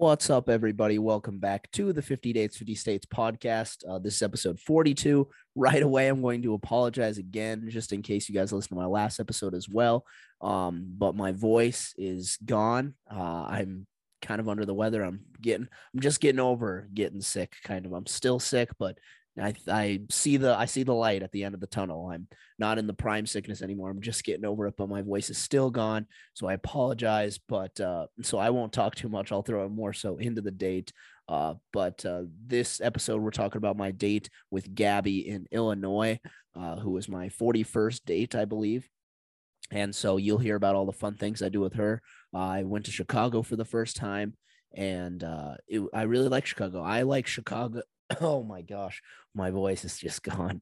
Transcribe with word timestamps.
What's 0.00 0.30
up, 0.30 0.48
everybody? 0.48 1.00
Welcome 1.00 1.40
back 1.40 1.68
to 1.72 1.92
the 1.92 2.02
50 2.02 2.32
Dates, 2.32 2.56
50 2.56 2.76
States 2.76 3.04
podcast. 3.04 3.78
Uh, 3.86 3.98
this 3.98 4.14
is 4.14 4.22
episode 4.22 4.60
42. 4.60 5.26
Right 5.56 5.82
away, 5.82 6.06
I'm 6.06 6.22
going 6.22 6.40
to 6.42 6.54
apologize 6.54 7.18
again, 7.18 7.68
just 7.68 7.92
in 7.92 8.02
case 8.02 8.28
you 8.28 8.34
guys 8.36 8.52
listened 8.52 8.68
to 8.68 8.80
my 8.80 8.86
last 8.86 9.18
episode 9.18 9.56
as 9.56 9.68
well. 9.68 10.06
Um, 10.40 10.86
but 10.96 11.16
my 11.16 11.32
voice 11.32 11.94
is 11.98 12.38
gone. 12.44 12.94
Uh, 13.12 13.48
I'm 13.48 13.88
kind 14.22 14.40
of 14.40 14.48
under 14.48 14.64
the 14.64 14.72
weather. 14.72 15.02
I'm 15.02 15.22
getting, 15.40 15.66
I'm 15.92 16.00
just 16.00 16.20
getting 16.20 16.38
over 16.38 16.88
getting 16.94 17.20
sick, 17.20 17.56
kind 17.64 17.84
of. 17.84 17.92
I'm 17.92 18.06
still 18.06 18.38
sick, 18.38 18.70
but 18.78 18.98
I, 19.40 19.54
I 19.68 20.00
see 20.10 20.36
the 20.36 20.56
I 20.56 20.64
see 20.64 20.82
the 20.82 20.94
light 20.94 21.22
at 21.22 21.32
the 21.32 21.44
end 21.44 21.54
of 21.54 21.60
the 21.60 21.66
tunnel. 21.66 22.10
I'm 22.10 22.26
not 22.58 22.78
in 22.78 22.86
the 22.86 22.94
prime 22.94 23.26
sickness 23.26 23.62
anymore. 23.62 23.90
I'm 23.90 24.00
just 24.00 24.24
getting 24.24 24.44
over 24.44 24.66
it, 24.66 24.74
but 24.76 24.88
my 24.88 25.02
voice 25.02 25.30
is 25.30 25.38
still 25.38 25.70
gone. 25.70 26.06
So 26.34 26.46
I 26.46 26.54
apologize, 26.54 27.38
but 27.48 27.78
uh, 27.80 28.06
so 28.22 28.38
I 28.38 28.50
won't 28.50 28.72
talk 28.72 28.94
too 28.94 29.08
much. 29.08 29.30
I'll 29.30 29.42
throw 29.42 29.64
it 29.66 29.70
more 29.70 29.92
so 29.92 30.16
into 30.16 30.40
the 30.40 30.50
date. 30.50 30.92
Uh, 31.28 31.54
but 31.72 32.04
uh, 32.06 32.22
this 32.46 32.80
episode, 32.80 33.20
we're 33.20 33.30
talking 33.30 33.58
about 33.58 33.76
my 33.76 33.90
date 33.90 34.30
with 34.50 34.74
Gabi 34.74 35.26
in 35.26 35.46
Illinois, 35.50 36.18
uh, 36.56 36.76
who 36.76 36.90
was 36.90 37.08
my 37.08 37.28
41st 37.28 38.04
date, 38.04 38.34
I 38.34 38.46
believe. 38.46 38.88
And 39.70 39.94
so 39.94 40.16
you'll 40.16 40.38
hear 40.38 40.56
about 40.56 40.74
all 40.74 40.86
the 40.86 40.92
fun 40.92 41.14
things 41.16 41.42
I 41.42 41.50
do 41.50 41.60
with 41.60 41.74
her. 41.74 42.00
I 42.34 42.62
went 42.62 42.86
to 42.86 42.90
Chicago 42.90 43.42
for 43.42 43.56
the 43.56 43.64
first 43.64 43.96
time, 43.96 44.34
and 44.74 45.22
uh, 45.22 45.56
it, 45.66 45.82
I 45.92 46.02
really 46.02 46.28
like 46.28 46.46
Chicago. 46.46 46.80
I 46.82 47.02
like 47.02 47.26
Chicago 47.26 47.82
oh 48.20 48.42
my 48.42 48.62
gosh, 48.62 49.02
my 49.34 49.50
voice 49.50 49.84
is 49.84 49.98
just 49.98 50.22
gone. 50.36 50.60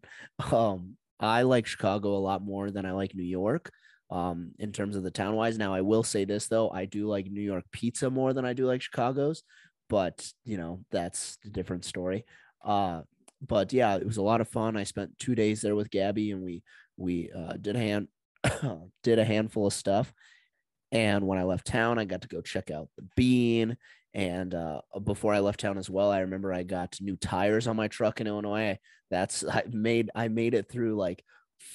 Um, 0.53 0.97
I 1.19 1.43
like 1.43 1.67
Chicago 1.67 2.17
a 2.17 2.19
lot 2.19 2.43
more 2.43 2.71
than 2.71 2.85
I 2.85 2.93
like 2.93 3.15
New 3.15 3.25
York. 3.25 3.71
Um, 4.09 4.53
in 4.61 4.71
terms 4.71 4.95
of 4.95 5.03
the 5.03 5.11
town 5.11 5.35
wise. 5.35 5.59
Now, 5.59 5.75
I 5.75 5.81
will 5.81 6.05
say 6.05 6.25
this 6.25 6.47
though, 6.47 6.71
I 6.71 6.85
do 6.85 7.09
like 7.09 7.27
New 7.27 7.41
York 7.41 7.65
pizza 7.73 8.09
more 8.09 8.33
than 8.33 8.45
I 8.45 8.53
do 8.53 8.65
like 8.65 8.81
Chicago's, 8.81 9.43
but 9.89 10.31
you 10.45 10.57
know, 10.57 10.85
that's 10.93 11.39
a 11.45 11.49
different 11.49 11.85
story. 11.85 12.25
Uh, 12.65 13.01
but 13.45 13.73
yeah, 13.73 13.97
it 13.97 14.07
was 14.07 14.17
a 14.19 14.23
lot 14.23 14.41
of 14.41 14.49
fun. 14.49 14.77
I 14.77 14.85
spent 14.85 15.19
two 15.19 15.35
days 15.35 15.61
there 15.61 15.75
with 15.75 15.91
Gabi 15.91 16.33
and 16.33 16.41
we 16.41 16.63
we 16.97 17.31
uh, 17.37 17.55
did 17.61 17.75
a 17.75 17.81
hand 17.81 18.07
did 19.03 19.19
a 19.19 19.25
handful 19.25 19.67
of 19.67 19.73
stuff. 19.73 20.13
And 20.93 21.27
when 21.27 21.39
I 21.39 21.43
left 21.43 21.67
town, 21.67 21.99
I 21.99 22.05
got 22.05 22.23
to 22.23 22.29
go 22.29 22.41
check 22.41 22.71
out 22.71 22.89
the 22.97 23.07
bean 23.17 23.77
and 24.17 24.55
uh, 24.55 24.81
before 25.05 25.35
I 25.35 25.41
left 25.41 25.61
town 25.61 25.77
as 25.77 25.91
well, 25.91 26.11
I 26.11 26.21
remember 26.21 26.51
I 26.51 26.63
got 26.63 26.97
new 27.03 27.17
tires 27.17 27.67
on 27.67 27.77
my 27.77 27.87
truck 27.87 28.19
in 28.19 28.27
Illinois. 28.27 28.79
That's 29.11 29.45
I 29.45 29.65
made 29.71 30.11
I 30.15 30.29
made 30.29 30.55
it 30.55 30.71
through 30.71 30.97
like 30.97 31.23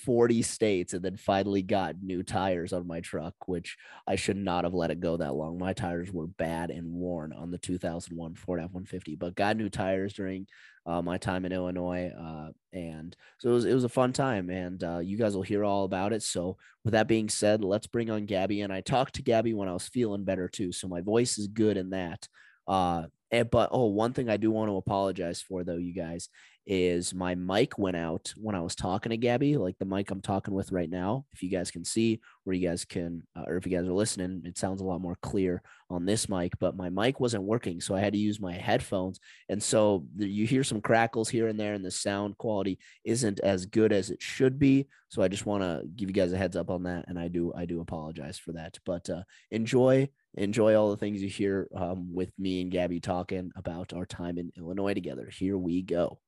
40 0.06 0.42
states 0.42 0.94
and 0.94 1.03
then 1.03 1.17
finally 1.17 1.61
got 1.61 2.02
new 2.02 2.23
tires 2.23 2.73
on 2.73 2.88
my 2.88 3.00
truck, 3.00 3.36
which 3.48 3.78
I 4.08 4.16
should 4.16 4.38
not 4.38 4.64
have 4.64 4.73
let 4.73 4.89
it 4.89 5.00
go 5.00 5.17
that 5.17 5.36
long. 5.36 5.59
My 5.59 5.73
tires 5.73 6.11
were 6.11 6.25
bad 6.25 6.72
and 6.72 6.92
worn 6.92 7.31
on 7.31 7.52
the 7.52 7.59
2001 7.59 8.33
Ford 8.33 8.59
F 8.59 8.72
150, 8.72 9.17
but 9.17 9.36
got 9.36 9.55
new 9.55 9.70
tires 9.70 10.14
during 10.14 10.48
uh, 10.86 11.02
my 11.02 11.18
time 11.18 11.46
in 11.46 11.52
Illinois. 11.52 12.12
Uh, 12.18 12.52
and 12.74 13.16
so 13.38 13.50
it 13.50 13.54
was, 13.54 13.66
it 13.66 13.74
was 13.74 13.84
a 13.84 13.90
fun 13.90 14.14
time, 14.14 14.50
and 14.50 14.84
uh, 14.84 15.00
you 15.00 15.18
guys 15.18 15.36
will 15.36 15.44
hear 15.44 15.64
all 15.64 15.84
about 15.84 16.14
it. 16.14 16.23
So, 16.23 16.58
with 16.84 16.94
that 16.94 17.08
being 17.08 17.30
said, 17.30 17.64
let's 17.64 17.88
bring 17.88 18.10
on 18.10 18.28
Gabi. 18.28 18.64
And 18.64 18.72
I 18.73 18.82
talked 18.82 19.16
to 19.16 19.23
Gabi 19.23 19.54
when 19.54 19.68
I 19.68 19.73
was 19.73 19.88
feeling 19.88 20.23
better 20.23 20.48
too. 20.48 20.72
So, 20.72 20.88
my 20.88 21.02
voice 21.02 21.38
is 21.38 21.48
good 21.48 21.78
in 21.78 21.92
that. 21.92 22.28
Uh, 22.68 23.04
and, 23.32 23.50
but 23.50 23.70
oh, 23.72 23.88
one 23.88 24.14
thing 24.14 24.30
I 24.30 24.38
do 24.38 24.52
want 24.52 24.70
to 24.70 24.78
apologize 24.78 25.42
for 25.42 25.64
though, 25.64 25.78
you 25.78 25.94
guys, 25.94 26.30
is 26.66 27.14
my 27.14 27.36
mic 27.36 27.78
went 27.78 27.98
out 27.98 28.34
when 28.38 28.56
I 28.56 28.62
was 28.62 28.76
talking 28.76 29.09
to 29.09 29.17
Gabi, 29.17 29.58
like 29.58 29.78
the 29.80 29.86
mic 29.86 30.12
I'm 30.12 30.22
talking 30.22 30.54
with 30.54 30.72
right 30.72 30.90
now. 30.90 31.26
If 31.34 31.42
you 31.42 31.50
guys 31.50 31.72
can 31.72 31.84
see, 31.84 32.22
or 32.45 32.54
you 32.54 32.67
guys 32.67 32.86
can, 32.86 33.23
uh, 33.36 33.44
or 33.48 33.58
if 33.58 33.66
you 33.66 33.76
guys 33.76 33.88
are 33.88 33.94
listening, 33.94 34.44
it 34.45 34.58
sounds 34.58 34.82
a 34.82 34.86
lot 34.86 35.02
more 35.02 35.17
clear 35.22 35.62
on 35.89 36.06
this 36.06 36.30
mic. 36.30 36.54
But 36.59 36.76
my 36.76 36.89
mic 36.89 37.20
wasn't 37.20 37.44
working, 37.44 37.82
so 37.82 37.95
I 37.95 38.00
had 38.00 38.14
to 38.14 38.20
use 38.20 38.39
my 38.39 38.54
headphones, 38.54 39.20
and 39.50 39.62
so 39.62 40.06
you 40.17 40.45
hear 40.45 40.64
some 40.64 40.82
crackles 40.82 41.30
here 41.30 41.48
and 41.48 41.59
there, 41.59 41.73
and 41.73 41.84
the 41.84 41.92
sound 41.92 42.38
quality 42.38 42.80
isn't 43.04 43.39
as 43.39 43.66
good 43.66 43.92
as 43.92 44.09
it 44.09 44.22
should 44.22 44.59
be. 44.59 44.88
So 45.09 45.22
I 45.22 45.28
just 45.28 45.45
want 45.45 45.64
to 45.64 45.83
give 45.95 46.10
you 46.10 46.14
guys 46.14 46.32
a 46.32 46.38
heads 46.38 46.55
up 46.55 46.70
on 46.70 46.83
that, 46.83 47.05
and 47.08 47.17
I 47.20 47.28
do 47.28 47.52
I 47.55 47.66
do 47.66 47.82
apologize 47.82 48.38
for 48.38 48.52
that. 48.54 48.78
But 48.86 49.10
uh, 49.10 49.23
enjoy 49.49 50.10
enjoy 50.36 50.76
all 50.76 50.92
the 50.92 50.98
things 50.98 51.22
you 51.22 51.30
hear 51.30 51.67
um, 51.76 52.14
with 52.14 52.32
me 52.39 52.61
and 52.61 52.72
Gabi 52.72 53.02
talking 53.02 53.52
about 53.55 53.93
our 53.93 54.05
time 54.05 54.38
in 54.38 54.52
Illinois 54.58 54.93
together. 54.93 55.30
Here 55.30 55.58
we 55.58 55.82
go. 55.82 56.20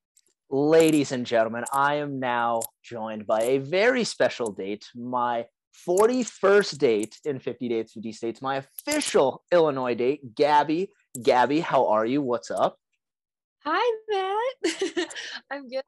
Ladies 0.54 1.10
and 1.10 1.26
gentlemen, 1.26 1.64
I 1.72 1.96
am 1.96 2.20
now 2.20 2.60
joined 2.80 3.26
by 3.26 3.42
a 3.42 3.58
very 3.58 4.04
special 4.04 4.52
date, 4.52 4.88
my 4.94 5.46
41st 5.84 6.78
date 6.78 7.18
in 7.24 7.40
50 7.40 7.68
Dates, 7.68 7.94
50 7.94 8.12
States, 8.12 8.40
my 8.40 8.58
official 8.58 9.42
Illinois 9.50 9.96
date, 9.96 10.32
Gabi. 10.36 10.90
Gabi, 11.18 11.60
how 11.60 11.88
are 11.88 12.06
you? 12.06 12.22
What's 12.22 12.52
up? 12.52 12.76
Hi, 13.64 13.96
Matt. 14.08 15.08
I'm 15.50 15.68
good. 15.68 15.82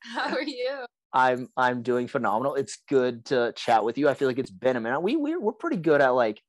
How 0.00 0.34
are 0.34 0.42
you? 0.42 0.84
I'm 1.14 1.48
I'm 1.56 1.80
doing 1.80 2.06
phenomenal. 2.06 2.54
It's 2.54 2.76
good 2.90 3.24
to 3.26 3.54
chat 3.56 3.82
with 3.82 3.96
you. 3.96 4.10
I 4.10 4.12
feel 4.12 4.28
like 4.28 4.38
it's 4.38 4.50
been 4.50 4.76
a 4.76 4.80
minute. 4.82 5.00
We 5.00 5.16
we're, 5.16 5.40
we're 5.40 5.52
pretty 5.52 5.78
good 5.78 6.02
at 6.02 6.10
like 6.10 6.42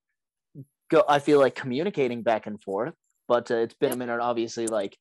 go. 0.91 1.01
I 1.07 1.19
feel 1.19 1.39
like 1.39 1.55
communicating 1.55 2.23
back 2.23 2.45
and 2.45 2.61
forth, 2.61 2.93
but 3.25 3.49
uh, 3.51 3.55
it's 3.55 3.75
been 3.75 3.93
a 3.93 3.95
minute. 3.95 4.19
Obviously, 4.19 4.67
like 4.67 4.97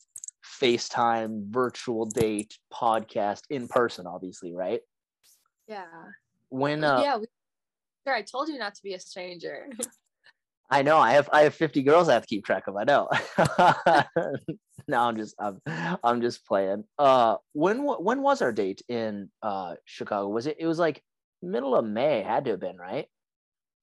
FaceTime, 0.60 1.48
virtual 1.50 2.06
date, 2.06 2.58
podcast, 2.72 3.42
in 3.50 3.68
person, 3.68 4.06
obviously, 4.06 4.54
right? 4.54 4.80
Yeah. 5.68 5.84
When 6.48 6.84
uh 6.84 7.00
yeah, 7.02 7.18
we, 7.18 7.26
sure, 8.06 8.14
I 8.14 8.22
told 8.22 8.48
you 8.48 8.58
not 8.58 8.74
to 8.76 8.82
be 8.82 8.94
a 8.94 9.00
stranger. 9.00 9.68
I 10.70 10.82
know 10.82 10.98
I 10.98 11.12
have 11.12 11.28
I 11.32 11.42
have 11.42 11.54
50 11.54 11.82
girls 11.82 12.08
I 12.08 12.14
have 12.14 12.22
to 12.22 12.28
keep 12.28 12.44
track 12.44 12.66
of. 12.66 12.76
I 12.76 12.84
know. 12.84 13.08
no, 14.88 15.00
I'm 15.00 15.16
just 15.16 15.34
I'm 15.38 15.60
I'm 16.02 16.20
just 16.20 16.46
playing. 16.46 16.84
Uh 16.98 17.36
when 17.52 17.84
when 17.84 18.22
was 18.22 18.42
our 18.42 18.52
date 18.52 18.82
in 18.88 19.30
uh 19.42 19.74
Chicago? 19.84 20.28
Was 20.28 20.46
it 20.46 20.56
it 20.58 20.66
was 20.66 20.78
like 20.78 21.02
middle 21.42 21.76
of 21.76 21.84
May, 21.84 22.22
had 22.22 22.44
to 22.44 22.52
have 22.52 22.60
been, 22.60 22.76
right? 22.76 23.06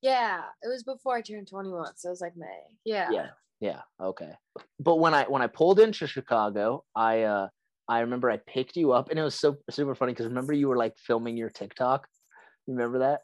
Yeah, 0.01 0.41
it 0.61 0.67
was 0.67 0.83
before 0.83 1.15
I 1.15 1.21
turned 1.21 1.47
21, 1.47 1.95
so 1.95 2.09
it 2.09 2.11
was 2.11 2.21
like 2.21 2.35
May. 2.35 2.63
Yeah. 2.83 3.09
Yeah. 3.11 3.27
Yeah. 3.63 3.79
Okay. 3.97 4.31
But 4.77 4.99
when 4.99 5.13
I 5.13 5.23
when 5.23 5.41
I 5.41 5.47
pulled 5.47 5.79
into 5.79 6.05
Chicago, 6.05 6.83
I 6.93 7.21
uh 7.21 7.47
I 7.87 8.01
remember 8.01 8.29
I 8.29 8.35
picked 8.45 8.75
you 8.75 8.91
up 8.91 9.09
and 9.09 9.17
it 9.17 9.23
was 9.23 9.35
so 9.35 9.55
super 9.69 9.95
funny 9.95 10.11
because 10.11 10.25
remember 10.25 10.51
you 10.51 10.67
were 10.67 10.75
like 10.75 10.97
filming 10.97 11.37
your 11.37 11.49
TikTok. 11.49 12.05
Remember 12.67 12.99
that? 12.99 13.21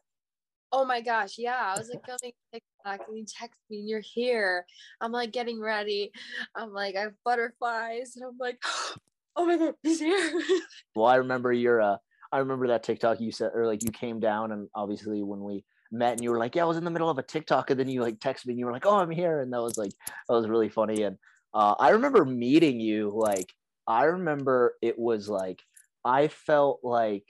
Oh 0.72 0.86
my 0.86 1.02
gosh, 1.02 1.34
yeah. 1.38 1.74
I 1.76 1.78
was 1.78 1.90
like 1.90 2.06
filming 2.06 2.34
TikTok 2.54 3.06
and 3.10 3.18
you 3.18 3.26
text 3.28 3.58
me 3.70 3.80
and 3.80 3.90
you're 3.90 4.00
here. 4.00 4.66
I'm 5.02 5.12
like 5.12 5.34
getting 5.34 5.60
ready. 5.60 6.14
I'm 6.56 6.72
like, 6.72 6.96
I 6.96 7.02
have 7.02 7.16
butterflies. 7.26 8.16
And 8.16 8.24
I'm 8.24 8.38
like, 8.40 8.64
oh 9.36 9.46
my 9.46 9.58
god, 9.58 9.74
he's 9.84 10.00
here. 10.00 10.42
well, 10.96 11.08
I 11.08 11.16
remember 11.16 11.52
your 11.52 11.82
uh 11.82 11.98
I 12.32 12.38
remember 12.38 12.68
that 12.68 12.84
TikTok 12.84 13.20
you 13.20 13.34
said 13.34 13.52
or 13.54 13.66
like 13.66 13.84
you 13.84 13.92
came 13.92 14.22
down 14.22 14.54
and 14.54 14.70
obviously 14.74 15.22
when 15.22 15.44
we 15.44 15.66
met 15.92 16.14
and 16.14 16.24
you 16.24 16.32
were 16.32 16.38
like, 16.38 16.56
yeah, 16.56 16.64
I 16.64 16.68
was 16.68 16.78
in 16.78 16.84
the 16.84 16.92
middle 16.92 17.10
of 17.10 17.18
a 17.18 17.24
TikTok, 17.24 17.70
and 17.70 17.80
then 17.80 17.90
you 17.90 18.02
like 18.02 18.20
texted 18.20 18.46
me 18.48 18.54
and 18.54 18.60
you 18.60 18.66
were 18.66 18.72
like, 18.72 18.86
oh, 18.86 18.98
I'm 18.98 19.10
here, 19.10 19.42
and 19.42 19.52
that 19.54 19.62
was 19.62 19.78
like 19.78 19.92
that 20.28 20.34
was 20.34 20.48
really 20.48 20.70
funny. 20.70 21.04
And 21.04 21.18
uh, 21.54 21.76
I 21.80 21.90
remember 21.90 22.26
meeting 22.26 22.80
you. 22.80 23.12
Like 23.14 23.52
I 23.88 24.06
remember 24.06 24.76
it 24.82 24.98
was 24.98 25.28
like 25.30 25.62
I 26.06 26.28
felt 26.28 26.80
like 26.84 27.26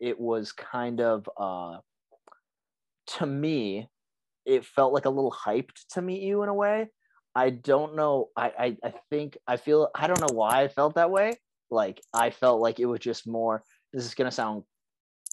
it 0.00 0.18
was 0.18 0.52
kind 0.52 1.00
of 1.00 1.28
uh, 1.36 1.78
to 3.18 3.26
me, 3.26 3.88
it 4.44 4.64
felt 4.64 4.92
like 4.92 5.06
a 5.06 5.10
little 5.10 5.32
hyped 5.32 5.86
to 5.92 6.02
meet 6.02 6.22
you 6.22 6.42
in 6.42 6.48
a 6.48 6.54
way. 6.54 6.88
I 7.34 7.50
don't 7.50 7.96
know. 7.96 8.28
I, 8.36 8.52
I 8.58 8.76
I 8.84 8.94
think 9.10 9.38
I 9.46 9.56
feel 9.56 9.88
I 9.94 10.06
don't 10.06 10.20
know 10.20 10.34
why 10.34 10.62
I 10.62 10.68
felt 10.68 10.96
that 10.96 11.10
way. 11.10 11.32
Like 11.70 12.00
I 12.12 12.30
felt 12.30 12.60
like 12.60 12.80
it 12.80 12.86
was 12.86 13.00
just 13.00 13.26
more. 13.26 13.62
This 13.92 14.04
is 14.04 14.14
gonna 14.14 14.30
sound 14.30 14.64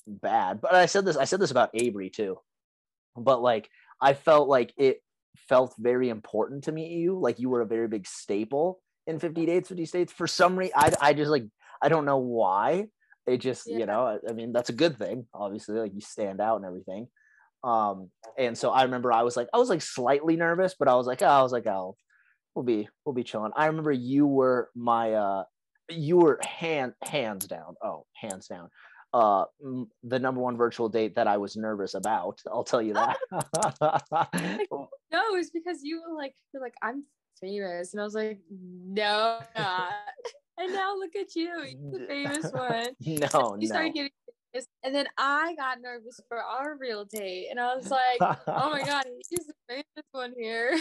bad, 0.07 0.61
but 0.61 0.73
I 0.73 0.85
said 0.85 1.05
this. 1.05 1.17
I 1.17 1.25
said 1.25 1.39
this 1.39 1.51
about 1.51 1.71
Avery 1.73 2.09
too 2.09 2.37
but 3.15 3.41
like 3.41 3.69
I 4.01 4.13
felt 4.13 4.47
like 4.47 4.73
it 4.77 5.01
felt 5.47 5.75
very 5.77 6.09
important 6.09 6.63
to 6.65 6.71
meet 6.71 6.91
you. 6.91 7.19
Like 7.19 7.39
you 7.39 7.49
were 7.49 7.61
a 7.61 7.67
very 7.67 7.87
big 7.87 8.07
staple 8.07 8.79
in 9.07 9.19
50 9.19 9.45
dates, 9.45 9.69
50 9.69 9.85
states. 9.85 10.13
For 10.13 10.27
some 10.27 10.57
reason, 10.57 10.73
I, 10.75 10.93
I 10.99 11.13
just 11.13 11.31
like, 11.31 11.45
I 11.81 11.89
don't 11.89 12.05
know 12.05 12.17
why. 12.17 12.87
It 13.27 13.37
just, 13.37 13.67
yeah. 13.67 13.77
you 13.79 13.85
know, 13.85 14.01
I, 14.01 14.17
I, 14.29 14.33
mean, 14.33 14.51
that's 14.51 14.69
a 14.69 14.73
good 14.73 14.97
thing, 14.97 15.27
obviously, 15.33 15.77
like 15.77 15.93
you 15.93 16.01
stand 16.01 16.41
out 16.41 16.57
and 16.57 16.65
everything. 16.65 17.07
Um, 17.63 18.09
and 18.37 18.57
so 18.57 18.71
I 18.71 18.83
remember 18.83 19.13
I 19.13 19.21
was 19.21 19.37
like, 19.37 19.47
I 19.53 19.57
was 19.57 19.69
like 19.69 19.81
slightly 19.81 20.35
nervous, 20.35 20.75
but 20.77 20.87
I 20.87 20.95
was 20.95 21.05
like, 21.05 21.21
oh, 21.21 21.27
I 21.27 21.43
was 21.43 21.51
like, 21.51 21.67
oh, 21.67 21.95
we'll 22.55 22.65
be, 22.65 22.89
we'll 23.05 23.13
be 23.13 23.23
chilling. 23.23 23.51
I 23.55 23.67
remember 23.67 23.91
you 23.91 24.25
were 24.25 24.69
my, 24.75 25.13
uh, 25.13 25.43
you 25.89 26.17
were 26.17 26.39
hand, 26.43 26.93
hands 27.03 27.45
down. 27.45 27.75
Oh, 27.83 28.05
hands 28.15 28.47
down 28.47 28.69
uh 29.13 29.45
the 30.03 30.19
number 30.19 30.39
one 30.41 30.55
virtual 30.55 30.87
date 30.87 31.15
that 31.15 31.27
I 31.27 31.37
was 31.37 31.55
nervous 31.55 31.93
about. 31.93 32.41
I'll 32.51 32.63
tell 32.63 32.81
you 32.81 32.93
that. 32.93 33.17
no, 35.11 35.35
it's 35.35 35.49
because 35.49 35.83
you 35.83 36.01
were 36.07 36.15
like 36.15 36.33
you're 36.53 36.61
like 36.61 36.75
I'm 36.81 37.03
famous, 37.41 37.93
and 37.93 38.01
I 38.01 38.03
was 38.03 38.15
like, 38.15 38.39
no, 38.49 39.39
not. 39.57 39.93
and 40.57 40.73
now 40.73 40.95
look 40.95 41.15
at 41.15 41.35
you, 41.35 41.49
You're 41.49 41.99
the 41.99 42.05
famous 42.07 42.51
one. 42.51 42.87
no, 42.99 43.57
you 43.59 43.67
no. 43.67 43.73
started 43.73 43.93
getting 43.93 44.11
nervous. 44.53 44.67
And 44.83 44.93
then 44.93 45.07
I 45.17 45.55
got 45.55 45.81
nervous 45.81 46.19
for 46.27 46.37
our 46.37 46.77
real 46.79 47.05
date. 47.05 47.47
And 47.49 47.59
I 47.59 47.75
was 47.75 47.89
like, 47.89 48.37
oh 48.47 48.69
my 48.71 48.83
God, 48.83 49.05
he's 49.29 49.47
the 49.47 49.53
famous 49.67 50.07
one 50.11 50.33
here. 50.37 50.77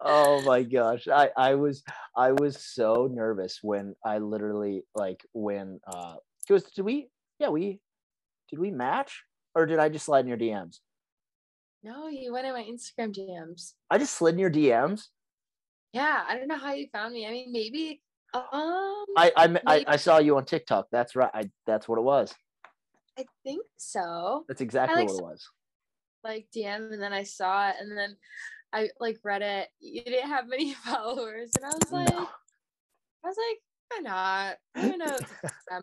oh 0.00 0.42
my 0.42 0.62
gosh. 0.62 1.08
I, 1.08 1.30
I 1.36 1.54
was 1.54 1.82
I 2.16 2.32
was 2.32 2.64
so 2.64 3.08
nervous 3.12 3.60
when 3.62 3.94
I 4.04 4.18
literally 4.18 4.84
like 4.94 5.24
when 5.32 5.80
uh 5.86 6.16
because 6.46 6.64
did 6.64 6.82
we 6.82 7.08
yeah, 7.44 7.50
we 7.50 7.80
did 8.48 8.58
we 8.58 8.70
match? 8.70 9.22
Or 9.54 9.66
did 9.66 9.78
I 9.78 9.88
just 9.88 10.06
slide 10.06 10.20
in 10.20 10.28
your 10.28 10.38
DMs? 10.38 10.78
No, 11.82 12.08
you 12.08 12.32
went 12.32 12.46
in 12.46 12.54
my 12.54 12.62
Instagram 12.62 13.14
DMs. 13.14 13.74
I 13.90 13.98
just 13.98 14.14
slid 14.14 14.34
in 14.34 14.40
your 14.40 14.50
DMs. 14.50 15.04
Yeah, 15.92 16.24
I 16.26 16.36
don't 16.38 16.48
know 16.48 16.56
how 16.56 16.72
you 16.72 16.88
found 16.92 17.12
me. 17.12 17.26
I 17.26 17.30
mean, 17.30 17.52
maybe 17.52 18.00
um 18.32 18.42
I 19.16 19.30
I, 19.36 19.60
I, 19.66 19.84
I 19.88 19.96
saw 19.96 20.18
you 20.18 20.36
on 20.38 20.44
TikTok. 20.44 20.86
That's 20.90 21.14
right. 21.14 21.30
I 21.34 21.50
that's 21.66 21.86
what 21.86 21.98
it 21.98 22.02
was. 22.02 22.34
I 23.18 23.26
think 23.44 23.64
so. 23.76 24.44
That's 24.48 24.62
exactly 24.62 25.02
like 25.02 25.08
what 25.08 25.18
it 25.18 25.22
was. 25.22 25.48
Like 26.24 26.46
DM 26.56 26.92
and 26.92 27.02
then 27.02 27.12
I 27.12 27.24
saw 27.24 27.68
it 27.68 27.76
and 27.78 27.96
then 27.96 28.16
I 28.72 28.88
like 28.98 29.18
read 29.22 29.42
it. 29.42 29.68
You 29.80 30.02
didn't 30.02 30.30
have 30.30 30.48
many 30.48 30.72
followers. 30.86 31.50
And 31.56 31.66
I 31.66 31.68
was 31.68 31.92
like 31.92 32.08
No. 32.08 32.28
I 33.24 33.28
was 33.28 33.36
like, 33.36 33.60
why 33.90 33.98
not? 34.00 34.56
I 34.74 34.88
don't 34.88 34.98
know. 35.06 35.14
if 35.14 35.20
it's 35.44 35.64
them. 35.70 35.82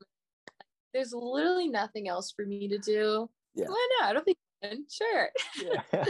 There's 0.93 1.13
literally 1.13 1.67
nothing 1.67 2.07
else 2.07 2.31
for 2.31 2.45
me 2.45 2.67
to 2.67 2.77
do. 2.77 3.29
Yeah. 3.55 3.67
Why 3.67 3.87
not? 3.99 4.09
I 4.09 4.13
don't 4.13 4.25
think 4.25 4.37
sure. 4.91 5.29
Yeah. 5.61 6.05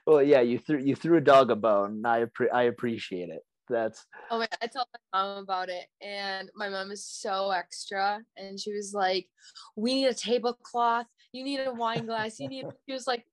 well, 0.06 0.22
yeah, 0.22 0.40
you 0.40 0.58
threw 0.58 0.78
you 0.78 0.94
threw 0.94 1.16
a 1.16 1.20
dog 1.20 1.50
a 1.50 1.56
bone. 1.56 2.04
I 2.04 2.24
appre- 2.24 2.52
I 2.52 2.64
appreciate 2.64 3.28
it. 3.28 3.42
That's 3.68 4.04
Oh 4.30 4.38
my 4.38 4.48
I 4.60 4.66
told 4.66 4.86
my 5.12 5.18
mom 5.18 5.38
about 5.38 5.68
it 5.68 5.86
and 6.00 6.50
my 6.54 6.68
mom 6.68 6.90
is 6.90 7.06
so 7.06 7.50
extra 7.50 8.20
and 8.36 8.58
she 8.58 8.72
was 8.72 8.92
like, 8.94 9.28
We 9.76 9.94
need 9.94 10.06
a 10.06 10.14
tablecloth, 10.14 11.06
you 11.32 11.44
need 11.44 11.60
a 11.60 11.72
wine 11.72 12.06
glass, 12.06 12.40
you 12.40 12.48
need 12.48 12.66
she 12.88 12.92
was 12.92 13.06
like 13.06 13.24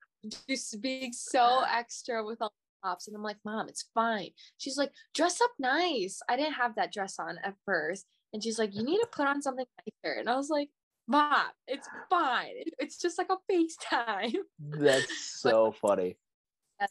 just 0.47 0.81
being 0.81 1.13
so 1.13 1.63
extra 1.69 2.23
with 2.23 2.41
all 2.41 2.49
the 2.49 2.87
props. 2.87 3.07
And 3.07 3.15
I'm 3.15 3.23
like, 3.23 3.37
Mom, 3.43 3.67
it's 3.69 3.89
fine. 3.93 4.29
She's 4.57 4.77
like, 4.77 4.91
dress 5.15 5.41
up 5.41 5.51
nice. 5.57 6.19
I 6.29 6.35
didn't 6.35 6.53
have 6.53 6.75
that 6.75 6.93
dress 6.93 7.17
on 7.19 7.37
at 7.43 7.55
first. 7.65 8.05
And 8.33 8.43
she's 8.43 8.59
like, 8.59 8.75
You 8.75 8.83
need 8.83 8.99
to 8.99 9.07
put 9.11 9.27
on 9.27 9.41
something 9.41 9.65
nicer. 10.05 10.19
And 10.19 10.29
I 10.29 10.35
was 10.35 10.49
like, 10.49 10.69
Mom, 11.09 11.47
it's 11.67 11.89
fine. 12.07 12.53
It's 12.77 12.99
just 12.99 13.17
like 13.17 13.29
a 13.31 13.51
FaceTime. 13.51 14.35
that's 14.59 15.39
so 15.41 15.71
funny. 15.71 16.17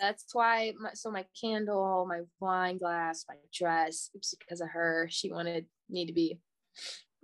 That's 0.00 0.24
why 0.32 0.74
my, 0.78 0.90
so 0.92 1.10
my 1.10 1.24
candle 1.40 2.04
my 2.06 2.20
wine 2.40 2.76
glass 2.76 3.24
my 3.26 3.36
dress 3.54 4.10
it's 4.12 4.34
because 4.34 4.60
of 4.60 4.68
her 4.68 5.08
she 5.10 5.32
wanted 5.32 5.64
me 5.88 6.04
to 6.04 6.12
be 6.12 6.38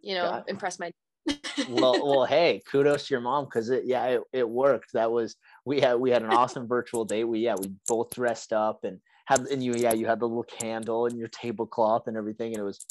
you 0.00 0.14
know 0.14 0.22
Got- 0.22 0.48
impress 0.48 0.78
my 0.78 0.90
well, 1.70 2.06
well, 2.06 2.24
hey, 2.26 2.60
kudos 2.70 3.06
to 3.06 3.14
your 3.14 3.20
mom 3.22 3.46
because 3.46 3.70
it, 3.70 3.84
yeah, 3.86 4.04
it, 4.06 4.20
it 4.32 4.48
worked. 4.48 4.92
That 4.92 5.10
was 5.10 5.36
we 5.64 5.80
had 5.80 5.94
we 5.94 6.10
had 6.10 6.22
an 6.22 6.30
awesome 6.30 6.68
virtual 6.68 7.04
date. 7.06 7.24
We 7.24 7.40
yeah, 7.40 7.54
we 7.58 7.70
both 7.88 8.10
dressed 8.10 8.52
up 8.52 8.84
and 8.84 8.98
had 9.24 9.40
and 9.40 9.62
you 9.64 9.74
yeah, 9.74 9.94
you 9.94 10.06
had 10.06 10.20
the 10.20 10.28
little 10.28 10.42
candle 10.42 11.06
and 11.06 11.18
your 11.18 11.28
tablecloth 11.28 12.08
and 12.08 12.16
everything, 12.16 12.52
and 12.52 12.58
it 12.58 12.64
was 12.64 12.84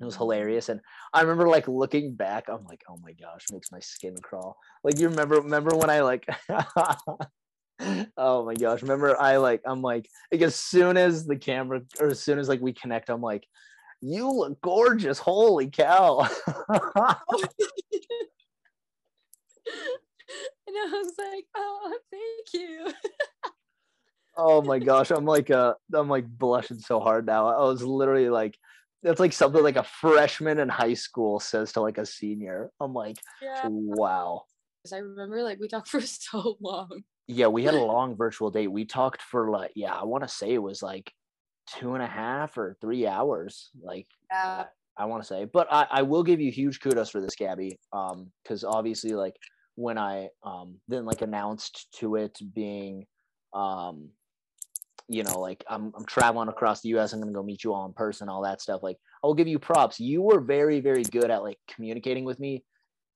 it 0.00 0.04
was 0.04 0.16
hilarious. 0.16 0.68
And 0.68 0.80
I 1.12 1.22
remember 1.22 1.48
like 1.48 1.68
looking 1.68 2.14
back, 2.14 2.48
I'm 2.48 2.64
like, 2.64 2.82
oh 2.88 2.98
my 3.02 3.12
gosh, 3.12 3.44
makes 3.52 3.72
my 3.72 3.80
skin 3.80 4.16
crawl. 4.22 4.56
Like 4.84 4.98
you 4.98 5.08
remember 5.08 5.36
remember 5.36 5.76
when 5.76 5.90
I 5.90 6.00
like. 6.00 6.26
oh 8.16 8.44
my 8.44 8.54
gosh 8.54 8.82
remember 8.82 9.16
i 9.20 9.36
like 9.36 9.62
i'm 9.64 9.82
like 9.82 10.08
like 10.32 10.42
as 10.42 10.56
soon 10.56 10.96
as 10.96 11.26
the 11.26 11.36
camera 11.36 11.80
or 12.00 12.08
as 12.08 12.18
soon 12.18 12.40
as 12.40 12.48
like 12.48 12.60
we 12.60 12.72
connect 12.72 13.08
i'm 13.08 13.20
like 13.20 13.46
you 14.00 14.28
look 14.28 14.60
gorgeous 14.62 15.20
holy 15.20 15.70
cow 15.70 16.18
and 16.18 16.28
i 20.66 20.88
was 20.90 21.12
like 21.18 21.44
oh 21.56 21.98
thank 22.10 22.52
you 22.52 22.92
Oh 24.40 24.62
my 24.62 24.78
gosh, 24.78 25.10
I'm 25.10 25.24
like 25.24 25.50
uh 25.50 25.74
I'm 25.92 26.08
like 26.08 26.26
blushing 26.28 26.78
so 26.78 27.00
hard 27.00 27.26
now. 27.26 27.48
I 27.48 27.64
was 27.64 27.82
literally 27.82 28.30
like 28.30 28.56
that's 29.02 29.20
like 29.20 29.32
something 29.32 29.62
like 29.62 29.76
a 29.76 29.84
freshman 29.84 30.58
in 30.58 30.68
high 30.68 30.94
school 30.94 31.40
says 31.40 31.72
to 31.72 31.80
like 31.80 31.98
a 31.98 32.06
senior. 32.06 32.70
I'm 32.80 32.94
like, 32.94 33.18
yeah 33.40 33.62
wow. 33.66 34.42
i 34.92 34.96
remember 34.96 35.42
like 35.42 35.58
we 35.60 35.68
talked 35.68 35.88
for 35.94 36.00
so 36.00 36.56
long 36.60 37.02
Yeah, 37.26 37.48
we 37.48 37.64
had 37.64 37.74
a 37.74 37.84
long 37.84 38.16
virtual 38.16 38.50
date. 38.50 38.68
We 38.68 38.84
talked 38.84 39.22
for 39.22 39.50
like, 39.50 39.72
yeah, 39.74 39.94
I 39.94 40.04
want 40.04 40.24
to 40.24 40.28
say 40.28 40.54
it 40.54 40.62
was 40.62 40.82
like 40.82 41.12
two 41.76 41.94
and 41.94 42.02
a 42.02 42.06
half 42.06 42.56
or 42.56 42.76
three 42.80 43.06
hours. 43.06 43.70
Like 43.80 44.06
yeah 44.30 44.64
I 44.98 45.04
want 45.04 45.22
to 45.22 45.26
say, 45.26 45.44
but 45.44 45.68
I, 45.70 45.86
I 45.90 46.02
will 46.02 46.24
give 46.24 46.40
you 46.40 46.50
huge 46.50 46.80
kudos 46.80 47.10
for 47.10 47.20
this, 47.20 47.36
Gabi. 47.36 47.78
Um, 47.92 48.32
because 48.42 48.64
obviously, 48.64 49.12
like 49.12 49.36
when 49.76 49.96
I 49.96 50.28
um 50.42 50.76
then 50.88 51.04
like 51.04 51.22
announced 51.22 51.86
to 52.00 52.16
it 52.16 52.36
being, 52.52 53.06
um, 53.54 54.08
you 55.08 55.22
know, 55.24 55.40
like 55.40 55.64
I'm 55.68 55.92
I'm 55.96 56.04
traveling 56.04 56.48
across 56.48 56.80
the 56.80 56.90
U.S. 56.90 57.12
I'm 57.12 57.20
gonna 57.20 57.32
go 57.32 57.42
meet 57.42 57.64
you 57.64 57.72
all 57.72 57.86
in 57.86 57.92
person, 57.92 58.28
all 58.28 58.42
that 58.42 58.60
stuff. 58.60 58.82
Like 58.82 58.96
I'll 59.24 59.34
give 59.34 59.48
you 59.48 59.58
props. 59.58 59.98
You 59.98 60.22
were 60.22 60.40
very 60.40 60.80
very 60.80 61.02
good 61.02 61.30
at 61.30 61.42
like 61.42 61.58
communicating 61.74 62.24
with 62.24 62.38
me, 62.38 62.64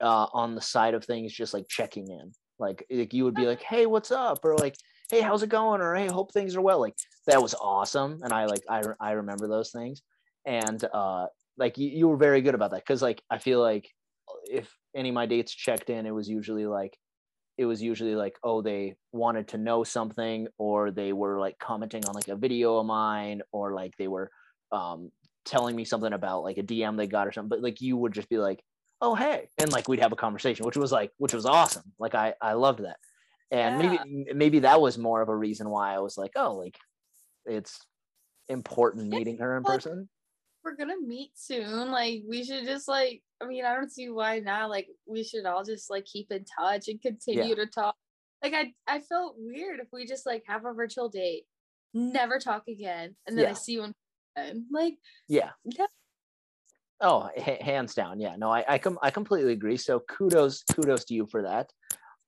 uh, 0.01 0.27
on 0.33 0.55
the 0.55 0.61
side 0.61 0.95
of 0.95 1.05
things, 1.05 1.33
just 1.33 1.55
like 1.55 1.69
checking 1.69 2.09
in. 2.09 2.33
Like 2.59 2.85
like 2.91 3.13
you 3.13 3.25
would 3.25 3.35
be 3.35 3.47
like, 3.47 3.63
hey, 3.63 3.87
what's 3.87 4.11
up, 4.11 4.45
or 4.45 4.57
like, 4.57 4.77
hey, 5.11 5.21
how's 5.21 5.43
it 5.43 5.49
going, 5.49 5.81
or 5.81 5.95
hey, 5.95 6.07
hope 6.07 6.33
things 6.33 6.57
are 6.57 6.61
well. 6.61 6.81
Like 6.81 6.95
that 7.27 7.43
was 7.43 7.55
awesome, 7.55 8.21
and 8.23 8.33
I 8.33 8.47
like 8.47 8.63
I 8.69 8.83
I 9.01 9.13
remember 9.13 9.49
those 9.49 9.71
things, 9.71 10.03
and 10.47 10.83
uh 10.93 11.27
like 11.57 11.79
you, 11.79 11.89
you 11.89 12.09
were 12.09 12.17
very 12.17 12.41
good 12.41 12.55
about 12.55 12.71
that 12.71 12.81
because 12.81 13.03
like 13.03 13.23
i 13.31 13.39
feel 13.39 13.61
like 13.61 13.89
if 14.51 14.75
any 14.95 15.11
of 15.11 15.15
my 15.15 15.27
dates 15.27 15.55
checked 15.55 15.91
in 15.91 16.07
it 16.07 16.15
was 16.15 16.29
usually 16.29 16.67
like 16.67 16.97
it 17.59 17.67
was 17.67 17.83
usually 17.83 18.15
like 18.15 18.37
oh 18.43 18.63
they 18.63 18.95
wanted 19.13 19.49
to 19.49 19.59
know 19.59 19.85
something 19.85 20.49
or 20.59 20.91
they 20.91 21.13
were 21.13 21.39
like 21.39 21.59
commenting 21.59 22.05
on 22.07 22.15
like 22.15 22.29
a 22.29 22.37
video 22.37 22.79
of 22.79 22.87
mine 22.87 23.43
or 23.53 23.75
like 23.75 23.97
they 23.97 24.09
were 24.09 24.31
um 24.71 25.11
telling 25.45 25.77
me 25.77 25.85
something 25.85 26.13
about 26.13 26.43
like 26.43 26.59
a 26.59 26.63
dm 26.63 26.97
they 26.97 27.07
got 27.07 27.27
or 27.27 27.33
something. 27.33 27.49
But 27.49 27.63
like 27.63 27.81
you 27.81 27.97
would 27.97 28.13
just 28.13 28.29
be 28.29 28.39
like 28.39 28.63
oh 29.01 29.15
hey 29.15 29.49
and 29.59 29.73
like 29.73 29.89
we'd 29.89 30.01
have 30.01 30.13
a 30.13 30.17
conversation 30.17 30.65
which 30.65 30.77
was 30.77 30.93
like 30.93 31.11
which 31.19 31.35
was 31.35 31.47
awesome. 31.47 31.93
Like 31.99 32.15
i 32.15 32.35
i 32.41 32.55
loved 32.55 32.85
that. 32.85 32.97
And 33.51 33.79
maybe 33.79 34.35
maybe 34.35 34.59
that 34.61 34.81
was 34.81 34.97
more 34.97 35.21
of 35.21 35.29
a 35.29 35.37
reason 35.37 35.69
why 35.69 35.95
i 35.95 35.99
was 35.99 36.17
like 36.17 36.33
oh 36.37 36.55
like 36.55 36.79
it's 37.45 37.79
important 38.49 39.09
meeting 39.09 39.39
her 39.39 39.57
in 39.57 39.63
person 39.63 40.09
we're 40.65 40.77
gonna 40.77 41.01
meet 41.01 41.31
soon 41.35 41.91
like 41.91 42.23
we 42.29 42.45
should 42.45 42.65
just 42.65 42.89
like 42.89 43.23
i 43.41 43.47
mean 43.47 43.65
i 43.65 43.75
don't 43.75 43.91
see 43.91 44.09
why 44.09 44.39
not 44.39 44.71
like 44.71 44.89
we 45.07 45.23
should 45.25 45.45
all 45.47 45.65
just 45.65 45.91
like 45.91 46.05
keep 46.05 46.31
in 46.31 46.45
touch 46.59 46.89
and 46.89 47.01
continue 47.03 47.55
to 47.55 47.67
talk 47.67 47.95
like 48.43 48.55
i 48.55 48.73
i 48.87 49.01
felt 49.01 49.35
weird 49.39 49.81
if 49.81 49.89
we 49.93 50.07
just 50.07 50.27
like 50.27 50.43
have 50.47 50.65
a 50.65 50.73
virtual 50.73 51.09
date 51.09 51.45
never 51.95 52.39
talk 52.39 52.63
again 52.69 53.15
and 53.27 53.37
then 53.37 53.45
Yeah. 53.45 53.51
i 53.51 53.55
see 53.55 53.73
you 53.73 53.83
in 53.85 53.95
person. 54.37 54.67
like 54.73 54.95
yeah 55.29 55.51
yeah 55.65 55.87
Oh, 57.05 57.29
ha- 57.37 57.59
hands 57.61 57.97
down. 57.97 58.21
Yeah. 58.21 58.37
No, 58.37 58.49
I 58.49 58.65
I, 58.69 58.79
com- 58.79 58.99
I 59.03 59.11
completely 59.11 59.53
agree. 59.55 59.77
So 59.77 59.99
kudos 60.09 60.63
kudos 60.73 61.05
to 61.07 61.15
you 61.15 61.27
for 61.27 61.43
that. 61.43 61.73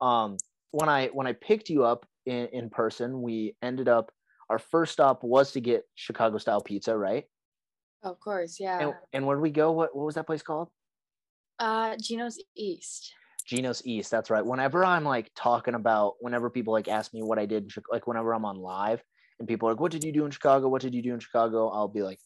Um 0.01 0.37
when 0.73 0.89
I 0.89 1.07
when 1.13 1.29
I 1.29 1.33
picked 1.33 1.71
you 1.71 1.85
up 1.85 2.05
in, 2.27 2.47
in 2.49 2.71
person, 2.71 3.23
we 3.23 3.55
ended 3.63 3.89
up 3.89 4.11
our 4.51 4.59
first 4.59 4.93
stop 4.93 5.23
was 5.23 5.53
to 5.53 5.61
get 5.61 5.85
Chicago 5.95 6.39
style 6.39 6.61
pizza, 6.61 6.99
right? 6.99 7.23
Of 8.05 8.21
course 8.21 8.61
yeah 8.61 8.79
And, 8.81 8.95
and 9.13 9.27
where 9.27 9.37
did 9.37 9.43
we 9.43 9.51
go? 9.51 9.73
What 9.73 9.97
what 9.97 10.07
was 10.07 10.15
that 10.15 10.27
place 10.27 10.43
called? 10.43 10.69
uh 11.59 11.97
Gino's 11.97 12.39
east 12.57 13.13
Gino's 13.47 13.83
East. 13.85 14.11
That's 14.11 14.31
right. 14.31 14.45
Whenever 14.45 14.85
I'm 14.85 15.05
like 15.05 15.31
talking 15.37 15.75
about, 15.75 16.15
whenever 16.21 16.49
people 16.49 16.73
like 16.73 16.89
ask 16.89 17.13
me 17.13 17.23
what 17.23 17.39
I 17.39 17.47
did 17.47 17.65
in 17.65 17.69
Chicago, 17.69 17.93
like 17.93 18.07
whenever 18.07 18.35
I'm 18.35 18.45
on 18.45 18.57
live 18.57 19.03
and 19.39 19.47
people 19.47 19.69
are 19.69 19.73
like, 19.73 19.81
"What 19.81 19.93
did 19.93 20.05
you 20.05 20.13
do 20.13 20.25
in 20.25 20.31
Chicago? 20.31 20.69
What 20.69 20.83
did 20.83 20.95
you 20.95 21.03
do 21.03 21.13
in 21.13 21.21
Chicago?" 21.21 21.69
I'll 21.69 21.89
be 21.89 22.03
like, 22.03 22.19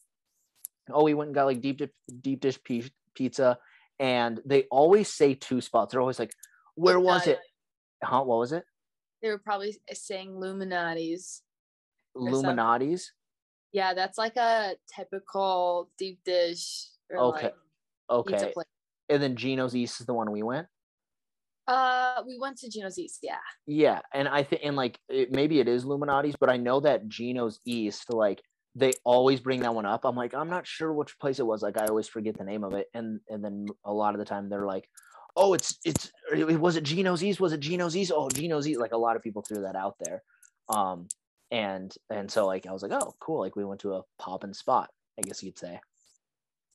"Oh, 0.91 1.03
we 1.05 1.15
went 1.15 1.29
and 1.29 1.35
got 1.35 1.47
like 1.47 1.61
deep 1.61 1.79
dip, 1.79 1.93
deep 2.21 2.41
dish 2.41 2.59
pi- 2.63 2.91
pizza," 3.15 3.59
and 3.99 4.41
they 4.45 4.65
always 4.71 5.13
say 5.13 5.35
two 5.35 5.61
spots. 5.61 5.93
They're 5.93 6.01
always 6.01 6.19
like, 6.19 6.33
"Where 6.77 7.01
was 7.01 7.27
it?" 7.27 7.41
Huh? 8.03 8.23
What 8.23 8.39
was 8.39 8.53
it? 8.53 8.65
they 9.21 9.31
were 9.31 9.39
probably 9.39 9.77
saying 9.93 10.39
Lou 10.39 10.55
Malnati's 10.55 11.43
something. 12.43 13.11
Yeah 13.73 13.95
that's 13.95 14.19
like 14.19 14.37
a 14.37 14.75
typical 14.95 15.91
deep 15.99 16.21
dish 16.25 16.87
or 17.11 17.19
Okay. 17.19 17.43
like 17.45 17.55
Okay. 18.11 18.53
And 19.11 19.23
then 19.23 19.37
Gino's 19.37 19.75
East 19.77 20.01
is 20.01 20.07
the 20.07 20.15
one 20.15 20.31
we 20.31 20.43
went. 20.43 20.67
uh 21.67 22.23
we 22.27 22.39
went 22.39 22.57
to 22.57 22.71
gino's 22.71 22.99
east 22.99 23.19
yeah 23.23 23.37
Yeah, 23.67 24.01
and 24.15 24.27
I 24.27 24.43
think 24.43 24.63
and 24.65 24.75
like 24.77 24.99
it, 25.11 25.31
maybe 25.33 25.61
it 25.61 25.69
is 25.69 25.85
Lou 25.85 25.99
Malnati's, 25.99 26.37
but 26.41 26.49
I 26.51 26.57
know 26.57 26.81
that 26.81 27.07
Gino's 27.09 27.61
East, 27.67 28.13
like 28.13 28.43
they 28.75 28.93
always 29.05 29.41
bring 29.41 29.61
that 29.61 29.75
one 29.75 29.85
up. 29.87 30.05
I'm 30.05 30.15
like, 30.17 30.35
I'm 30.35 30.49
not 30.49 30.67
sure 30.67 30.93
which 30.93 31.19
place 31.19 31.39
it 31.41 31.47
was. 31.47 31.63
Like 31.63 31.77
I 31.79 31.87
always 31.87 32.09
forget 32.09 32.39
the 32.39 32.45
name 32.45 32.65
of 32.65 32.73
it, 32.75 32.87
and 32.95 33.21
and 33.29 33.45
then 33.45 33.67
a 33.85 33.93
lot 33.93 34.15
of 34.15 34.19
the 34.19 34.25
time 34.25 34.49
they're 34.49 34.65
like, 34.67 34.89
oh, 35.37 35.53
it's 35.53 35.79
it's 35.85 36.11
it- 36.35 36.59
was 36.61 36.77
it 36.77 36.85
Gino's 36.85 37.23
East? 37.23 37.41
Was 37.41 37.53
it 37.53 37.61
Gino's 37.61 37.97
East? 37.97 38.13
Oh, 38.15 38.29
Gino's 38.31 38.67
East. 38.67 38.81
Like 38.81 38.93
a 38.93 38.97
lot 39.07 39.17
of 39.17 39.23
people 39.23 39.43
threw 39.43 39.63
that 39.63 39.77
out 39.77 39.97
there, 40.01 40.23
um, 40.71 41.09
and 41.51 41.95
and 42.11 42.31
so 42.31 42.47
like 42.47 42.67
I 42.67 42.73
was 42.73 42.83
like, 42.83 42.93
oh, 42.93 43.15
cool. 43.21 43.41
Like 43.41 43.57
we 43.57 43.65
went 43.65 43.81
to 43.83 43.95
a 43.95 44.03
poppin' 44.19 44.55
spot, 44.55 44.91
I 45.19 45.23
guess 45.23 45.43
you'd 45.43 45.59
say. 45.59 45.81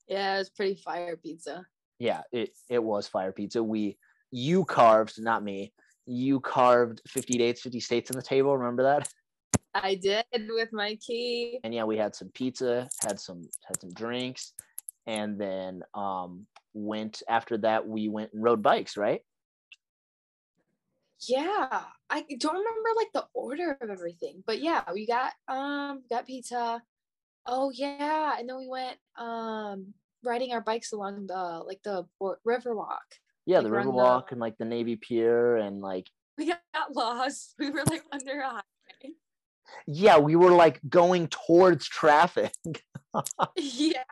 yeah 0.07 0.35
it 0.35 0.37
was 0.39 0.49
pretty 0.49 0.75
fire 0.75 1.15
pizza 1.15 1.65
yeah 1.99 2.21
it 2.31 2.49
it 2.69 2.83
was 2.83 3.07
fire 3.07 3.31
pizza 3.31 3.63
we 3.63 3.97
you 4.35 4.65
carved, 4.65 5.21
not 5.21 5.43
me. 5.43 5.73
You 6.07 6.39
carved 6.39 7.01
50 7.07 7.37
dates, 7.37 7.61
50 7.61 7.79
states 7.79 8.09
on 8.09 8.17
the 8.17 8.23
table. 8.23 8.57
Remember 8.57 8.81
that? 8.83 9.07
I 9.75 9.93
did 9.95 10.25
with 10.49 10.73
my 10.73 10.95
key. 10.95 11.59
And 11.63 11.71
yeah, 11.73 11.83
we 11.83 11.97
had 11.97 12.15
some 12.15 12.29
pizza, 12.33 12.89
had 13.03 13.19
some 13.19 13.43
had 13.67 13.79
some 13.79 13.91
drinks, 13.93 14.53
and 15.05 15.39
then 15.39 15.83
um 15.93 16.47
went 16.73 17.21
after 17.29 17.59
that 17.59 17.87
we 17.87 18.09
went 18.09 18.33
and 18.33 18.43
rode 18.43 18.63
bikes, 18.63 18.97
right? 18.97 19.21
Yeah, 21.27 21.83
I 22.09 22.25
don't 22.39 22.55
remember 22.55 22.89
like 22.95 23.11
the 23.13 23.25
order 23.33 23.77
of 23.79 23.89
everything, 23.89 24.43
but 24.45 24.61
yeah, 24.61 24.83
we 24.93 25.05
got 25.05 25.31
um 25.47 26.03
got 26.09 26.27
pizza. 26.27 26.81
Oh 27.45 27.71
yeah, 27.71 28.35
and 28.37 28.47
then 28.47 28.57
we 28.57 28.67
went 28.67 28.97
um 29.17 29.93
riding 30.23 30.53
our 30.53 30.61
bikes 30.61 30.93
along 30.93 31.27
the 31.27 31.63
like 31.65 31.81
the 31.83 32.05
river 32.45 32.75
walk. 32.75 33.03
Yeah, 33.45 33.57
like 33.57 33.65
the 33.65 33.71
river 33.71 33.91
walk 33.91 34.29
the... 34.29 34.33
and 34.33 34.41
like 34.41 34.57
the 34.57 34.65
Navy 34.65 34.95
Pier 34.95 35.57
and 35.57 35.81
like 35.81 36.09
we 36.37 36.47
got 36.47 36.95
lost. 36.95 37.55
We 37.59 37.69
were 37.69 37.83
like 37.89 38.03
under 38.11 38.39
a 38.39 38.49
highway. 38.49 39.15
Yeah, 39.87 40.17
we 40.17 40.35
were 40.35 40.51
like 40.51 40.79
going 40.87 41.27
towards 41.27 41.87
traffic. 41.87 42.53
yeah, 43.57 44.03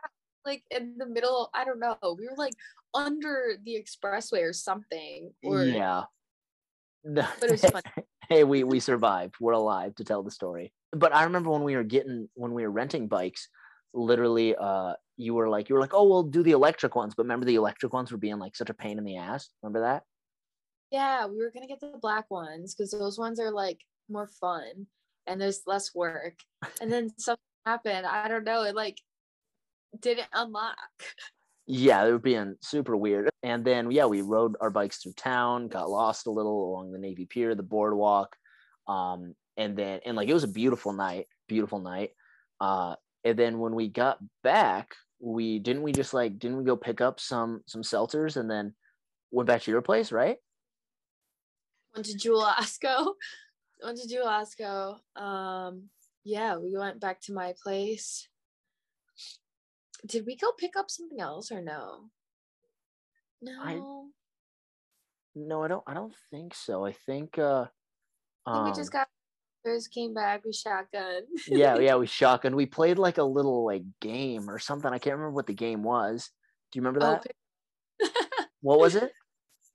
like 0.44 0.64
in 0.70 0.96
the 0.98 1.06
middle. 1.06 1.50
I 1.54 1.64
don't 1.64 1.80
know. 1.80 1.96
We 2.02 2.26
were 2.28 2.36
like 2.36 2.54
under 2.94 3.54
the 3.64 3.82
expressway 3.82 4.42
or 4.42 4.52
something. 4.52 5.32
Or 5.42 5.64
yeah, 5.64 6.04
but 7.04 7.42
it 7.42 7.50
was 7.50 7.62
fun. 7.62 7.82
hey, 8.28 8.44
we 8.44 8.64
we 8.64 8.80
survived. 8.80 9.34
We're 9.40 9.52
alive 9.52 9.94
to 9.96 10.04
tell 10.04 10.22
the 10.22 10.30
story. 10.30 10.72
But 10.92 11.14
I 11.14 11.24
remember 11.24 11.50
when 11.50 11.62
we 11.62 11.76
were 11.76 11.84
getting 11.84 12.28
when 12.34 12.52
we 12.52 12.62
were 12.62 12.70
renting 12.70 13.08
bikes, 13.08 13.48
literally 13.94 14.54
uh 14.56 14.94
you 15.16 15.34
were 15.34 15.48
like 15.48 15.68
you 15.68 15.74
were 15.74 15.80
like, 15.80 15.94
"Oh, 15.94 16.08
we'll 16.08 16.22
do 16.24 16.42
the 16.42 16.52
electric 16.52 16.94
ones." 16.94 17.14
But 17.14 17.24
remember 17.24 17.46
the 17.46 17.56
electric 17.56 17.92
ones 17.92 18.10
were 18.10 18.18
being 18.18 18.38
like 18.38 18.56
such 18.56 18.70
a 18.70 18.74
pain 18.74 18.98
in 18.98 19.04
the 19.04 19.16
ass. 19.16 19.50
Remember 19.62 19.80
that? 19.80 20.04
Yeah, 20.90 21.26
we 21.26 21.38
were 21.38 21.50
going 21.50 21.66
to 21.66 21.68
get 21.68 21.80
the 21.80 21.98
black 22.00 22.30
ones 22.30 22.74
cuz 22.74 22.90
those 22.90 23.18
ones 23.18 23.40
are 23.40 23.50
like 23.50 23.80
more 24.08 24.26
fun 24.26 24.86
and 25.26 25.40
there's 25.40 25.62
less 25.66 25.94
work. 25.94 26.38
And 26.80 26.92
then 26.92 27.10
something 27.18 27.42
happened. 27.64 28.06
I 28.06 28.28
don't 28.28 28.44
know. 28.44 28.62
It 28.62 28.74
like 28.74 28.98
didn't 29.98 30.28
unlock. 30.32 30.76
Yeah, 31.66 32.04
they 32.04 32.12
were 32.12 32.18
being 32.18 32.56
super 32.60 32.96
weird. 32.96 33.30
And 33.42 33.64
then 33.64 33.90
yeah, 33.90 34.06
we 34.06 34.22
rode 34.22 34.56
our 34.60 34.70
bikes 34.70 34.98
through 34.98 35.12
town, 35.12 35.68
got 35.68 35.90
lost 35.90 36.26
a 36.26 36.30
little 36.30 36.70
along 36.70 36.92
the 36.92 36.98
Navy 36.98 37.26
Pier, 37.26 37.54
the 37.54 37.62
boardwalk. 37.62 38.36
Um, 38.88 39.34
and 39.56 39.76
then 39.76 40.00
and 40.04 40.16
like 40.16 40.28
it 40.28 40.34
was 40.34 40.44
a 40.44 40.48
beautiful 40.48 40.92
night, 40.92 41.26
beautiful 41.48 41.80
night. 41.80 42.10
Uh, 42.60 42.96
and 43.24 43.38
then 43.38 43.58
when 43.58 43.74
we 43.74 43.88
got 43.88 44.18
back, 44.42 44.94
we 45.20 45.60
didn't 45.60 45.82
we 45.82 45.92
just 45.92 46.14
like 46.14 46.38
didn't 46.38 46.58
we 46.58 46.64
go 46.64 46.76
pick 46.76 47.00
up 47.00 47.20
some 47.20 47.62
some 47.66 47.82
seltzers 47.82 48.36
and 48.36 48.50
then 48.50 48.74
went 49.30 49.46
back 49.46 49.62
to 49.62 49.70
your 49.70 49.82
place, 49.82 50.10
right? 50.10 50.36
Went 51.94 52.06
to 52.06 52.16
Jewel. 52.16 52.40
Went 53.84 53.98
to 53.98 54.08
Jewel. 54.08 55.00
Um, 55.16 55.88
yeah, 56.24 56.56
we 56.56 56.76
went 56.76 57.00
back 57.00 57.20
to 57.22 57.32
my 57.32 57.52
place 57.62 58.28
did 60.06 60.26
we 60.26 60.36
go 60.36 60.52
pick 60.52 60.76
up 60.76 60.90
something 60.90 61.20
else 61.20 61.50
or 61.52 61.60
no? 61.60 62.10
No. 63.40 63.60
I, 63.62 63.80
no, 65.34 65.62
I 65.62 65.68
don't. 65.68 65.82
I 65.86 65.94
don't 65.94 66.14
think 66.30 66.54
so. 66.54 66.84
I 66.84 66.92
think. 66.92 67.38
uh 67.38 67.66
I 68.46 68.52
think 68.52 68.58
um, 68.58 68.64
we 68.64 68.70
just 68.70 68.94
um 68.94 69.00
got. 69.00 69.08
Came 69.94 70.12
back. 70.12 70.44
We 70.44 70.52
shotgun. 70.52 71.22
yeah, 71.46 71.78
yeah, 71.78 71.94
we 71.94 72.06
shotgun. 72.08 72.56
We 72.56 72.66
played 72.66 72.98
like 72.98 73.18
a 73.18 73.22
little 73.22 73.64
like 73.64 73.84
game 74.00 74.50
or 74.50 74.58
something. 74.58 74.92
I 74.92 74.98
can't 74.98 75.14
remember 75.14 75.36
what 75.36 75.46
the 75.46 75.54
game 75.54 75.84
was. 75.84 76.30
Do 76.72 76.78
you 76.78 76.82
remember 76.82 77.06
oh, 77.06 77.20
that? 77.22 77.26
Oh, 78.02 78.44
what 78.60 78.80
was 78.80 78.96
it? 78.96 79.12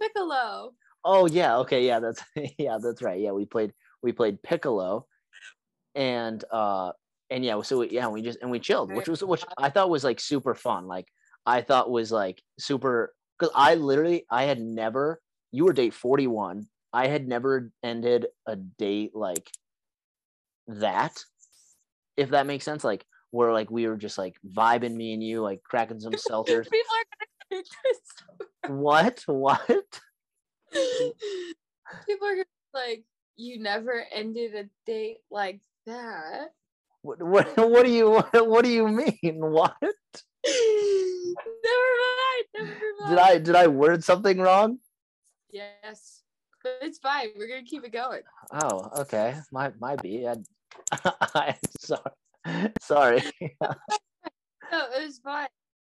Piccolo. 0.01 0.74
Oh 1.05 1.25
yeah. 1.27 1.60
Okay. 1.60 1.86
Yeah. 1.88 2.01
That's 2.01 2.22
yeah. 2.57 2.79
That's 2.84 3.01
right. 3.01 3.22
Yeah. 3.22 3.31
We 3.31 3.46
played. 3.46 3.72
We 4.03 4.12
played 4.12 4.43
Piccolo, 4.43 5.07
and 5.96 6.43
uh 6.51 6.91
and 7.29 7.43
yeah, 7.43 7.62
so 7.62 7.79
we, 7.79 7.89
yeah, 7.89 8.07
we 8.07 8.22
just 8.22 8.39
and 8.41 8.50
we 8.50 8.60
chilled, 8.60 8.93
which 8.93 9.07
was 9.07 9.24
which 9.24 9.43
I 9.57 9.69
thought 9.69 9.89
was 9.89 10.03
like 10.03 10.19
super 10.19 10.55
fun. 10.55 10.88
Like 10.88 11.07
I 11.46 11.62
thought 11.62 11.89
was 11.91 12.12
like 12.12 12.41
super 12.60 13.13
because 13.38 13.53
I 13.55 13.75
literally 13.75 14.25
I 14.29 14.43
had 14.43 14.60
never. 14.60 15.22
You 15.51 15.65
were 15.65 15.74
date 15.74 15.93
forty 15.93 16.27
one. 16.27 16.67
I 16.93 17.07
had 17.07 17.27
never 17.27 17.72
ended 17.84 18.27
a 18.46 18.55
date 18.55 19.12
like 19.13 19.50
that, 20.67 21.24
if 22.15 22.29
that 22.29 22.48
makes 22.48 22.65
sense. 22.65 22.84
Like 22.84 23.05
where 23.31 23.51
like 23.51 23.69
we 23.69 23.88
were 23.88 23.98
just 23.98 24.17
like 24.17 24.36
vibing, 24.46 24.96
me 24.96 25.13
and 25.13 25.24
you, 25.24 25.41
like 25.41 25.63
cracking 25.63 26.00
some 26.00 26.13
seltzers. 26.29 26.69
People 26.72 26.96
are 26.96 27.05
gonna 27.51 27.63
this. 27.84 28.01
What? 28.67 29.24
What? 29.27 30.00
People 32.05 32.27
are 32.27 32.46
like, 32.74 33.03
you 33.36 33.60
never 33.60 34.05
ended 34.13 34.55
a 34.55 34.69
date 34.86 35.17
like 35.31 35.62
that. 35.86 36.50
What, 37.07 37.23
what, 37.23 37.57
what 37.71 37.85
do 37.85 37.91
you 37.91 38.19
what 38.33 38.65
do 38.65 38.69
you 38.69 38.85
mean? 38.89 39.39
What? 39.39 39.75
Never 39.81 39.93
mind. 42.03 42.45
Never 42.53 42.69
mind. 42.99 43.09
Did 43.09 43.17
I 43.17 43.37
did 43.37 43.55
I 43.55 43.67
word 43.67 44.03
something 44.03 44.39
wrong? 44.39 44.79
Yes, 45.49 46.23
but 46.61 46.79
it's 46.81 46.99
fine. 46.99 47.29
We're 47.37 47.47
gonna 47.47 47.63
keep 47.63 47.85
it 47.85 47.93
going. 47.93 48.23
Oh, 48.51 48.89
okay. 48.99 49.35
Might 49.53 49.79
might 49.79 50.01
be. 50.01 50.27
I, 50.27 50.35
I 51.33 51.55
sorry. 51.79 52.01
Sorry. 52.81 53.23
no, 53.41 53.69
it 54.97 55.05
was 55.05 55.19
fine. 55.23 55.47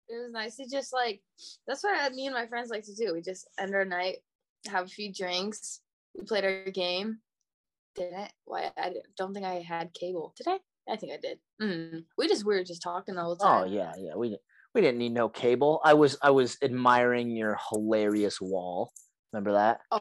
It 0.08 0.22
was 0.22 0.30
nice 0.30 0.54
to 0.56 0.68
just 0.70 0.92
like. 0.92 1.20
That's 1.66 1.82
what 1.82 1.98
uh, 2.00 2.14
me 2.14 2.26
and 2.26 2.34
my 2.34 2.46
friends 2.46 2.70
like 2.70 2.84
to 2.84 2.94
do. 2.94 3.12
We 3.12 3.22
just 3.22 3.48
end 3.58 3.74
our 3.74 3.84
night, 3.84 4.18
have 4.68 4.86
a 4.86 4.88
few 4.88 5.12
drinks. 5.12 5.80
We 6.16 6.24
played 6.24 6.44
our 6.44 6.70
game. 6.70 7.18
Did 7.96 8.14
I? 8.14 8.30
Why? 8.44 8.70
I 8.76 8.94
don't 9.16 9.34
think 9.34 9.46
I 9.46 9.54
had 9.54 9.92
cable. 9.94 10.32
Did 10.36 10.46
I? 10.46 10.58
I 10.88 10.96
think 10.96 11.12
I 11.12 11.18
did. 11.20 11.38
Mm. 11.60 12.04
We 12.16 12.28
just 12.28 12.44
we 12.44 12.54
were 12.54 12.64
just 12.64 12.82
talking 12.82 13.14
the 13.14 13.22
whole 13.22 13.36
oh, 13.40 13.44
time. 13.44 13.62
Oh 13.62 13.66
yeah, 13.66 13.92
yeah. 13.98 14.14
We 14.16 14.38
we 14.74 14.80
didn't 14.80 14.98
need 14.98 15.12
no 15.12 15.28
cable. 15.28 15.80
I 15.84 15.94
was 15.94 16.16
I 16.22 16.30
was 16.30 16.56
admiring 16.62 17.30
your 17.30 17.58
hilarious 17.70 18.40
wall. 18.40 18.92
Remember 19.32 19.52
that? 19.52 19.80
Oh 19.90 20.00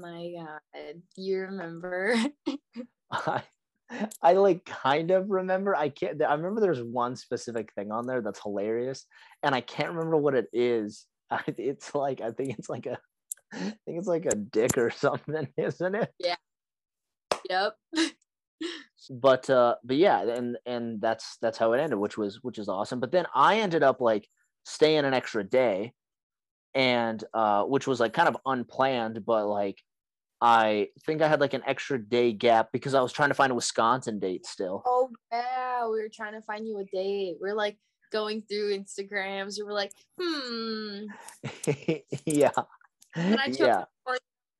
my 0.00 0.32
god, 0.36 0.94
Do 1.14 1.22
you 1.22 1.40
remember? 1.40 2.16
I 3.12 3.42
I 4.22 4.34
like 4.34 4.64
kind 4.64 5.10
of 5.10 5.30
remember. 5.30 5.74
I 5.74 5.88
can't. 5.88 6.22
I 6.22 6.34
remember 6.34 6.60
there's 6.60 6.82
one 6.82 7.16
specific 7.16 7.72
thing 7.74 7.90
on 7.90 8.06
there 8.06 8.20
that's 8.20 8.42
hilarious, 8.42 9.06
and 9.42 9.54
I 9.54 9.60
can't 9.60 9.90
remember 9.92 10.16
what 10.16 10.34
it 10.34 10.46
is. 10.52 11.06
It's 11.46 11.94
like 11.94 12.22
I 12.22 12.30
think 12.30 12.58
it's 12.58 12.70
like 12.70 12.86
a, 12.86 12.98
I 13.52 13.58
think 13.58 13.98
it's 13.98 14.06
like 14.08 14.24
a 14.24 14.34
dick 14.34 14.78
or 14.78 14.90
something, 14.90 15.46
isn't 15.58 15.94
it? 15.94 16.10
Yeah. 16.18 16.36
Yep 17.50 17.74
but 19.10 19.48
uh 19.50 19.74
but 19.84 19.96
yeah 19.96 20.22
and 20.22 20.58
and 20.66 21.00
that's 21.00 21.38
that's 21.40 21.58
how 21.58 21.72
it 21.72 21.80
ended 21.80 21.98
which 21.98 22.18
was 22.18 22.42
which 22.42 22.58
is 22.58 22.68
awesome. 22.68 23.00
But 23.00 23.12
then 23.12 23.26
i 23.34 23.60
ended 23.60 23.82
up 23.82 24.00
like 24.00 24.28
staying 24.64 25.04
an 25.04 25.14
extra 25.14 25.42
day 25.42 25.92
and 26.74 27.22
uh 27.34 27.62
which 27.64 27.86
was 27.86 28.00
like 28.00 28.12
kind 28.12 28.28
of 28.28 28.36
unplanned 28.44 29.24
but 29.24 29.46
like 29.46 29.82
i 30.40 30.88
think 31.06 31.22
i 31.22 31.28
had 31.28 31.40
like 31.40 31.54
an 31.54 31.62
extra 31.66 31.98
day 31.98 32.32
gap 32.32 32.68
because 32.72 32.94
i 32.94 33.00
was 33.00 33.12
trying 33.12 33.30
to 33.30 33.34
find 33.34 33.50
a 33.50 33.54
wisconsin 33.54 34.18
date 34.18 34.46
still. 34.46 34.82
Oh 34.86 35.10
yeah 35.32 35.88
we 35.88 36.00
were 36.00 36.10
trying 36.12 36.34
to 36.34 36.42
find 36.42 36.66
you 36.66 36.78
a 36.78 36.84
date. 36.84 37.36
We 37.40 37.48
are 37.48 37.54
like 37.54 37.78
going 38.12 38.42
through 38.42 38.78
instagrams. 38.78 39.58
We 39.58 39.64
were 39.64 39.72
like 39.72 39.92
hmm. 40.20 41.06
Yeah. 42.26 42.50
And 43.14 43.40
i 43.40 43.46
chose 43.46 43.60
yeah. 43.60 43.84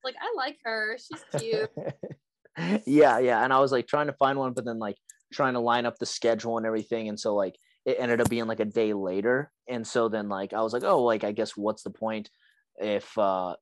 like 0.03 0.15
i 0.19 0.33
like 0.35 0.57
her. 0.63 0.97
She's 0.97 1.41
cute 1.41 1.69
yeah, 2.85 3.19
yeah. 3.19 3.43
And 3.43 3.53
I 3.53 3.59
was 3.59 3.71
like 3.71 3.87
trying 3.87 4.07
to 4.07 4.13
find 4.13 4.37
one, 4.37 4.53
but 4.53 4.65
then 4.65 4.79
like 4.79 4.97
trying 5.33 5.53
to 5.53 5.59
line 5.59 5.85
up 5.85 5.97
the 5.97 6.05
schedule 6.05 6.57
and 6.57 6.65
everything. 6.65 7.09
And 7.09 7.19
so 7.19 7.35
like 7.35 7.55
it 7.85 7.97
ended 7.99 8.21
up 8.21 8.29
being 8.29 8.47
like 8.47 8.59
a 8.59 8.65
day 8.65 8.93
later. 8.93 9.51
And 9.67 9.85
so 9.85 10.09
then 10.09 10.29
like 10.29 10.53
I 10.53 10.61
was 10.61 10.73
like, 10.73 10.83
oh, 10.83 11.03
like 11.03 11.23
I 11.23 11.31
guess 11.31 11.55
what's 11.55 11.83
the 11.83 11.89
point 11.89 12.29
if 12.77 13.17
uh 13.17 13.55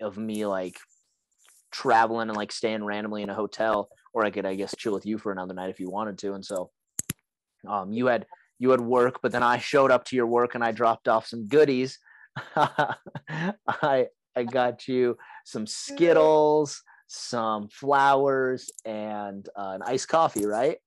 of 0.00 0.18
me 0.18 0.46
like 0.46 0.76
traveling 1.70 2.28
and 2.28 2.36
like 2.36 2.52
staying 2.52 2.84
randomly 2.84 3.22
in 3.22 3.30
a 3.30 3.34
hotel, 3.34 3.88
or 4.12 4.24
I 4.24 4.30
could 4.30 4.46
I 4.46 4.54
guess 4.54 4.74
chill 4.76 4.94
with 4.94 5.06
you 5.06 5.18
for 5.18 5.32
another 5.32 5.54
night 5.54 5.70
if 5.70 5.80
you 5.80 5.90
wanted 5.90 6.18
to. 6.18 6.34
And 6.34 6.44
so 6.44 6.70
um 7.68 7.92
you 7.92 8.06
had 8.06 8.26
you 8.58 8.70
had 8.70 8.80
work, 8.80 9.20
but 9.22 9.32
then 9.32 9.42
I 9.42 9.58
showed 9.58 9.90
up 9.90 10.04
to 10.06 10.16
your 10.16 10.26
work 10.26 10.54
and 10.54 10.62
I 10.62 10.70
dropped 10.70 11.08
off 11.08 11.26
some 11.26 11.48
goodies. 11.48 11.98
I 12.56 14.06
I 14.36 14.42
got 14.44 14.88
you 14.88 15.16
some 15.44 15.66
Skittles 15.66 16.82
some 17.14 17.68
flowers 17.68 18.70
and 18.84 19.48
uh, 19.56 19.72
an 19.74 19.82
iced 19.82 20.08
coffee, 20.08 20.46
right? 20.46 20.78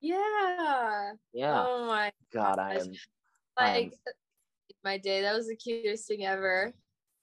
Yeah. 0.00 1.12
Yeah. 1.32 1.66
Oh 1.66 1.86
my 1.86 2.12
God, 2.32 2.58
I 2.58 2.74
am 2.74 2.88
like 2.88 2.96
I 3.58 3.78
am, 3.78 3.90
my 4.84 4.98
day. 4.98 5.22
That 5.22 5.34
was 5.34 5.48
the 5.48 5.56
cutest 5.56 6.08
thing 6.08 6.24
ever. 6.24 6.72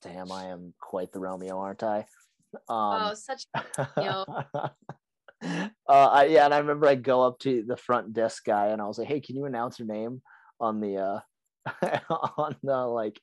Damn, 0.01 0.31
I 0.31 0.45
am 0.45 0.73
quite 0.79 1.11
the 1.11 1.19
Romeo, 1.19 1.57
aren't 1.59 1.83
I? 1.83 2.05
Um, 2.53 2.57
oh, 2.69 3.13
such 3.15 3.45
you 3.77 4.03
know. 4.03 4.25
uh, 4.53 5.69
I, 5.87 6.25
yeah, 6.25 6.45
and 6.45 6.53
I 6.53 6.59
remember 6.59 6.87
I 6.87 6.95
go 6.95 7.21
up 7.21 7.39
to 7.39 7.63
the 7.67 7.77
front 7.77 8.13
desk 8.13 8.45
guy 8.45 8.67
and 8.67 8.81
I 8.81 8.85
was 8.85 8.97
like, 8.97 9.07
"Hey, 9.07 9.19
can 9.19 9.35
you 9.35 9.45
announce 9.45 9.79
your 9.79 9.87
name 9.87 10.21
on 10.59 10.79
the 10.79 10.97
uh 10.97 11.99
on 12.37 12.55
the 12.63 12.77
like?" 12.77 13.19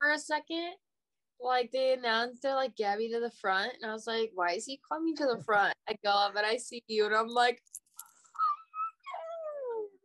for 0.00 0.10
a 0.10 0.18
second. 0.18 0.72
Like 1.42 1.70
they 1.72 1.94
announced 1.94 2.42
they're 2.42 2.54
like 2.54 2.76
Gabi 2.76 3.10
to 3.12 3.20
the 3.20 3.32
front, 3.40 3.72
and 3.80 3.90
I 3.90 3.94
was 3.94 4.06
like, 4.06 4.30
why 4.34 4.52
is 4.52 4.66
he 4.66 4.80
coming 4.90 5.16
to 5.16 5.24
the 5.24 5.42
front? 5.44 5.74
I 5.88 5.96
go 6.04 6.10
up 6.10 6.36
and 6.36 6.44
I 6.46 6.56
see 6.56 6.82
you, 6.86 7.06
and 7.06 7.14
I'm 7.14 7.28
like, 7.28 7.60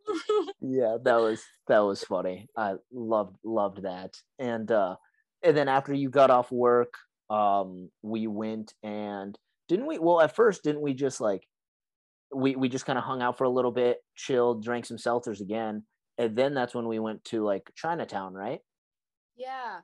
yeah, 0.62 0.98
that 1.04 1.18
was 1.18 1.44
that 1.68 1.80
was 1.80 2.04
funny. 2.04 2.48
I 2.58 2.76
loved 2.92 3.38
loved 3.44 3.84
that. 3.84 4.16
And 4.40 4.72
uh 4.72 4.96
and 5.44 5.56
then 5.56 5.68
after 5.68 5.94
you 5.94 6.10
got 6.10 6.30
off 6.30 6.52
work, 6.52 6.94
um 7.30 7.90
we 8.02 8.28
went 8.28 8.74
and 8.84 9.38
didn't 9.68 9.88
we 9.88 10.00
well 10.00 10.22
at 10.22 10.36
first 10.36 10.64
didn't 10.64 10.82
we 10.82 10.94
just 10.94 11.20
like 11.20 11.44
we 12.34 12.56
we 12.56 12.70
just 12.70 12.86
kind 12.86 12.98
of 12.98 13.06
hung 13.06 13.22
out 13.22 13.38
for 13.38 13.46
a 13.46 13.50
little 13.50 13.72
bit, 13.72 13.98
chilled, 14.16 14.64
drank 14.64 14.86
some 14.86 14.98
seltzers 14.98 15.42
again, 15.42 15.84
and 16.18 16.36
then 16.36 16.54
that's 16.54 16.76
when 16.76 16.88
we 16.88 17.00
went 17.00 17.24
to 17.26 17.44
like 17.44 17.70
Chinatown, 17.76 18.34
right? 18.34 18.60
Yeah. 19.38 19.80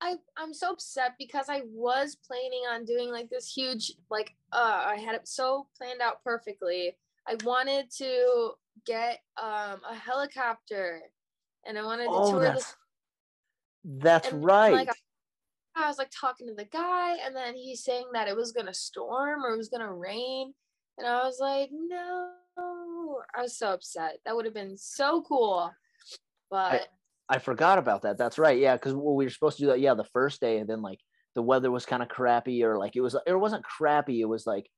I 0.00 0.16
I'm 0.36 0.52
so 0.52 0.72
upset 0.72 1.12
because 1.18 1.48
I 1.48 1.62
was 1.66 2.16
planning 2.26 2.62
on 2.70 2.84
doing 2.84 3.10
like 3.10 3.30
this 3.30 3.52
huge 3.52 3.92
like 4.10 4.34
uh 4.52 4.84
I 4.86 4.96
had 4.96 5.14
it 5.14 5.28
so 5.28 5.68
planned 5.76 6.00
out 6.00 6.22
perfectly. 6.24 6.96
I 7.26 7.36
wanted 7.44 7.90
to 7.98 8.52
get 8.84 9.20
um 9.40 9.80
a 9.88 9.94
helicopter 9.94 11.02
and 11.66 11.78
I 11.78 11.84
wanted 11.84 12.04
to 12.04 12.10
Oh, 12.12 12.32
tour 12.32 12.42
that's 12.42 12.74
the 13.84 14.00
that's 14.00 14.28
and, 14.28 14.44
right. 14.44 14.72
like, 14.72 14.90
I 15.76 15.86
was 15.86 15.98
like 15.98 16.10
talking 16.10 16.48
to 16.48 16.54
the 16.54 16.64
guy 16.64 17.18
and 17.24 17.36
then 17.36 17.54
he's 17.54 17.84
saying 17.84 18.06
that 18.14 18.28
it 18.28 18.36
was 18.36 18.50
gonna 18.52 18.74
storm 18.74 19.44
or 19.44 19.54
it 19.54 19.56
was 19.56 19.68
gonna 19.68 19.92
rain. 19.92 20.54
And 20.98 21.06
I 21.06 21.22
was 21.24 21.38
like, 21.38 21.70
no. 21.72 22.32
I 22.58 23.42
was 23.42 23.56
so 23.58 23.68
upset. 23.68 24.18
That 24.24 24.34
would 24.34 24.46
have 24.46 24.54
been 24.54 24.76
so 24.76 25.22
cool. 25.22 25.70
But 26.50 26.72
I 26.72 26.80
forgot 27.38 27.78
about 27.78 28.02
that. 28.02 28.18
That's 28.18 28.38
right. 28.38 28.58
Yeah, 28.58 28.74
because 28.76 28.94
well, 28.94 29.14
we 29.14 29.24
were 29.24 29.30
supposed 29.30 29.58
to 29.58 29.64
do 29.64 29.68
that. 29.68 29.80
Yeah, 29.80 29.94
the 29.94 30.04
first 30.04 30.40
day, 30.40 30.58
and 30.58 30.68
then 30.68 30.82
like 30.82 31.00
the 31.34 31.42
weather 31.42 31.70
was 31.70 31.86
kind 31.86 32.02
of 32.02 32.08
crappy, 32.08 32.62
or 32.64 32.78
like 32.78 32.96
it 32.96 33.00
was. 33.00 33.16
It 33.26 33.34
wasn't 33.34 33.64
crappy. 33.64 34.20
It 34.20 34.28
was 34.28 34.46
like 34.46 34.68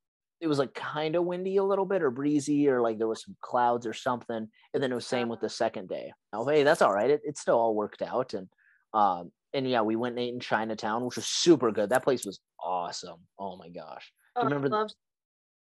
it 0.41 0.47
was 0.47 0.59
like 0.59 0.73
kind 0.73 1.17
of 1.17 1.25
windy 1.25 1.57
a 1.57 1.65
little 1.65 1.85
bit, 1.85 2.03
or 2.03 2.11
breezy, 2.11 2.69
or 2.69 2.81
like 2.81 2.99
there 2.99 3.09
was 3.09 3.23
some 3.25 3.37
clouds 3.43 3.87
or 3.87 3.93
something. 3.93 4.49
And 4.73 4.83
then 4.83 4.91
it 4.91 4.95
was 4.95 5.07
same 5.07 5.29
with 5.29 5.41
the 5.41 5.49
second 5.49 5.89
day. 5.89 6.13
Oh, 6.33 6.47
hey, 6.49 6.63
that's 6.63 6.83
all 6.83 6.93
right. 6.93 7.11
It, 7.11 7.21
it 7.25 7.39
still 7.39 7.59
all 7.59 7.75
worked 7.75 8.03
out, 8.03 8.33
and 8.35 8.49
um, 8.95 9.31
and 9.53 9.69
yeah, 9.69 9.83
we 9.83 9.97
went 9.97 10.15
and 10.15 10.25
ate 10.25 10.35
in 10.35 10.41
Chinatown, 10.41 11.05
which 11.05 11.17
was 11.17 11.27
super 11.27 11.71
good. 11.71 11.91
That 11.91 12.05
place 12.05 12.25
was 12.25 12.41
awesome. 12.63 13.21
Oh 13.39 13.57
my 13.57 13.69
gosh. 13.69 14.11
oh, 14.37 14.43
I 14.43 14.45
remember 14.45 14.69
the- 14.69 14.77
loved 14.77 14.95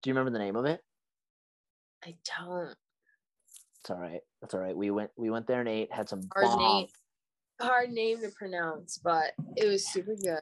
Do 0.04 0.10
you 0.10 0.14
remember 0.14 0.32
the 0.32 0.44
name 0.44 0.56
of 0.56 0.66
it? 0.66 0.82
I 2.06 2.16
don't 2.40 2.76
It's 3.88 3.92
all 3.96 4.02
right. 4.02 4.20
That's 4.42 4.54
all 4.54 4.60
right. 4.60 4.76
We 4.76 4.92
went 4.92 5.12
we 5.16 5.30
went 5.30 5.48
there 5.48 5.62
and 5.62 5.70
ate, 5.70 5.94
had 5.94 6.10
some 6.10 6.20
hard 6.36 6.48
bomb 6.48 6.60
name 6.60 6.88
hard 7.62 7.90
name 7.90 8.20
to 8.20 8.28
pronounce, 8.38 8.98
but 8.98 9.32
it 9.56 9.66
was 9.66 9.88
super 9.88 10.14
good. 10.22 10.42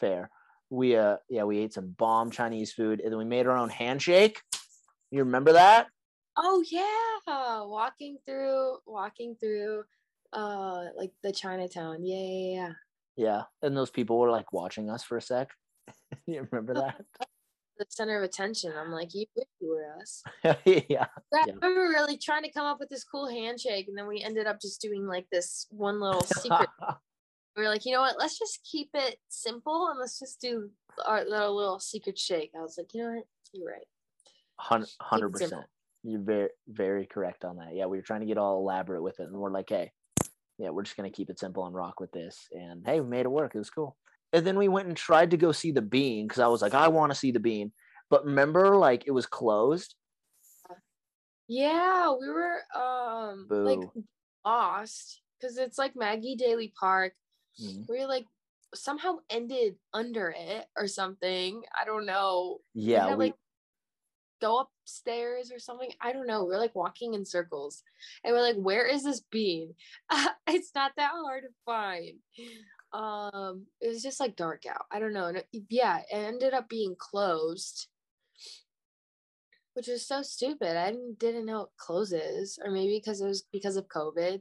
fair. 0.00 0.28
We 0.70 0.96
uh 0.96 1.18
yeah, 1.28 1.44
we 1.44 1.58
ate 1.58 1.72
some 1.72 1.94
bomb 1.96 2.32
Chinese 2.32 2.72
food 2.72 3.00
and 3.00 3.12
then 3.12 3.18
we 3.18 3.24
made 3.24 3.46
our 3.46 3.56
own 3.56 3.68
handshake. 3.68 4.40
You 5.12 5.20
remember 5.20 5.52
that? 5.52 5.86
Oh 6.36 6.64
yeah, 6.68 7.62
walking 7.64 8.18
through, 8.26 8.78
walking 8.86 9.36
through, 9.38 9.84
uh, 10.32 10.86
like 10.96 11.12
the 11.22 11.30
Chinatown. 11.30 12.02
Yeah, 12.02 12.16
yeah, 12.16 12.54
yeah. 12.56 12.72
Yeah. 13.16 13.42
And 13.62 13.76
those 13.76 13.90
people 13.90 14.18
were 14.18 14.32
like 14.32 14.52
watching 14.52 14.90
us 14.90 15.04
for 15.04 15.16
a 15.16 15.22
sec. 15.22 15.50
you 16.26 16.44
remember 16.50 16.74
that? 16.82 17.04
The 17.78 17.86
center 17.88 18.16
of 18.18 18.22
attention. 18.24 18.72
I'm 18.78 18.92
like, 18.92 19.14
you 19.14 19.26
wish 19.36 19.46
you 19.60 19.68
were 19.70 20.00
us. 20.00 20.22
yeah. 20.64 20.80
Yeah, 20.88 21.06
Yeah. 21.32 21.54
we 21.60 21.74
were 21.74 21.88
really 21.88 22.16
trying 22.18 22.44
to 22.44 22.52
come 22.52 22.66
up 22.66 22.78
with 22.78 22.88
this 22.88 23.02
cool 23.04 23.28
handshake, 23.28 23.88
and 23.88 23.98
then 23.98 24.06
we 24.06 24.22
ended 24.22 24.46
up 24.46 24.60
just 24.60 24.80
doing 24.80 25.06
like 25.06 25.26
this 25.32 25.66
one 25.70 26.00
little 26.00 26.20
secret. 26.22 26.68
we 27.56 27.62
were 27.64 27.68
like, 27.68 27.84
you 27.84 27.92
know 27.92 28.00
what? 28.00 28.16
Let's 28.18 28.38
just 28.38 28.60
keep 28.70 28.90
it 28.94 29.16
simple 29.28 29.88
and 29.90 29.98
let's 29.98 30.18
just 30.20 30.40
do 30.40 30.70
our, 31.04 31.18
our 31.18 31.48
little 31.48 31.80
secret 31.80 32.16
shake. 32.18 32.52
I 32.56 32.60
was 32.60 32.76
like, 32.78 32.94
you 32.94 33.02
know 33.02 33.10
what? 33.14 33.24
You're 33.52 33.70
right. 33.72 33.86
Hundred 34.56 34.86
Keep 34.86 35.34
it 35.34 35.38
simple. 35.38 35.58
percent. 35.58 35.66
You're 36.04 36.20
very 36.22 36.48
very 36.68 37.06
correct 37.06 37.44
on 37.44 37.56
that. 37.56 37.74
Yeah, 37.74 37.86
we 37.86 37.96
were 37.98 38.02
trying 38.02 38.20
to 38.20 38.26
get 38.26 38.38
all 38.38 38.58
elaborate 38.58 39.02
with 39.02 39.18
it, 39.18 39.24
and 39.24 39.32
we're 39.36 39.50
like, 39.50 39.68
hey, 39.70 39.90
yeah, 40.58 40.70
we're 40.70 40.82
just 40.84 40.96
gonna 40.96 41.10
keep 41.10 41.28
it 41.30 41.40
simple 41.40 41.66
and 41.66 41.74
rock 41.74 41.98
with 41.98 42.12
this. 42.12 42.46
And 42.52 42.84
hey, 42.86 43.00
we 43.00 43.08
made 43.08 43.26
it 43.26 43.30
work. 43.32 43.52
It 43.54 43.58
was 43.58 43.70
cool. 43.70 43.96
And 44.34 44.44
then 44.44 44.58
we 44.58 44.66
went 44.66 44.88
and 44.88 44.96
tried 44.96 45.30
to 45.30 45.36
go 45.36 45.52
see 45.52 45.70
the 45.70 45.80
bean 45.80 46.26
because 46.26 46.40
I 46.40 46.48
was 46.48 46.60
like, 46.60 46.74
I 46.74 46.88
want 46.88 47.12
to 47.12 47.18
see 47.18 47.30
the 47.30 47.38
bean. 47.38 47.70
But 48.10 48.24
remember, 48.24 48.76
like 48.76 49.04
it 49.06 49.12
was 49.12 49.26
closed. 49.26 49.94
Yeah, 51.46 52.12
we 52.20 52.28
were 52.28 52.58
um 52.74 53.46
like 53.48 53.78
lost 54.44 55.20
because 55.40 55.56
it's 55.56 55.78
like 55.78 55.94
Maggie 55.94 56.34
Daley 56.36 56.72
Park. 56.78 57.12
Mhm. 57.62 57.86
We 57.88 58.04
like 58.06 58.26
somehow 58.74 59.18
ended 59.30 59.76
under 59.92 60.34
it 60.36 60.66
or 60.76 60.88
something. 60.88 61.62
I 61.80 61.84
don't 61.84 62.06
know. 62.06 62.58
Yeah, 62.74 63.08
had, 63.08 63.18
we, 63.18 63.26
like 63.26 63.34
go 64.40 64.66
upstairs 64.84 65.52
or 65.52 65.58
something. 65.58 65.90
I 66.00 66.12
don't 66.12 66.26
know. 66.26 66.44
We're 66.44 66.58
like 66.58 66.74
walking 66.74 67.14
in 67.14 67.24
circles, 67.24 67.82
and 68.24 68.34
we're 68.34 68.42
like, 68.42 68.56
"Where 68.56 68.86
is 68.86 69.04
this 69.04 69.20
bean?" 69.30 69.74
it's 70.48 70.72
not 70.74 70.92
that 70.96 71.12
hard 71.12 71.44
to 71.44 71.50
find. 71.64 72.18
Um, 72.94 73.66
it 73.80 73.88
was 73.88 74.02
just 74.02 74.20
like 74.20 74.36
dark 74.36 74.64
out. 74.66 74.86
I 74.90 74.98
don't 75.00 75.12
know. 75.12 75.26
And 75.26 75.38
it- 75.38 75.48
yeah, 75.68 75.98
it 75.98 76.06
ended 76.14 76.54
up 76.54 76.68
being 76.68 76.94
closed, 76.98 77.88
which 79.74 79.88
is 79.88 80.06
so 80.06 80.22
stupid. 80.22 80.76
I 80.76 80.92
didn't, 80.92 81.18
didn't 81.18 81.46
know 81.46 81.62
it 81.62 81.68
closes, 81.76 82.58
or 82.64 82.70
maybe 82.70 82.96
because 82.98 83.20
it 83.20 83.26
was 83.26 83.42
because 83.52 83.76
of 83.76 83.88
COVID. 83.88 84.40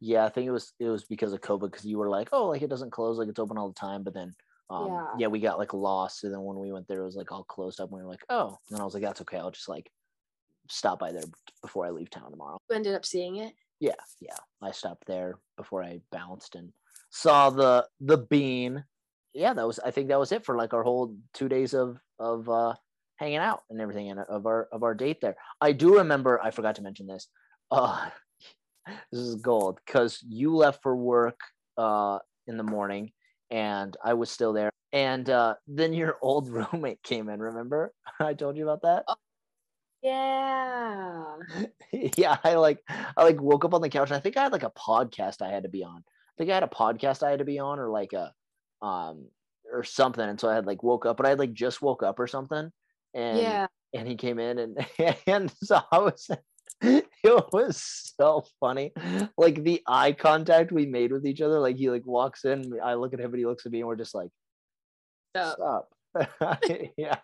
yeah, 0.00 0.24
I 0.24 0.30
think 0.30 0.46
it 0.46 0.50
was 0.50 0.72
it 0.78 0.88
was 0.88 1.04
because 1.04 1.32
of 1.34 1.42
COVID 1.42 1.70
because 1.70 1.84
you 1.84 1.98
were 1.98 2.08
like, 2.08 2.30
oh, 2.32 2.48
like 2.48 2.62
it 2.62 2.70
doesn't 2.70 2.90
close, 2.90 3.18
like 3.18 3.28
it's 3.28 3.38
open 3.38 3.58
all 3.58 3.68
the 3.68 3.74
time. 3.74 4.02
But 4.02 4.14
then, 4.14 4.34
um, 4.70 4.86
Yeah. 4.88 5.06
yeah, 5.18 5.26
we 5.26 5.40
got 5.40 5.58
like 5.58 5.74
lost. 5.74 6.24
And 6.24 6.32
then 6.32 6.40
when 6.42 6.58
we 6.58 6.72
went 6.72 6.88
there, 6.88 7.02
it 7.02 7.04
was 7.04 7.16
like 7.16 7.30
all 7.32 7.44
closed 7.44 7.80
up. 7.80 7.90
And 7.90 7.98
we 7.98 8.02
were 8.02 8.08
like, 8.08 8.24
oh, 8.30 8.48
and 8.68 8.74
then 8.76 8.80
I 8.80 8.84
was 8.84 8.94
like, 8.94 9.02
that's 9.02 9.20
okay. 9.20 9.36
I'll 9.36 9.50
just 9.50 9.68
like 9.68 9.90
stop 10.70 10.98
by 11.00 11.12
there 11.12 11.24
before 11.60 11.84
I 11.84 11.90
leave 11.90 12.08
town 12.08 12.30
tomorrow. 12.30 12.56
You 12.70 12.76
ended 12.76 12.94
up 12.94 13.04
seeing 13.04 13.36
it. 13.36 13.52
Yeah, 13.80 14.00
yeah. 14.20 14.36
I 14.62 14.70
stopped 14.72 15.06
there 15.06 15.38
before 15.58 15.82
I 15.84 16.00
bounced 16.10 16.54
and 16.54 16.72
saw 17.10 17.50
the 17.50 17.86
the 18.00 18.18
bean. 18.18 18.84
Yeah, 19.34 19.54
that 19.54 19.66
was 19.66 19.78
I 19.78 19.90
think 19.90 20.08
that 20.08 20.18
was 20.18 20.32
it 20.32 20.44
for 20.44 20.56
like 20.56 20.72
our 20.72 20.82
whole 20.82 21.16
two 21.34 21.48
days 21.48 21.74
of 21.74 21.98
of 22.18 22.48
uh 22.48 22.74
hanging 23.16 23.38
out 23.38 23.62
and 23.68 23.80
everything 23.80 24.10
and 24.10 24.20
of 24.20 24.46
our 24.46 24.68
of 24.72 24.82
our 24.82 24.94
date 24.94 25.20
there. 25.20 25.36
I 25.60 25.72
do 25.72 25.98
remember 25.98 26.40
I 26.42 26.50
forgot 26.50 26.76
to 26.76 26.82
mention 26.82 27.06
this. 27.06 27.28
Uh 27.70 28.08
this 29.12 29.20
is 29.20 29.36
gold 29.36 29.78
because 29.84 30.24
you 30.28 30.54
left 30.56 30.82
for 30.82 30.96
work 30.96 31.40
uh 31.76 32.18
in 32.46 32.56
the 32.56 32.62
morning 32.64 33.12
and 33.50 33.96
I 34.02 34.14
was 34.14 34.30
still 34.30 34.52
there. 34.52 34.70
And 34.92 35.28
uh 35.28 35.54
then 35.66 35.92
your 35.92 36.16
old 36.22 36.48
roommate 36.72 37.02
came 37.02 37.28
in, 37.28 37.40
remember? 37.40 37.92
I 38.20 38.34
told 38.34 38.56
you 38.56 38.68
about 38.68 38.82
that? 38.82 39.04
Yeah. 40.02 41.36
yeah, 41.92 42.38
I 42.42 42.54
like 42.54 42.82
I 42.88 43.22
like 43.22 43.40
woke 43.40 43.64
up 43.64 43.74
on 43.74 43.82
the 43.82 43.90
couch 43.90 44.08
and 44.08 44.16
I 44.16 44.20
think 44.20 44.36
I 44.36 44.44
had 44.44 44.52
like 44.52 44.62
a 44.62 44.70
podcast 44.70 45.42
I 45.42 45.50
had 45.50 45.64
to 45.64 45.68
be 45.68 45.84
on. 45.84 46.02
I 46.30 46.34
think 46.38 46.50
I 46.50 46.54
had 46.54 46.62
a 46.62 46.68
podcast 46.68 47.22
I 47.22 47.30
had 47.30 47.40
to 47.40 47.44
be 47.44 47.58
on 47.58 47.78
or 47.78 47.88
like 47.88 48.12
a 48.12 48.32
um 48.84 49.28
or 49.72 49.84
something. 49.84 50.26
And 50.26 50.40
so 50.40 50.48
I 50.48 50.54
had 50.54 50.66
like 50.66 50.82
woke 50.82 51.06
up, 51.06 51.16
but 51.16 51.26
I 51.26 51.30
had 51.30 51.38
like 51.38 51.52
just 51.52 51.82
woke 51.82 52.02
up 52.02 52.18
or 52.18 52.26
something. 52.26 52.70
And 53.14 53.38
yeah. 53.38 53.66
and 53.94 54.08
he 54.08 54.16
came 54.16 54.38
in 54.38 54.58
and 54.58 54.86
and 55.26 55.52
so 55.62 55.80
I 55.90 55.98
was 55.98 56.28
it 56.80 57.52
was 57.52 58.12
so 58.18 58.44
funny. 58.58 58.92
Like 59.36 59.62
the 59.62 59.82
eye 59.86 60.12
contact 60.12 60.72
we 60.72 60.86
made 60.86 61.12
with 61.12 61.26
each 61.26 61.40
other. 61.40 61.58
Like 61.58 61.76
he 61.76 61.90
like 61.90 62.06
walks 62.06 62.44
in, 62.44 62.78
I 62.82 62.94
look 62.94 63.12
at 63.12 63.20
him 63.20 63.30
and 63.30 63.38
he 63.38 63.46
looks 63.46 63.66
at 63.66 63.72
me 63.72 63.80
and 63.80 63.88
we're 63.88 63.96
just 63.96 64.14
like, 64.14 64.30
So, 65.36 65.54
stop. 65.54 65.88
yeah. 66.96 67.16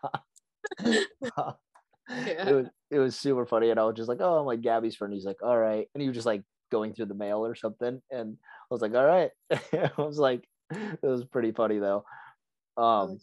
Yeah. 2.09 2.49
It 2.49 2.55
was 2.55 2.66
it 2.90 2.99
was 2.99 3.16
super 3.16 3.47
funny, 3.47 3.71
and 3.71 3.81
I 3.81 3.85
was 3.85 3.97
just 3.97 4.09
like, 4.09 4.21
"Oh, 4.21 4.38
I'm 4.38 4.47
like 4.47 4.61
Gabi's 4.61 4.95
friend." 4.95 5.12
He's 5.12 5.25
like, 5.25 5.42
"All 5.42 5.59
right," 5.59 5.88
and 5.92 6.01
he 6.01 6.09
was 6.09 6.14
just 6.14 6.27
like 6.27 6.42
going 6.70 6.94
through 6.94 7.07
the 7.07 7.14
mail 7.14 7.44
or 7.44 7.55
something, 7.55 8.00
and 8.11 8.37
I 8.40 8.74
was 8.74 8.81
like, 8.81 8.94
"All 8.94 9.05
right." 9.05 9.31
I 9.72 9.90
was 9.98 10.18
like, 10.18 10.48
it 10.70 11.02
was 11.02 11.24
pretty 11.24 11.52
funny 11.52 11.79
though. 11.79 12.05
Um, 12.76 13.18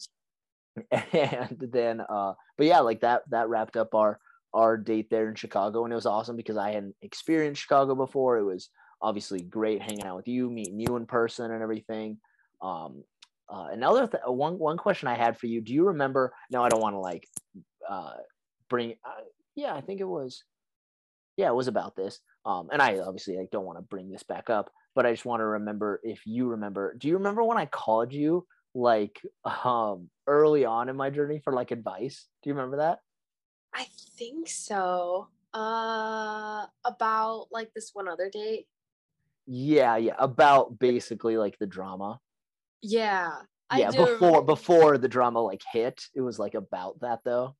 and 0.92 1.58
then, 1.72 2.02
uh, 2.02 2.34
but 2.58 2.68
yeah, 2.68 2.80
like 2.80 3.02
that 3.02 3.24
that 3.30 3.50
wrapped 3.50 3.78
up 3.78 3.94
our 3.96 4.20
our 4.54 4.78
date 4.78 5.10
there 5.10 5.30
in 5.30 5.36
Chicago, 5.36 5.84
and 5.84 5.92
it 5.92 5.96
was 5.96 6.06
awesome 6.06 6.36
because 6.36 6.58
I 6.58 6.72
hadn't 6.72 6.96
experienced 7.02 7.62
Chicago 7.62 7.96
before. 7.96 8.38
It 8.38 8.44
was 8.44 8.70
obviously 9.02 9.42
great 9.42 9.82
hanging 9.82 10.06
out 10.06 10.16
with 10.16 10.28
you, 10.28 10.50
meeting 10.50 10.80
you 10.80 10.96
in 10.96 11.06
person, 11.06 11.52
and 11.52 11.62
everything. 11.62 12.18
Um, 12.62 13.04
uh, 13.50 13.68
another 13.72 14.08
th- 14.08 14.24
one 14.26 14.58
one 14.58 14.78
question 14.78 15.08
I 15.08 15.16
had 15.16 15.38
for 15.38 15.48
you: 15.48 15.62
Do 15.62 15.74
you 15.74 15.88
remember? 15.88 16.34
No, 16.50 16.64
I 16.64 16.70
don't 16.70 16.82
want 16.82 16.96
to 16.96 17.00
like 17.00 17.28
uh, 17.88 18.14
bring. 18.70 18.96
Uh, 19.06 19.24
yeah, 19.56 19.76
I 19.76 19.82
think 19.82 20.02
it 20.02 20.08
was. 20.08 20.44
Yeah, 21.38 21.48
it 21.48 21.56
was 21.56 21.68
about 21.68 21.96
this. 21.96 22.20
Um, 22.46 22.70
and 22.72 22.82
I 22.82 23.00
obviously 23.00 23.38
like 23.38 23.50
don't 23.52 23.66
want 23.66 23.78
to 23.80 23.84
bring 23.84 24.10
this 24.12 24.24
back 24.24 24.50
up, 24.50 24.72
but 24.96 25.06
I 25.06 25.12
just 25.12 25.26
want 25.26 25.40
to 25.42 25.46
remember 25.46 26.00
if 26.04 26.22
you 26.26 26.48
remember. 26.48 26.96
Do 26.98 27.08
you 27.08 27.16
remember 27.18 27.44
when 27.44 27.58
I 27.58 27.66
called 27.66 28.14
you 28.14 28.46
like 28.76 29.22
um 29.66 30.10
early 30.28 30.66
on 30.66 30.90
in 30.90 30.96
my 30.96 31.10
journey 31.10 31.40
for 31.44 31.54
like 31.54 31.72
advice? 31.72 32.28
Do 32.44 32.50
you 32.50 32.56
remember 32.56 32.78
that? 32.78 33.00
I 33.74 33.88
think 34.18 34.48
so. 34.48 35.28
Uh, 35.54 36.66
about 36.86 37.48
like 37.52 37.72
this 37.74 37.92
one 37.94 38.08
other 38.08 38.30
date. 38.32 38.68
Yeah, 39.46 39.98
yeah, 39.98 40.16
about 40.18 40.80
basically 40.80 41.38
like 41.38 41.58
the 41.60 41.68
drama. 41.68 42.20
Yeah. 42.82 43.32
Yeah, 43.76 43.90
before 43.90 44.06
remember- 44.14 44.42
before 44.44 44.98
the 45.00 45.08
drama 45.08 45.42
like 45.42 45.62
hit, 45.72 46.04
it 46.16 46.22
was 46.22 46.38
like 46.38 46.54
about 46.54 47.00
that 47.02 47.20
though. 47.26 47.56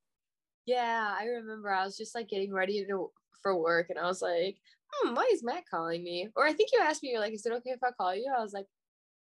Yeah, 0.66 1.14
I 1.20 1.26
remember 1.26 1.72
I 1.74 1.84
was 1.86 1.98
just 1.98 2.14
like 2.16 2.30
getting 2.30 2.54
ready 2.54 2.86
to 2.86 3.12
for 3.44 3.56
work 3.56 3.88
and 3.90 4.00
I 4.00 4.08
was 4.08 4.22
like, 4.22 4.58
hmm, 4.92 5.14
why 5.14 5.30
is 5.32 5.44
Matt 5.44 5.64
calling 5.70 6.04
me? 6.04 6.30
Or 6.36 6.46
I 6.46 6.54
think 6.54 6.70
you 6.74 6.80
asked 6.82 7.04
me, 7.04 7.12
you're 7.12 7.20
like, 7.20 7.34
is 7.34 7.46
it 7.46 7.54
okay 7.54 7.72
if 7.72 7.84
I 7.84 7.92
call 7.92 8.16
you? 8.16 8.34
I 8.36 8.42
was 8.42 8.54
like, 8.54 8.66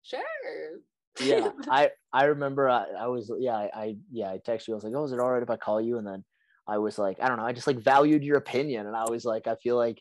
sure. 0.02 0.20
Yeah, 1.20 1.50
I 1.68 1.90
I 2.12 2.24
remember 2.24 2.68
I, 2.68 2.87
I 2.98 3.06
was 3.09 3.33
yeah 3.38 3.56
I, 3.56 3.70
I 3.74 3.96
yeah 4.12 4.30
I 4.30 4.38
texted 4.38 4.68
you 4.68 4.74
I 4.74 4.76
was 4.76 4.85
like 4.85 4.94
oh 4.94 5.04
is 5.04 5.12
it 5.12 5.18
all 5.18 5.30
right 5.30 5.42
if 5.42 5.50
I 5.50 5.56
call 5.56 5.80
you 5.80 5.98
and 5.98 6.06
then 6.06 6.24
I 6.68 6.78
was 6.78 6.98
like 6.98 7.18
I 7.20 7.28
don't 7.28 7.37
know 7.37 7.44
I 7.44 7.52
just 7.52 7.66
like 7.66 7.78
valued 7.78 8.22
your 8.22 8.37
opinion 8.37 8.87
and 8.87 8.96
I 8.96 9.04
was 9.11 9.24
like 9.24 9.46
I 9.46 9.56
feel 9.56 9.76
like 9.76 10.00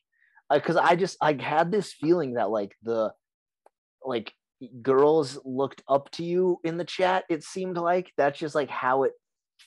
because 0.52 0.76
I 0.76 0.96
just 0.96 1.18
I 1.22 1.34
had 1.34 1.72
this 1.72 1.94
feeling 1.94 2.34
that 2.34 2.50
like 2.50 2.74
the 2.84 3.12
like 4.04 4.34
girls 4.82 5.40
looked 5.46 5.84
up 5.88 6.12
to 6.12 6.24
you 6.24 6.60
in 6.64 6.78
the 6.78 6.86
chat 6.86 7.24
it 7.30 7.44
seemed 7.44 7.78
like 7.78 8.12
that's 8.18 8.40
just 8.40 8.56
like 8.56 8.70
how 8.70 9.04
it 9.04 9.14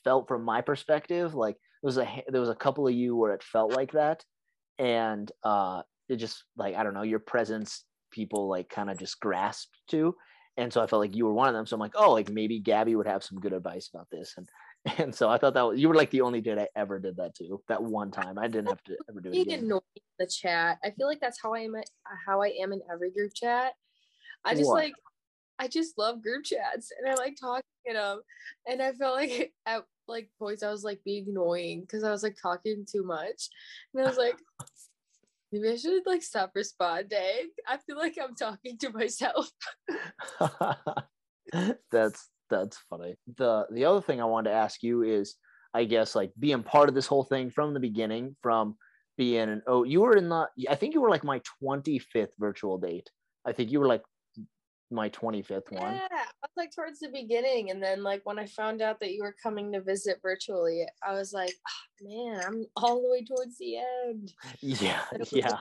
felt 0.05 0.29
from 0.29 0.45
my 0.45 0.61
perspective 0.61 1.35
like 1.35 1.57
there 1.83 1.89
was 1.89 1.99
a 1.99 2.23
there 2.29 2.41
was 2.41 2.51
a 2.51 2.55
couple 2.55 2.87
of 2.87 2.95
you 2.95 3.17
where 3.17 3.33
it 3.33 3.43
felt 3.43 3.75
like 3.75 3.93
that 3.93 4.23
and 4.79 5.31
uh 5.45 5.83
it 6.09 6.17
just 6.17 6.45
like 6.57 6.75
I 6.75 6.83
don't 6.83 6.95
know 6.95 7.03
your 7.03 7.19
presence 7.19 7.85
people 8.11 8.49
like 8.49 8.69
kind 8.69 8.91
of 8.91 8.99
just 8.99 9.21
grasped 9.21 9.79
to 9.89 10.15
and 10.57 10.73
so 10.73 10.83
I 10.83 10.87
felt 10.87 11.01
like 11.01 11.17
you 11.17 11.25
were 11.25 11.33
one 11.33 11.49
of 11.49 11.55
them. 11.55 11.67
So 11.67 11.75
I'm 11.75 11.81
like, 11.81 11.95
oh, 11.95 12.13
like 12.13 12.31
maybe 12.31 12.61
Gabi 12.61 12.97
would 12.97 13.07
have 13.07 13.25
some 13.25 13.41
good 13.41 13.53
advice 13.53 13.89
about 13.93 14.09
this, 14.11 14.35
and 14.37 14.49
and 14.99 15.15
so 15.15 15.29
I 15.29 15.39
thought 15.39 15.55
that 15.55 15.63
was, 15.63 15.81
you 15.81 15.89
were 15.89 15.95
like 15.95 16.11
the 16.11 16.21
only 16.23 16.41
date 16.41 16.59
I 16.59 16.69
ever 16.77 16.99
did 16.99 17.17
that 17.17 17.35
to. 17.37 17.63
That 17.69 17.83
one 17.83 18.11
time, 18.11 18.39
I 18.39 18.49
didn't 18.49 18.69
have 18.69 18.83
to 18.85 18.97
ever 19.09 19.21
do 19.21 19.31
it 19.31 19.41
again. 19.43 19.61
annoying 19.61 19.81
in 19.97 20.03
the 20.19 20.27
chat. 20.27 20.79
I 20.85 20.91
feel 20.91 21.07
like 21.07 21.21
that's 21.21 21.41
how 21.41 21.55
I 21.55 21.61
am 21.61 21.75
at, 21.77 21.89
how 22.27 22.43
I 22.43 22.49
am 22.61 22.73
in 22.73 22.83
every 22.93 23.11
group 23.11 23.33
chat. 23.35 23.73
I 24.45 24.55
just 24.55 24.67
What? 24.67 24.75
like 24.75 24.95
I 25.59 25.69
just 25.69 25.97
love 25.97 26.23
group 26.23 26.45
chats 26.45 26.91
and 26.99 27.09
I 27.09 27.15
like 27.15 27.37
talking 27.41 27.63
in 27.85 27.95
them. 27.95 28.21
And 28.67 28.83
I 28.83 28.93
felt 28.93 29.17
like 29.17 29.53
at 29.67 29.85
like 30.13 30.31
points 30.39 30.63
I 30.63 30.71
was 30.71 30.85
like 30.85 31.01
being 31.05 31.27
annoying 31.29 31.81
because 31.81 32.05
I 32.05 32.11
was 32.11 32.23
like 32.23 32.37
talking 32.41 32.87
too 32.91 33.03
much. 33.03 33.49
And 33.95 34.05
I 34.05 34.09
was 34.09 34.19
like, 34.19 34.39
maybe 35.53 35.69
I 35.71 35.77
should 35.77 36.07
like 36.07 36.23
stop 36.23 36.53
responding. 36.55 37.51
I 37.67 37.79
feel 37.79 37.97
like 37.97 38.17
I'm 38.23 38.37
talking 38.37 38.79
to 38.79 38.91
myself. 38.91 39.51
that's 41.91 42.29
that's 42.51 42.79
funny. 42.91 43.17
The 43.37 43.67
the 43.71 43.85
other 43.85 44.01
thing 44.01 44.21
I 44.21 44.27
wanted 44.27 44.51
to 44.51 44.57
ask 44.57 44.83
you 44.83 45.03
is, 45.03 45.35
I 45.75 45.85
guess 45.85 46.15
like 46.15 46.33
being 46.39 46.63
part 46.63 46.89
of 46.89 46.95
this 46.95 47.07
whole 47.07 47.25
thing 47.25 47.51
from 47.51 47.75
the 47.75 47.81
beginning, 47.81 48.37
from 48.43 48.77
being 49.19 49.49
an 49.49 49.63
oh, 49.67 49.85
you 49.85 50.01
were 50.01 50.17
in 50.17 50.29
the 50.29 50.47
I 50.69 50.75
think 50.75 50.95
you 50.95 51.01
were 51.01 51.11
like 51.11 51.25
my 51.25 51.41
25th 51.63 52.33
virtual 52.39 52.79
date. 52.79 53.11
I 53.45 53.53
think 53.53 53.71
you 53.71 53.81
were 53.81 53.89
like 53.89 54.03
my 54.93 55.09
25th 55.09 55.73
one. 55.73 55.95
Yeah, 55.95 56.09
I 56.13 56.17
was 56.43 56.51
like 56.57 56.71
towards 56.75 57.01
the 57.01 57.09
beginning, 57.09 57.71
and 57.71 57.83
then 57.83 58.03
like 58.03 58.21
when 58.25 58.39
I 58.39 58.47
found 58.47 58.83
out 58.83 59.01
that 59.01 59.13
you 59.13 59.23
were 59.23 59.35
coming 59.43 59.73
to 59.73 59.81
visit 59.81 60.19
virtually, 60.23 60.85
I 61.07 61.15
was 61.15 61.33
like, 61.33 61.53
oh, 61.69 62.07
man, 62.09 62.41
I'm 62.47 62.67
all 62.77 63.03
the 63.03 63.11
way 63.11 63.25
towards 63.25 63.59
the 63.59 63.79
end. 63.79 64.33
Yeah, 64.61 65.01
yeah. 65.33 65.59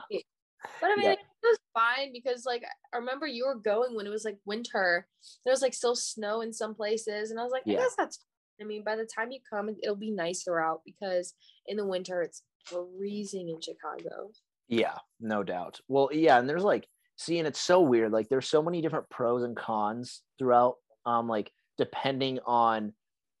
But 0.80 0.90
I 0.90 0.96
mean, 0.96 1.04
Yeah. 1.06 1.12
it 1.12 1.18
was 1.42 1.58
fine 1.74 2.12
because 2.12 2.44
like 2.46 2.62
I 2.94 2.96
remember 2.98 3.26
you 3.26 3.46
were 3.46 3.56
going 3.56 3.96
when 3.96 4.06
it 4.06 4.10
was 4.10 4.24
like 4.24 4.38
winter. 4.46 5.08
There 5.44 5.52
was 5.52 5.62
like 5.62 5.74
still 5.74 5.96
snow 5.96 6.40
in 6.42 6.52
some 6.52 6.74
places, 6.74 7.30
and 7.30 7.40
I 7.40 7.42
was 7.42 7.52
like, 7.52 7.62
Yeah. 7.66 7.78
I 7.78 7.82
guess 7.82 7.96
that's. 7.96 8.16
fine. 8.18 8.26
I 8.60 8.64
mean, 8.68 8.84
by 8.84 8.94
the 8.94 9.06
time 9.06 9.32
you 9.32 9.40
come, 9.52 9.70
it- 9.70 9.78
it'll 9.82 9.96
be 9.96 10.12
nicer 10.12 10.60
out 10.60 10.82
because 10.84 11.34
in 11.66 11.76
the 11.78 11.86
winter 11.86 12.22
it's 12.22 12.42
freezing 12.64 13.48
in 13.48 13.60
Chicago. 13.60 14.30
Yeah, 14.68 14.98
no 15.20 15.42
doubt. 15.42 15.80
Well, 15.88 16.10
yeah, 16.12 16.38
and 16.38 16.48
there's 16.48 16.62
like 16.62 16.86
seeing 17.22 17.46
it's 17.46 17.60
so 17.60 17.80
weird. 17.80 18.12
Like 18.12 18.28
there's 18.28 18.48
so 18.48 18.62
many 18.62 18.80
different 18.80 19.08
pros 19.10 19.42
and 19.42 19.56
cons 19.56 20.22
throughout. 20.38 20.76
Um, 21.04 21.28
like 21.28 21.50
depending 21.78 22.38
on 22.46 22.92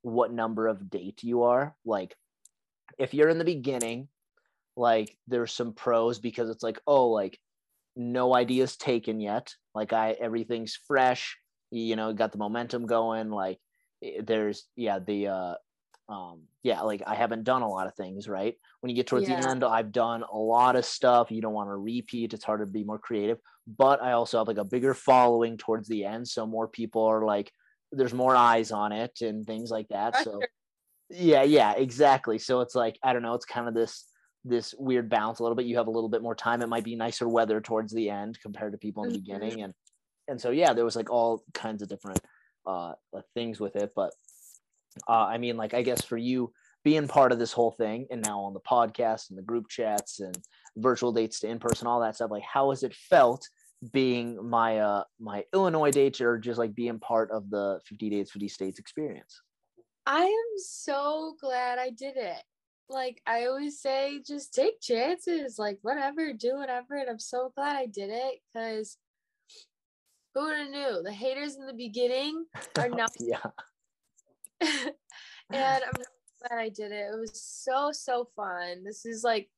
what 0.02 0.32
number 0.32 0.66
of 0.66 0.90
date 0.90 1.22
you 1.22 1.44
are. 1.44 1.74
Like 1.84 2.14
if 2.98 3.14
you're 3.14 3.28
in 3.28 3.38
the 3.38 3.44
beginning, 3.44 4.08
like 4.76 5.16
there's 5.28 5.52
some 5.52 5.72
pros 5.72 6.18
because 6.18 6.50
it's 6.50 6.62
like, 6.62 6.80
oh, 6.86 7.08
like 7.08 7.38
no 7.96 8.34
ideas 8.34 8.76
taken 8.76 9.20
yet. 9.20 9.54
Like 9.74 9.92
I 9.92 10.12
everything's 10.12 10.78
fresh, 10.86 11.36
you 11.70 11.96
know, 11.96 12.12
got 12.12 12.32
the 12.32 12.38
momentum 12.38 12.86
going. 12.86 13.30
Like 13.30 13.58
eh, 14.02 14.20
there's 14.24 14.64
yeah, 14.76 14.98
the 14.98 15.28
uh 15.28 15.54
um 16.12 16.42
yeah, 16.62 16.82
like 16.82 17.02
I 17.06 17.14
haven't 17.16 17.44
done 17.44 17.62
a 17.62 17.68
lot 17.68 17.86
of 17.88 17.94
things, 17.96 18.28
right? 18.28 18.54
When 18.80 18.90
you 18.90 18.96
get 18.96 19.06
towards 19.08 19.26
the 19.26 19.34
end, 19.34 19.64
I've 19.64 19.90
done 19.90 20.22
a 20.22 20.36
lot 20.36 20.76
of 20.76 20.84
stuff. 20.84 21.30
You 21.30 21.40
don't 21.42 21.54
want 21.54 21.70
to 21.70 21.76
repeat, 21.76 22.34
it's 22.34 22.44
hard 22.44 22.60
to 22.60 22.66
be 22.66 22.84
more 22.84 22.98
creative. 22.98 23.38
But 23.66 24.02
I 24.02 24.12
also 24.12 24.38
have 24.38 24.46
like 24.48 24.58
a 24.58 24.64
bigger 24.64 24.94
following 24.94 25.56
towards 25.56 25.88
the 25.88 26.04
end. 26.04 26.28
So 26.28 26.46
more 26.46 26.68
people 26.68 27.04
are 27.04 27.24
like 27.24 27.50
there's 27.90 28.14
more 28.14 28.36
eyes 28.36 28.70
on 28.70 28.92
it 28.92 29.20
and 29.22 29.44
things 29.46 29.70
like 29.70 29.88
that. 29.88 30.16
So 30.16 30.42
yeah 31.10 31.42
yeah 31.42 31.72
exactly 31.72 32.38
so 32.38 32.60
it's 32.60 32.74
like 32.74 32.98
i 33.02 33.12
don't 33.12 33.22
know 33.22 33.34
it's 33.34 33.44
kind 33.44 33.68
of 33.68 33.74
this 33.74 34.08
this 34.44 34.74
weird 34.78 35.08
balance 35.10 35.38
a 35.38 35.42
little 35.42 35.54
bit 35.56 35.66
you 35.66 35.76
have 35.76 35.86
a 35.86 35.90
little 35.90 36.08
bit 36.08 36.22
more 36.22 36.34
time 36.34 36.62
it 36.62 36.68
might 36.68 36.84
be 36.84 36.96
nicer 36.96 37.28
weather 37.28 37.60
towards 37.60 37.92
the 37.92 38.08
end 38.08 38.38
compared 38.40 38.72
to 38.72 38.78
people 38.78 39.04
in 39.04 39.10
the 39.12 39.18
Mhm. 39.18 39.22
beginning 39.24 39.62
and 39.62 39.74
and 40.28 40.40
so 40.40 40.50
yeah 40.50 40.72
there 40.72 40.84
was 40.84 40.96
like 40.96 41.10
all 41.10 41.44
kinds 41.52 41.82
of 41.82 41.88
different 41.88 42.20
uh, 42.66 42.94
things 43.34 43.60
with 43.60 43.76
it 43.76 43.92
but 43.94 44.12
uh 45.08 45.26
i 45.26 45.38
mean 45.38 45.56
like 45.56 45.74
i 45.74 45.82
guess 45.82 46.04
for 46.04 46.16
you 46.16 46.52
being 46.84 47.06
part 47.06 47.32
of 47.32 47.38
this 47.38 47.52
whole 47.52 47.70
thing 47.70 48.06
and 48.10 48.22
now 48.22 48.40
on 48.40 48.54
the 48.54 48.60
podcast 48.60 49.30
and 49.30 49.38
the 49.38 49.42
group 49.42 49.68
chats 49.68 50.20
and 50.20 50.36
virtual 50.76 51.12
dates 51.12 51.40
to 51.40 51.48
in 51.48 51.58
person 51.58 51.86
all 51.86 52.00
that 52.00 52.14
stuff 52.14 52.30
like 52.30 52.42
how 52.42 52.70
has 52.70 52.82
it 52.82 52.94
felt 52.94 53.48
being 53.92 54.48
my 54.48 54.78
uh 54.78 55.02
my 55.20 55.44
illinois 55.52 55.90
dates 55.90 56.20
or 56.20 56.38
just 56.38 56.58
like 56.58 56.74
being 56.74 56.98
part 56.98 57.30
of 57.30 57.50
the 57.50 57.80
50 57.86 58.10
dates 58.10 58.30
50 58.30 58.48
states 58.48 58.78
experience 58.78 59.40
I 60.06 60.24
am 60.24 60.58
so 60.58 61.36
glad 61.40 61.78
I 61.78 61.90
did 61.90 62.16
it. 62.16 62.42
Like 62.88 63.22
I 63.26 63.46
always 63.46 63.80
say, 63.80 64.20
just 64.26 64.52
take 64.52 64.80
chances, 64.80 65.58
like 65.58 65.78
whatever, 65.82 66.32
do 66.32 66.56
whatever. 66.56 66.96
And 66.96 67.08
I'm 67.08 67.18
so 67.18 67.52
glad 67.54 67.76
I 67.76 67.86
did 67.86 68.10
it 68.10 68.40
because 68.52 68.98
who 70.34 70.44
would 70.44 70.56
have 70.56 70.70
knew? 70.70 71.02
The 71.02 71.12
haters 71.12 71.56
in 71.56 71.66
the 71.66 71.72
beginning 71.72 72.46
are 72.78 72.88
not 72.88 73.12
yeah 73.20 73.38
and 75.52 75.84
I'm 75.84 75.92
glad 76.48 76.58
I 76.58 76.68
did 76.68 76.92
it. 76.92 77.10
It 77.12 77.18
was 77.18 77.40
so 77.42 77.90
so 77.92 78.28
fun. 78.36 78.84
This 78.84 79.04
is 79.06 79.22
like 79.24 79.48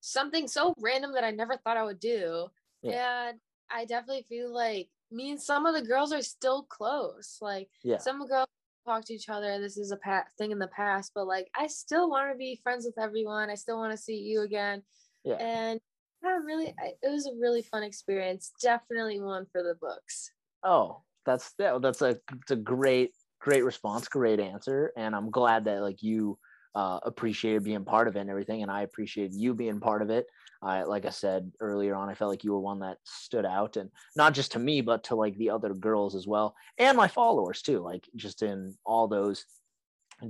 something 0.00 0.46
so 0.48 0.74
random 0.78 1.12
that 1.14 1.24
I 1.24 1.30
never 1.30 1.56
thought 1.56 1.76
I 1.76 1.84
would 1.84 2.00
do. 2.00 2.48
And 2.84 3.38
I 3.70 3.86
definitely 3.86 4.26
feel 4.28 4.52
like 4.52 4.88
me 5.10 5.30
and 5.30 5.40
some 5.40 5.64
of 5.64 5.74
the 5.74 5.82
girls 5.82 6.12
are 6.12 6.22
still 6.22 6.64
close. 6.64 7.38
Like 7.40 7.68
Yeah. 7.82 7.98
some 7.98 8.26
girls 8.26 8.48
talk 8.86 9.04
to 9.06 9.14
each 9.14 9.28
other. 9.28 9.58
This 9.58 9.78
is 9.78 9.90
a 9.90 9.96
pa- 9.96 10.26
thing 10.36 10.50
in 10.50 10.58
the 10.58 10.68
past, 10.68 11.12
but 11.14 11.26
like 11.26 11.48
I 11.54 11.66
still 11.66 12.10
want 12.10 12.30
to 12.30 12.36
be 12.36 12.60
friends 12.62 12.84
with 12.84 12.98
everyone. 13.02 13.48
I 13.48 13.54
still 13.54 13.78
want 13.78 13.92
to 13.92 13.96
see 13.96 14.16
you 14.16 14.42
again. 14.42 14.82
Yeah. 15.24 15.36
And 15.36 15.80
yeah, 16.22 16.38
really, 16.44 16.74
I, 16.78 16.92
it 17.02 17.08
was 17.08 17.26
a 17.26 17.34
really 17.40 17.62
fun 17.62 17.82
experience. 17.82 18.52
Definitely 18.60 19.20
one 19.20 19.46
for 19.52 19.62
the 19.62 19.74
books. 19.80 20.30
Oh, 20.62 21.02
that's 21.24 21.52
that, 21.58 21.80
that's 21.80 22.02
a 22.02 22.18
it's 22.42 22.50
a 22.50 22.56
great 22.56 23.12
great 23.44 23.62
response, 23.62 24.08
great 24.08 24.40
answer, 24.40 24.90
and 24.96 25.14
I'm 25.14 25.30
glad 25.30 25.66
that 25.66 25.82
like 25.82 26.02
you 26.02 26.38
uh, 26.74 26.98
appreciated 27.02 27.62
being 27.62 27.84
part 27.84 28.08
of 28.08 28.16
it 28.16 28.20
and 28.20 28.30
everything, 28.30 28.62
and 28.62 28.70
I 28.70 28.82
appreciated 28.82 29.34
you 29.34 29.52
being 29.52 29.80
part 29.80 30.00
of 30.00 30.08
it. 30.08 30.26
I 30.62 30.84
like 30.84 31.04
I 31.04 31.10
said 31.10 31.52
earlier 31.60 31.94
on, 31.94 32.08
I 32.08 32.14
felt 32.14 32.30
like 32.30 32.42
you 32.42 32.52
were 32.52 32.58
one 32.60 32.80
that 32.80 32.96
stood 33.04 33.44
out, 33.44 33.76
and 33.76 33.90
not 34.16 34.32
just 34.32 34.52
to 34.52 34.58
me, 34.58 34.80
but 34.80 35.04
to 35.04 35.14
like 35.14 35.36
the 35.36 35.50
other 35.50 35.74
girls 35.74 36.14
as 36.14 36.26
well, 36.26 36.56
and 36.78 36.96
my 36.96 37.06
followers 37.06 37.60
too, 37.60 37.80
like 37.80 38.08
just 38.16 38.42
in 38.42 38.74
all 38.86 39.08
those 39.08 39.44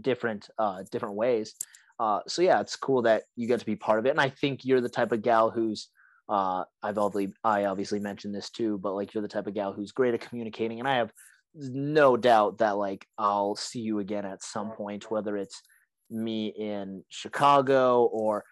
different 0.00 0.50
uh 0.58 0.82
different 0.90 1.14
ways. 1.14 1.54
Uh, 2.00 2.18
so 2.26 2.42
yeah, 2.42 2.60
it's 2.60 2.74
cool 2.74 3.02
that 3.02 3.22
you 3.36 3.46
get 3.46 3.60
to 3.60 3.66
be 3.66 3.76
part 3.76 4.00
of 4.00 4.06
it, 4.06 4.10
and 4.10 4.20
I 4.20 4.28
think 4.28 4.64
you're 4.64 4.80
the 4.80 4.88
type 4.88 5.12
of 5.12 5.22
gal 5.22 5.50
who's 5.50 5.88
uh, 6.28 6.64
I've 6.82 6.98
obviously 6.98 7.32
I 7.44 7.66
obviously 7.66 8.00
mentioned 8.00 8.34
this 8.34 8.50
too, 8.50 8.76
but 8.78 8.94
like 8.94 9.14
you're 9.14 9.22
the 9.22 9.28
type 9.28 9.46
of 9.46 9.54
gal 9.54 9.72
who's 9.72 9.92
great 9.92 10.14
at 10.14 10.20
communicating, 10.20 10.80
and 10.80 10.88
I 10.88 10.96
have 10.96 11.12
no 11.54 12.16
doubt 12.16 12.58
that 12.58 12.76
like 12.76 13.06
I'll 13.18 13.56
see 13.56 13.80
you 13.80 13.98
again 13.98 14.24
at 14.24 14.42
some 14.42 14.72
point, 14.72 15.10
whether 15.10 15.36
it's 15.36 15.62
me 16.10 16.48
in 16.48 17.04
Chicago 17.08 18.04
or 18.04 18.44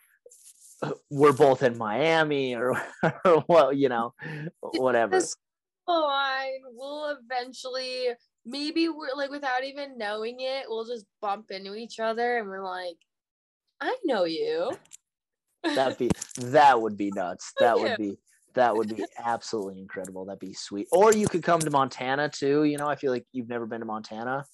we're 1.10 1.32
both 1.32 1.62
in 1.62 1.78
Miami 1.78 2.54
or, 2.54 2.80
or 3.24 3.44
well, 3.48 3.72
you 3.72 3.88
know, 3.88 4.14
whatever. 4.60 5.12
This 5.12 5.36
line 5.86 6.60
will 6.74 7.16
eventually, 7.20 8.08
maybe 8.44 8.88
we're 8.88 9.14
like 9.16 9.30
without 9.30 9.64
even 9.64 9.98
knowing 9.98 10.36
it, 10.40 10.66
we'll 10.68 10.86
just 10.86 11.06
bump 11.20 11.50
into 11.50 11.74
each 11.74 12.00
other 12.00 12.38
and 12.38 12.48
we're 12.48 12.64
like, 12.64 12.96
I 13.80 13.96
know 14.04 14.24
you. 14.24 14.72
That'd 15.62 15.98
be 15.98 16.10
that 16.38 16.80
would 16.80 16.96
be 16.96 17.10
nuts. 17.14 17.52
That 17.60 17.78
would 17.78 17.96
be 17.96 18.16
that 18.54 18.74
would 18.76 18.94
be 18.94 19.04
absolutely 19.18 19.80
incredible. 19.80 20.24
That'd 20.24 20.38
be 20.40 20.52
sweet. 20.54 20.88
Or 20.92 21.12
you 21.12 21.26
could 21.28 21.42
come 21.42 21.60
to 21.60 21.70
Montana 21.70 22.28
too. 22.28 22.64
You 22.64 22.78
know, 22.78 22.88
I 22.88 22.96
feel 22.96 23.12
like 23.12 23.26
you've 23.32 23.48
never 23.48 23.66
been 23.66 23.80
to 23.80 23.86
Montana. 23.86 24.44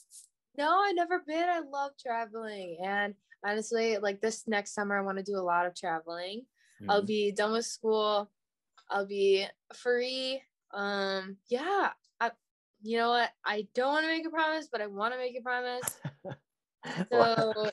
No, 0.57 0.69
I 0.69 0.93
never 0.93 1.21
been. 1.27 1.49
I 1.49 1.61
love 1.61 1.93
traveling. 2.01 2.79
And 2.85 3.15
honestly, 3.45 3.99
like 3.99 4.21
this 4.21 4.47
next 4.49 4.75
summer, 4.75 4.99
I 4.99 5.03
want 5.03 5.19
to 5.19 5.25
do 5.25 5.37
a 5.37 5.41
lot 5.43 5.67
of 5.67 5.75
traveling. 5.75 6.47
I'll 6.89 7.03
Mhm. 7.03 7.07
be 7.07 7.33
done 7.33 7.53
with 7.53 7.67
school. 7.67 8.31
I'll 8.91 9.07
be 9.07 9.47
free. 9.75 10.43
Um, 10.73 11.39
yeah. 11.49 11.93
I, 12.21 12.31
you 12.83 12.99
know 12.99 13.11
what? 13.11 13.31
I 13.45 13.69
don't 13.75 13.93
want 13.93 14.05
to 14.05 14.09
make 14.13 14.27
a 14.27 14.31
promise, 14.31 14.69
but 14.71 14.81
I 14.81 14.87
want 14.87 15.13
to 15.15 15.19
make 15.19 15.37
a 15.39 15.43
promise. 15.43 16.01
So 17.13 17.71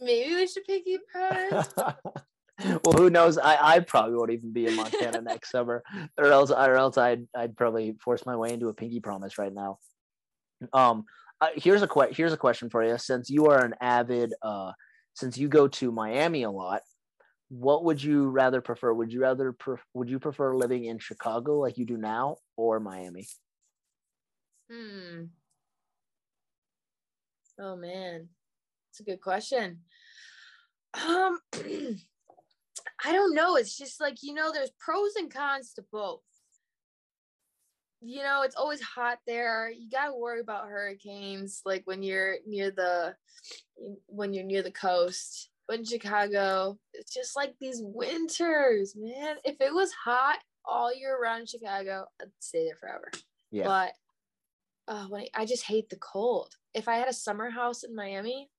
maybe 0.00 0.34
we 0.34 0.46
should 0.46 0.64
pick 0.64 0.86
a 0.86 0.98
promise. 1.10 1.68
well, 2.62 2.92
who 2.96 3.10
knows? 3.10 3.36
I, 3.36 3.58
I 3.60 3.80
probably 3.80 4.14
won't 4.14 4.30
even 4.30 4.52
be 4.52 4.66
in 4.66 4.76
Montana 4.76 5.20
next 5.22 5.50
summer, 5.50 5.82
or 6.16 6.26
else, 6.26 6.50
or 6.50 6.74
else 6.74 6.96
I'd 6.96 7.26
I'd 7.34 7.56
probably 7.56 7.96
force 8.02 8.24
my 8.26 8.36
way 8.36 8.52
into 8.52 8.68
a 8.68 8.74
pinky 8.74 9.00
promise 9.00 9.38
right 9.38 9.52
now. 9.52 9.78
Um, 10.72 11.04
uh, 11.40 11.48
here's 11.56 11.82
a 11.82 11.88
que- 11.88 12.12
here's 12.12 12.32
a 12.32 12.36
question 12.38 12.70
for 12.70 12.84
you. 12.84 12.96
Since 12.96 13.28
you 13.28 13.46
are 13.46 13.64
an 13.64 13.74
avid, 13.80 14.34
uh, 14.42 14.72
since 15.14 15.36
you 15.36 15.48
go 15.48 15.66
to 15.68 15.90
Miami 15.90 16.44
a 16.44 16.50
lot, 16.50 16.82
what 17.48 17.84
would 17.84 18.02
you 18.02 18.28
rather 18.28 18.60
prefer? 18.60 18.92
Would 18.92 19.12
you 19.12 19.20
rather 19.22 19.52
pref- 19.52 19.84
would 19.92 20.08
you 20.08 20.18
prefer 20.18 20.56
living 20.56 20.84
in 20.84 20.98
Chicago 20.98 21.58
like 21.58 21.76
you 21.76 21.86
do 21.86 21.96
now 21.96 22.36
or 22.56 22.78
Miami? 22.78 23.26
Hmm. 24.70 25.24
Oh 27.58 27.76
man, 27.76 28.28
it's 28.90 29.00
a 29.00 29.04
good 29.04 29.20
question. 29.20 29.80
Um, 30.94 31.40
I 33.04 33.12
don't 33.12 33.34
know. 33.34 33.56
It's 33.56 33.76
just 33.76 34.00
like 34.00 34.22
you 34.22 34.34
know, 34.34 34.52
there's 34.52 34.72
pros 34.78 35.16
and 35.16 35.32
cons 35.32 35.72
to 35.74 35.84
both. 35.92 36.22
You 38.00 38.22
know, 38.22 38.42
it's 38.42 38.56
always 38.56 38.82
hot 38.82 39.18
there. 39.26 39.70
You 39.70 39.88
gotta 39.90 40.14
worry 40.14 40.40
about 40.40 40.68
hurricanes, 40.68 41.62
like 41.64 41.82
when 41.86 42.02
you're 42.02 42.36
near 42.46 42.70
the 42.70 43.16
when 44.06 44.32
you're 44.32 44.44
near 44.44 44.62
the 44.62 44.70
coast. 44.70 45.50
But 45.66 45.78
in 45.78 45.84
Chicago, 45.86 46.78
it's 46.92 47.14
just 47.14 47.36
like 47.36 47.54
these 47.58 47.80
winters, 47.82 48.94
man. 48.96 49.36
If 49.44 49.56
it 49.60 49.72
was 49.72 49.92
hot 49.92 50.38
all 50.66 50.94
year 50.94 51.18
round 51.20 51.40
in 51.40 51.46
Chicago, 51.46 52.06
I'd 52.20 52.28
stay 52.40 52.64
there 52.64 52.76
forever. 52.76 53.10
Yeah. 53.50 53.64
But 53.64 53.92
uh, 54.88 55.06
when 55.06 55.22
I, 55.22 55.42
I 55.42 55.46
just 55.46 55.64
hate 55.64 55.88
the 55.88 55.96
cold. 55.96 56.54
If 56.74 56.88
I 56.88 56.96
had 56.96 57.08
a 57.08 57.14
summer 57.14 57.50
house 57.50 57.82
in 57.82 57.94
Miami, 57.94 58.50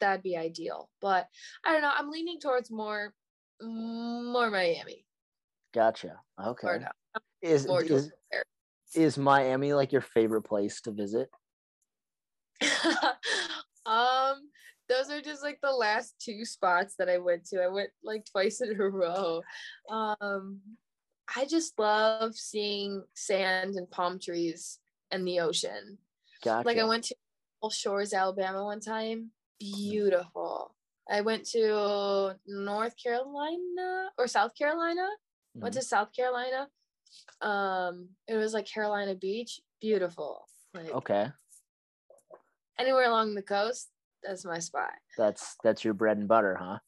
that'd 0.00 0.22
be 0.22 0.36
ideal. 0.36 0.88
But 1.00 1.28
I 1.64 1.72
don't 1.72 1.82
know. 1.82 1.92
I'm 1.94 2.10
leaning 2.10 2.40
towards 2.40 2.70
more, 2.70 3.12
more 3.62 4.50
Miami. 4.50 5.06
Gotcha. 5.72 6.20
Or 6.38 6.50
Okay. 6.50 6.78
no, 6.78 7.20
Is 7.42 7.66
more 7.66 7.82
is 7.82 8.12
is 8.94 9.18
Miami 9.18 9.72
like 9.72 9.92
your 9.92 10.00
favorite 10.00 10.42
place 10.42 10.80
to 10.82 10.90
visit? 10.90 11.28
um, 13.86 14.48
those 14.88 15.10
are 15.10 15.20
just 15.20 15.42
like 15.42 15.58
the 15.62 15.72
last 15.72 16.14
two 16.20 16.44
spots 16.44 16.94
that 16.98 17.08
I 17.08 17.18
went 17.18 17.44
to. 17.46 17.62
I 17.62 17.68
went 17.68 17.90
like 18.04 18.24
twice 18.30 18.60
in 18.60 18.80
a 18.80 18.84
row. 18.88 19.42
Um, 19.90 20.60
I 21.34 21.44
just 21.44 21.78
love 21.78 22.34
seeing 22.34 23.02
sand 23.14 23.74
and 23.74 23.90
palm 23.90 24.18
trees 24.18 24.78
and 25.10 25.26
the 25.26 25.40
ocean. 25.40 25.98
Gotcha. 26.44 26.66
Like 26.66 26.78
I 26.78 26.84
went 26.84 27.04
to 27.04 27.16
Shores, 27.70 28.12
Alabama 28.14 28.64
one 28.64 28.80
time. 28.80 29.30
Beautiful. 29.58 30.75
I 31.10 31.20
went 31.20 31.44
to 31.50 32.34
North 32.46 32.94
Carolina 33.02 34.10
or 34.18 34.26
South 34.26 34.54
Carolina. 34.56 35.06
Went 35.54 35.74
Mhm. 35.74 35.78
to 35.78 35.84
South 35.84 36.12
Carolina. 36.12 36.68
Um, 37.40 38.08
it 38.26 38.34
was 38.34 38.52
like 38.52 38.66
Carolina 38.66 39.14
Beach. 39.14 39.60
Beautiful. 39.80 40.46
Like 40.74 40.90
Okay. 40.90 41.32
anywhere 42.78 43.06
along 43.08 43.34
the 43.34 43.42
coast, 43.42 43.90
that's 44.22 44.44
my 44.44 44.58
spot. 44.58 44.92
That's 45.16 45.56
that's 45.62 45.84
your 45.84 45.94
bread 45.94 46.18
and 46.18 46.28
butter, 46.28 46.56
huh? 46.56 46.78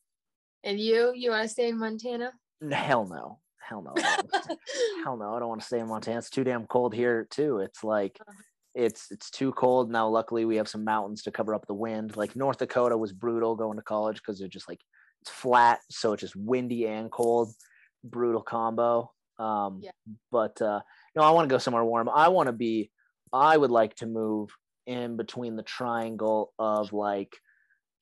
And 0.64 0.78
you, 0.80 1.12
you 1.14 1.30
want 1.30 1.44
to 1.44 1.48
stay 1.48 1.68
in 1.68 1.78
Montana? 1.78 2.32
Hell 2.70 3.06
no. 3.06 3.40
Hell 3.60 3.82
no. 3.82 3.92
I 3.96 4.00
don't 4.16 4.32
wanna 4.32 4.44
stay- 4.44 4.56
Hell 5.04 5.16
no. 5.16 5.34
I 5.34 5.38
don't 5.38 5.48
want 5.48 5.60
to 5.60 5.66
stay 5.66 5.78
in 5.78 5.86
Montana. 5.88 6.18
It's 6.18 6.30
too 6.30 6.44
damn 6.44 6.66
cold 6.66 6.92
here 6.94 7.24
too. 7.30 7.58
It's 7.60 7.84
like 7.84 8.18
Uh-huh. 8.20 8.42
It's 8.74 9.10
it's 9.10 9.30
too 9.30 9.52
cold 9.52 9.90
now. 9.90 10.08
Luckily, 10.08 10.44
we 10.44 10.56
have 10.56 10.68
some 10.68 10.84
mountains 10.84 11.22
to 11.22 11.30
cover 11.30 11.54
up 11.54 11.66
the 11.66 11.74
wind. 11.74 12.16
Like 12.16 12.36
North 12.36 12.58
Dakota 12.58 12.96
was 12.96 13.12
brutal 13.12 13.56
going 13.56 13.76
to 13.76 13.82
college 13.82 14.16
because 14.16 14.38
they're 14.38 14.48
just 14.48 14.68
like 14.68 14.80
it's 15.22 15.30
flat, 15.30 15.80
so 15.90 16.12
it's 16.12 16.20
just 16.22 16.36
windy 16.36 16.86
and 16.86 17.10
cold. 17.10 17.52
Brutal 18.04 18.42
combo. 18.42 19.10
Um, 19.38 19.80
Yeah. 19.82 19.90
But 20.30 20.60
uh, 20.62 20.80
no, 21.16 21.22
I 21.22 21.30
want 21.30 21.48
to 21.48 21.52
go 21.52 21.58
somewhere 21.58 21.84
warm. 21.84 22.08
I 22.08 22.28
want 22.28 22.46
to 22.48 22.52
be. 22.52 22.90
I 23.32 23.56
would 23.56 23.70
like 23.70 23.94
to 23.96 24.06
move 24.06 24.50
in 24.86 25.16
between 25.16 25.56
the 25.56 25.62
triangle 25.62 26.52
of 26.58 26.92
like 26.92 27.36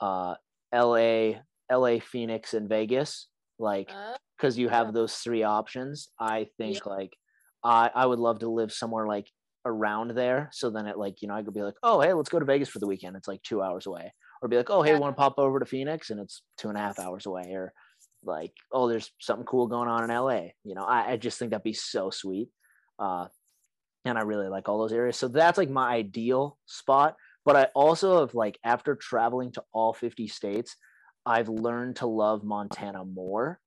uh, 0.01 0.35
L.A., 0.73 1.41
L.A., 1.71 1.99
Phoenix, 2.01 2.55
and 2.55 2.69
Vegas. 2.69 3.29
Like 3.59 3.91
because 4.37 4.59
you 4.59 4.69
have 4.69 4.89
Yeah. 4.89 4.93
those 4.93 5.15
three 5.15 5.43
options. 5.43 6.09
I 6.21 6.49
think 6.59 6.85
like 6.85 7.17
I 7.65 7.91
I 7.95 8.05
would 8.07 8.19
love 8.19 8.41
to 8.41 8.51
live 8.51 8.73
somewhere 8.73 9.07
like 9.07 9.31
around 9.67 10.13
there. 10.13 10.49
So 10.53 10.71
then 10.71 10.87
it 10.87 10.97
like 10.97 11.21
you 11.21 11.29
know 11.29 11.35
I 11.35 11.43
could 11.43 11.55
be 11.55 11.63
like, 11.63 11.77
oh 11.83 12.01
hey, 12.01 12.13
let's 12.13 12.31
go 12.31 12.39
to 12.39 12.45
Vegas 12.45 12.69
for 12.69 12.79
the 12.79 12.87
weekend. 12.87 13.17
It's 13.17 13.29
like 13.29 13.43
two 13.43 13.63
hours 13.63 13.87
away, 13.87 14.13
or 14.41 14.49
be 14.49 14.57
like, 14.57 14.71
oh 14.71 14.83
hey, 14.83 14.93
Yeah. 14.93 14.99
want 14.99 15.17
to 15.17 15.21
pop 15.21 15.39
over 15.39 15.59
to 15.59 15.67
Phoenix 15.67 16.11
and 16.11 16.21
it's 16.21 16.43
two 16.57 16.69
and 16.69 16.79
a 16.79 16.81
half 16.81 16.99
hours 16.99 17.27
away, 17.27 17.53
or 17.53 17.73
like 18.25 18.53
oh 18.73 18.89
there's 18.89 19.13
something 19.21 19.47
cool 19.47 19.67
going 19.67 19.89
on 19.89 20.05
in 20.05 20.17
LA. 20.17 20.49
You 20.65 20.75
know 20.75 20.85
I, 20.85 21.13
I 21.13 21.17
just 21.17 21.39
think 21.39 21.51
that'd 21.51 21.63
be 21.63 21.73
so 21.73 22.11
sweet. 22.11 22.49
Uh, 22.99 23.27
and 24.07 24.17
I 24.17 24.23
really 24.23 24.49
like 24.49 24.69
all 24.69 24.79
those 24.79 24.93
areas. 24.93 25.17
So 25.17 25.29
that's 25.29 25.59
like 25.59 25.69
my 25.69 25.89
ideal 25.89 26.59
spot. 26.67 27.17
But 27.45 27.57
I 27.57 27.65
also 27.75 28.21
have 28.21 28.35
like 28.35 28.59
after 28.65 28.95
traveling 28.95 29.53
to 29.53 29.65
all 29.73 29.93
50 29.93 30.29
states, 30.29 30.77
I've 31.25 31.49
learned 31.49 31.97
to 31.97 32.07
love 32.07 32.45
Montana 32.45 33.05
more. 33.05 33.61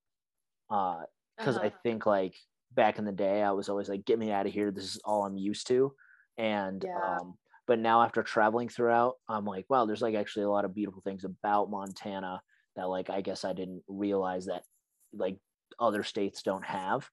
Uh, 0.70 1.02
because 1.38 1.58
I 1.58 1.68
uh-huh. 1.68 1.78
think 1.84 2.06
like 2.06 2.36
back 2.72 3.00
in 3.00 3.06
the 3.06 3.12
day, 3.12 3.42
I 3.44 3.52
was 3.52 3.70
always 3.70 3.90
like, 3.90 4.06
"Get 4.06 4.20
me 4.20 4.32
out 4.32 4.48
of 4.48 4.54
here! 4.54 4.72
This 4.72 4.86
is 4.86 5.02
all 5.06 5.26
I'm 5.26 5.38
used 5.38 5.68
to." 5.68 5.94
And 6.38 6.84
Yeah. 6.84 7.18
um, 7.20 7.38
but 7.68 7.80
now 7.80 8.02
after 8.02 8.24
traveling 8.24 8.70
throughout, 8.70 9.16
I'm 9.28 9.46
like, 9.46 9.66
wow, 9.70 9.86
there's 9.86 10.02
like 10.02 10.16
actually 10.16 10.46
a 10.46 10.50
lot 10.50 10.66
of 10.66 10.74
beautiful 10.74 11.02
things 11.02 11.24
about 11.24 11.70
Montana 11.70 12.42
that 12.76 12.90
like 12.90 13.10
I 13.10 13.22
guess 13.22 13.46
I 13.46 13.54
didn't 13.54 13.84
realize 13.88 14.46
that 14.48 14.64
like 15.14 15.38
other 15.80 16.04
states 16.04 16.42
don't 16.44 16.66
have. 16.66 17.10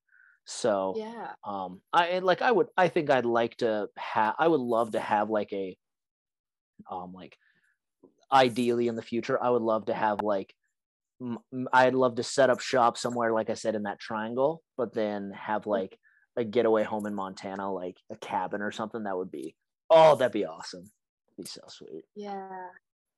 So 0.47 0.95
yeah. 0.97 1.33
um, 1.45 1.83
I 1.93 2.21
like 2.21 2.41
I 2.43 2.53
would 2.53 2.69
I 2.77 2.89
think 2.89 3.11
I'd 3.11 3.27
like 3.27 3.57
to 3.59 3.89
have 3.97 4.35
I 4.39 4.49
would 4.49 4.61
love 4.61 4.93
to 4.93 5.01
have 5.01 5.29
like 5.29 5.53
a 5.53 5.77
um 6.91 7.13
like 7.13 7.37
ideally 8.33 8.89
in 8.89 8.97
the 8.97 9.03
future 9.03 9.43
I 9.43 9.51
would 9.51 9.63
love 9.63 9.87
to 9.87 9.95
have 9.95 10.23
like 10.23 10.55
I'd 11.73 11.95
love 11.95 12.17
to 12.17 12.23
set 12.23 12.51
up 12.51 12.61
shop 12.61 12.99
somewhere 12.99 13.33
like 13.33 13.49
I 13.51 13.55
said 13.55 13.75
in 13.75 13.85
that 13.85 13.99
triangle 13.99 14.63
but 14.77 14.93
then 14.93 15.33
have 15.35 15.67
like 15.67 15.99
a 16.37 16.45
getaway 16.45 16.85
home 16.85 17.07
in 17.07 17.15
Montana 17.15 17.73
like 17.73 17.97
a 18.11 18.17
cabin 18.17 18.61
or 18.63 18.71
something 18.71 19.05
that 19.05 19.17
would 19.17 19.31
be 19.31 19.57
oh 19.91 20.15
that'd 20.17 20.33
be 20.33 20.45
awesome. 20.47 20.91
Be 21.39 21.45
so 21.45 21.63
sweet. 21.69 22.05
Yeah. 22.15 22.49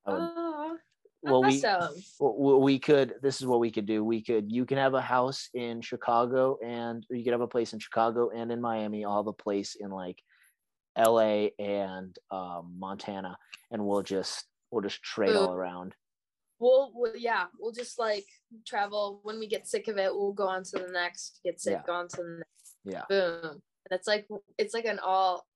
Would, 0.07 0.15
Oh, 0.17 0.77
well 1.23 1.43
we 1.43 1.59
awesome. 1.65 1.95
w- 2.21 2.39
w- 2.39 2.59
we 2.59 2.79
could 2.79 3.15
this 3.21 3.41
is 3.41 3.47
what 3.47 3.59
we 3.59 3.73
could 3.73 3.87
do. 3.87 4.05
We 4.05 4.23
could 4.23 4.53
you 4.53 4.65
can 4.65 4.79
have 4.79 4.95
a 4.95 5.01
house 5.01 5.49
in 5.53 5.81
chicago 5.83 6.59
and 6.65 7.05
or 7.11 7.17
you 7.17 7.25
could 7.25 7.33
have 7.33 7.41
a 7.41 7.49
place 7.49 7.73
in 7.73 7.81
chicago 7.81 8.31
and 8.31 8.53
in 8.53 8.61
miami 8.61 9.05
i'll 9.05 9.17
have 9.17 9.27
a 9.27 9.33
place 9.33 9.75
in 9.79 9.91
like 9.91 10.23
la 10.97 11.47
and 11.59 12.17
um, 12.31 12.75
montana 12.79 13.37
and 13.73 13.85
we'll 13.85 14.03
just 14.03 14.45
we'll 14.71 14.83
just 14.83 15.03
trade 15.03 15.35
all 15.35 15.53
around 15.53 15.95
We'll, 16.61 16.91
we'll, 16.95 17.17
yeah, 17.17 17.47
we'll 17.59 17.73
just 17.73 17.99
like 17.99 18.27
travel. 18.67 19.21
When 19.23 19.39
we 19.39 19.47
get 19.47 19.67
sick 19.69 19.89
of 19.89 19.97
it, 19.99 20.13
we'll 20.15 20.33
go 20.33 20.49
on 20.49 20.65
to 20.65 20.79
the 20.79 20.89
next. 20.93 21.41
Get 21.45 21.61
sick, 21.61 21.75
Yeah. 21.75 21.83
go 21.87 21.93
on 21.95 22.09
to 22.09 22.17
the 22.17 22.39
next. 22.39 22.77
yeah 22.85 23.03
Boom. 23.09 23.63
That's 23.91 24.07
like 24.07 24.27
it's 24.59 24.75
like 24.75 24.85
an 24.85 24.99
all, 24.99 25.47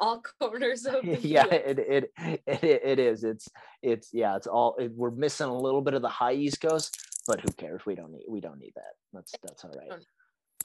all 0.00 0.22
corners 0.40 0.86
of 0.86 1.04
the 1.04 1.18
yeah 1.22 1.44
it, 1.46 1.78
it 1.78 2.10
it 2.46 2.64
it 2.64 2.98
is 2.98 3.22
it's 3.22 3.48
it's 3.82 4.08
yeah 4.12 4.34
it's 4.34 4.46
all 4.46 4.74
it, 4.78 4.90
we're 4.96 5.10
missing 5.10 5.46
a 5.46 5.56
little 5.56 5.82
bit 5.82 5.94
of 5.94 6.00
the 6.02 6.08
high 6.08 6.32
east 6.32 6.60
coast 6.62 6.96
but 7.28 7.38
who 7.40 7.48
cares 7.52 7.82
we 7.86 7.94
don't 7.94 8.10
need 8.12 8.24
we 8.28 8.40
don't 8.40 8.58
need 8.58 8.72
that 8.74 8.94
that's 9.12 9.32
that's 9.46 9.62
all 9.64 9.74
right 9.76 10.00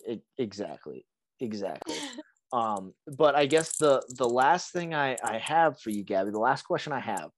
it, 0.08 0.22
exactly 0.38 1.06
exactly 1.42 1.98
um 2.54 2.94
but 3.18 3.36
i 3.36 3.46
guess 3.46 3.76
the 3.78 4.02
the 4.18 4.28
last 4.28 4.72
thing 4.72 4.94
i 4.96 5.18
i 5.24 5.38
have 5.38 5.78
for 5.82 5.90
you 5.90 6.04
gabi 6.06 6.32
the 6.32 6.40
last 6.40 6.64
question 6.64 6.94
i 6.94 7.00
have 7.00 7.30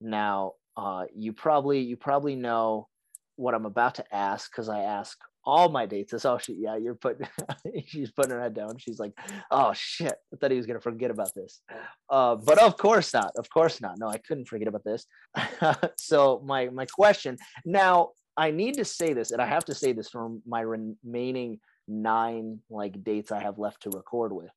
now 0.00 0.52
uh 0.76 1.04
you 1.14 1.32
probably 1.32 1.80
you 1.80 1.96
probably 1.96 2.36
know 2.36 2.88
what 3.36 3.54
i'm 3.54 3.66
about 3.66 3.96
to 3.96 4.14
ask 4.14 4.50
because 4.50 4.68
i 4.68 4.80
ask 4.80 5.18
all 5.46 5.68
my 5.68 5.84
dates. 5.84 6.12
This 6.12 6.24
oh 6.24 6.38
she 6.38 6.54
yeah 6.54 6.76
you're 6.76 6.94
putting 6.94 7.28
she's 7.86 8.10
putting 8.10 8.30
her 8.30 8.40
head 8.40 8.54
down. 8.54 8.78
She's 8.78 8.98
like 8.98 9.12
oh 9.50 9.74
shit. 9.74 10.14
I 10.32 10.36
thought 10.36 10.50
he 10.50 10.56
was 10.56 10.64
gonna 10.64 10.80
forget 10.80 11.10
about 11.10 11.34
this. 11.34 11.60
Uh 12.08 12.36
but 12.36 12.58
of 12.62 12.78
course 12.78 13.12
not. 13.12 13.32
Of 13.36 13.50
course 13.50 13.78
not. 13.82 13.98
No 13.98 14.08
i 14.08 14.16
couldn't 14.16 14.48
forget 14.48 14.68
about 14.68 14.84
this. 14.84 15.04
So 15.98 16.42
my 16.46 16.70
my 16.70 16.86
question 16.86 17.36
now 17.66 18.12
i 18.38 18.50
need 18.50 18.76
to 18.76 18.86
say 18.86 19.12
this 19.12 19.32
and 19.32 19.42
i 19.42 19.46
have 19.46 19.66
to 19.66 19.74
say 19.74 19.92
this 19.92 20.08
for 20.08 20.30
my 20.46 20.62
remaining 20.62 21.60
nine 21.88 22.60
like 22.70 23.02
dates 23.02 23.32
I 23.32 23.40
have 23.40 23.58
left 23.58 23.82
to 23.82 23.90
record 23.90 24.32
with. 24.32 24.50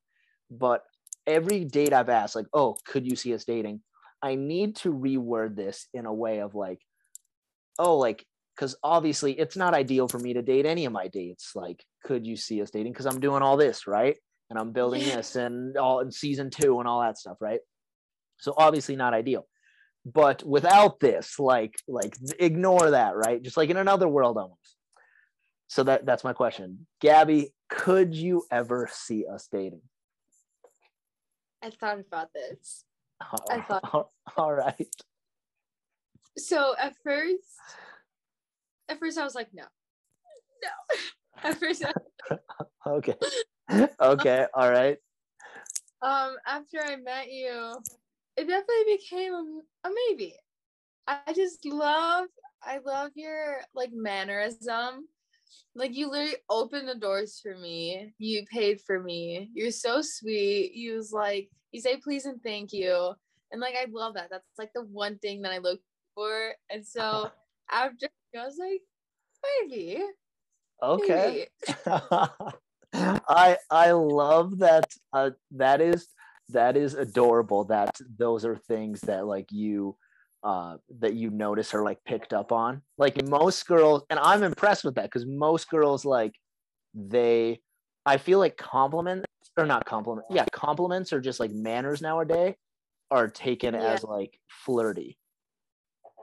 But 0.49 0.83
every 1.25 1.65
date 1.65 1.93
I've 1.93 2.09
asked, 2.09 2.35
like, 2.35 2.45
oh, 2.53 2.77
could 2.85 3.05
you 3.05 3.15
see 3.15 3.33
us 3.33 3.43
dating? 3.43 3.81
I 4.21 4.35
need 4.35 4.77
to 4.77 4.93
reword 4.93 5.55
this 5.55 5.87
in 5.93 6.05
a 6.05 6.13
way 6.13 6.39
of 6.39 6.55
like, 6.55 6.81
oh, 7.77 7.97
like, 7.97 8.25
because 8.55 8.75
obviously 8.83 9.37
it's 9.39 9.55
not 9.55 9.73
ideal 9.73 10.07
for 10.07 10.17
me 10.17 10.33
to 10.33 10.41
date 10.41 10.65
any 10.65 10.85
of 10.85 10.93
my 10.93 11.07
dates. 11.07 11.51
Like, 11.55 11.83
could 12.03 12.25
you 12.25 12.35
see 12.35 12.61
us 12.61 12.71
dating? 12.71 12.93
Because 12.93 13.05
I'm 13.05 13.19
doing 13.19 13.43
all 13.43 13.57
this, 13.57 13.85
right? 13.85 14.17
and 14.49 14.57
I'm 14.57 14.71
building 14.71 15.03
this 15.03 15.35
and 15.35 15.77
all 15.77 15.99
in 15.99 16.11
season 16.11 16.49
two 16.49 16.79
and 16.79 16.87
all 16.87 17.01
that 17.01 17.17
stuff, 17.17 17.37
right? 17.39 17.59
So 18.39 18.53
obviously 18.57 18.95
not 18.95 19.13
ideal. 19.13 19.47
But 20.05 20.43
without 20.43 20.99
this, 20.99 21.37
like 21.37 21.75
like 21.87 22.15
ignore 22.39 22.91
that, 22.91 23.15
right? 23.15 23.41
Just 23.41 23.57
like 23.57 23.69
in 23.69 23.77
another 23.77 24.07
world 24.07 24.37
almost. 24.37 24.75
So 25.67 25.83
that 25.83 26.05
that's 26.05 26.23
my 26.23 26.33
question. 26.33 26.87
Gabi, 27.03 27.47
could 27.69 28.15
you 28.15 28.43
ever 28.49 28.89
see 28.91 29.25
us 29.27 29.49
dating? 29.51 29.81
I 31.61 31.71
thought 31.71 31.99
about 31.99 32.29
this. 32.33 32.85
I 33.21 33.61
thought- 33.61 34.09
all 34.37 34.53
right. 34.53 34.95
So 36.37 36.75
at 36.79 36.95
first, 37.03 37.43
at 38.89 38.99
first 38.99 39.17
I 39.17 39.23
was 39.23 39.35
like, 39.35 39.49
no, 39.53 39.63
no. 40.63 40.69
At 41.43 41.59
first, 41.59 41.83
I- 41.85 42.37
Okay. 42.87 43.15
Okay. 44.01 44.45
All 44.53 44.71
right. 44.71 44.97
um, 46.01 46.35
after 46.47 46.79
I 46.81 46.95
met 46.95 47.31
you, 47.31 47.75
it 48.37 48.47
definitely 48.47 48.97
became 48.97 49.33
a, 49.33 49.61
a 49.87 49.91
maybe. 50.09 50.35
I 51.07 51.33
just 51.35 51.63
love, 51.65 52.27
I 52.63 52.79
love 52.85 53.11
your 53.15 53.61
like 53.75 53.91
mannerism. 53.93 55.07
Like 55.75 55.95
you 55.95 56.09
literally 56.09 56.37
opened 56.49 56.87
the 56.87 56.95
doors 56.95 57.39
for 57.41 57.55
me. 57.55 58.13
You 58.17 58.45
paid 58.51 58.81
for 58.81 58.99
me. 58.99 59.51
You're 59.53 59.71
so 59.71 60.01
sweet. 60.01 60.73
You 60.73 60.95
was 60.95 61.11
like, 61.11 61.49
you 61.71 61.81
say 61.81 61.97
please 61.97 62.25
and 62.25 62.41
thank 62.41 62.73
you. 62.73 63.13
And 63.51 63.61
like 63.61 63.75
I 63.75 63.85
love 63.91 64.15
that. 64.15 64.29
That's 64.29 64.43
like 64.57 64.71
the 64.73 64.83
one 64.83 65.17
thing 65.19 65.41
that 65.43 65.51
I 65.51 65.59
look 65.59 65.79
for. 66.15 66.51
And 66.69 66.85
so 66.85 67.31
after 67.71 68.07
I 68.35 68.45
was 68.45 68.57
like, 68.59 68.81
maybe. 69.61 70.03
Okay. 70.81 71.47
maybe. 71.67 71.99
I 72.93 73.57
I 73.69 73.91
love 73.91 74.59
that. 74.59 74.89
Uh, 75.13 75.31
that 75.51 75.81
is 75.81 76.07
that 76.49 76.77
is 76.77 76.93
adorable. 76.93 77.65
That 77.65 77.99
those 78.17 78.45
are 78.45 78.55
things 78.55 79.01
that 79.01 79.27
like 79.27 79.51
you 79.51 79.95
uh 80.43 80.77
that 80.99 81.13
you 81.15 81.29
notice 81.29 81.73
or 81.73 81.83
like 81.83 82.03
picked 82.05 82.33
up 82.33 82.51
on. 82.51 82.81
Like 82.97 83.27
most 83.27 83.65
girls, 83.67 84.03
and 84.09 84.19
I'm 84.19 84.43
impressed 84.43 84.83
with 84.83 84.95
that 84.95 85.03
because 85.05 85.25
most 85.25 85.69
girls 85.69 86.05
like 86.05 86.33
they. 86.93 87.59
I 88.05 88.17
feel 88.17 88.39
like 88.39 88.55
compliments 88.55 89.25
or 89.57 89.65
not 89.65 89.85
compliments, 89.85 90.27
Yeah, 90.29 90.45
compliments 90.53 91.11
are 91.11 91.19
just 91.19 91.39
like 91.41 91.51
manners 91.51 92.01
nowadays 92.01 92.53
are 93.11 93.27
taken 93.27 93.73
Yeah. 93.73 93.81
as 93.81 94.03
like 94.03 94.39
flirty, 94.47 95.17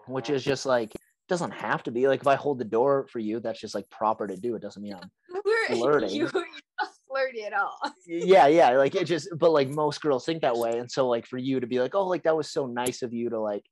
which 0.06 0.30
is 0.30 0.42
just 0.44 0.64
like 0.66 0.92
doesn't 1.28 1.50
have 1.52 1.82
to 1.82 1.90
be 1.90 2.06
like 2.08 2.20
if 2.20 2.26
I 2.26 2.34
hold 2.36 2.58
the 2.58 2.64
door 2.64 3.06
for 3.10 3.18
you, 3.18 3.40
that's 3.40 3.60
just 3.60 3.74
like 3.74 3.88
proper 3.90 4.26
to 4.26 4.36
do. 4.36 4.54
It 4.54 4.62
doesn't 4.62 4.82
mean 4.82 4.94
I'm 4.94 5.10
We're- 5.44 5.76
Flirting. 5.76 6.10
You, 6.10 6.22
you're 6.32 6.32
not 6.80 6.90
flirty 7.08 7.44
at 7.44 7.52
all. 7.54 7.78
yeah 8.06 8.46
yeah 8.46 8.70
like 8.76 8.94
it 8.94 9.04
just 9.06 9.28
but 9.38 9.50
like 9.50 9.68
most 9.68 10.00
girls 10.02 10.24
think 10.26 10.42
that 10.42 10.56
way 10.56 10.78
and 10.78 10.90
so 10.90 11.08
like 11.08 11.26
for 11.26 11.38
you 11.38 11.60
to 11.60 11.66
be 11.66 11.80
like 11.80 11.94
oh 11.94 12.06
like 12.06 12.22
that 12.24 12.36
was 12.36 12.50
so 12.50 12.66
nice 12.66 13.02
of 13.02 13.12
you 13.14 13.30
to 13.30 13.38
like 13.40 13.64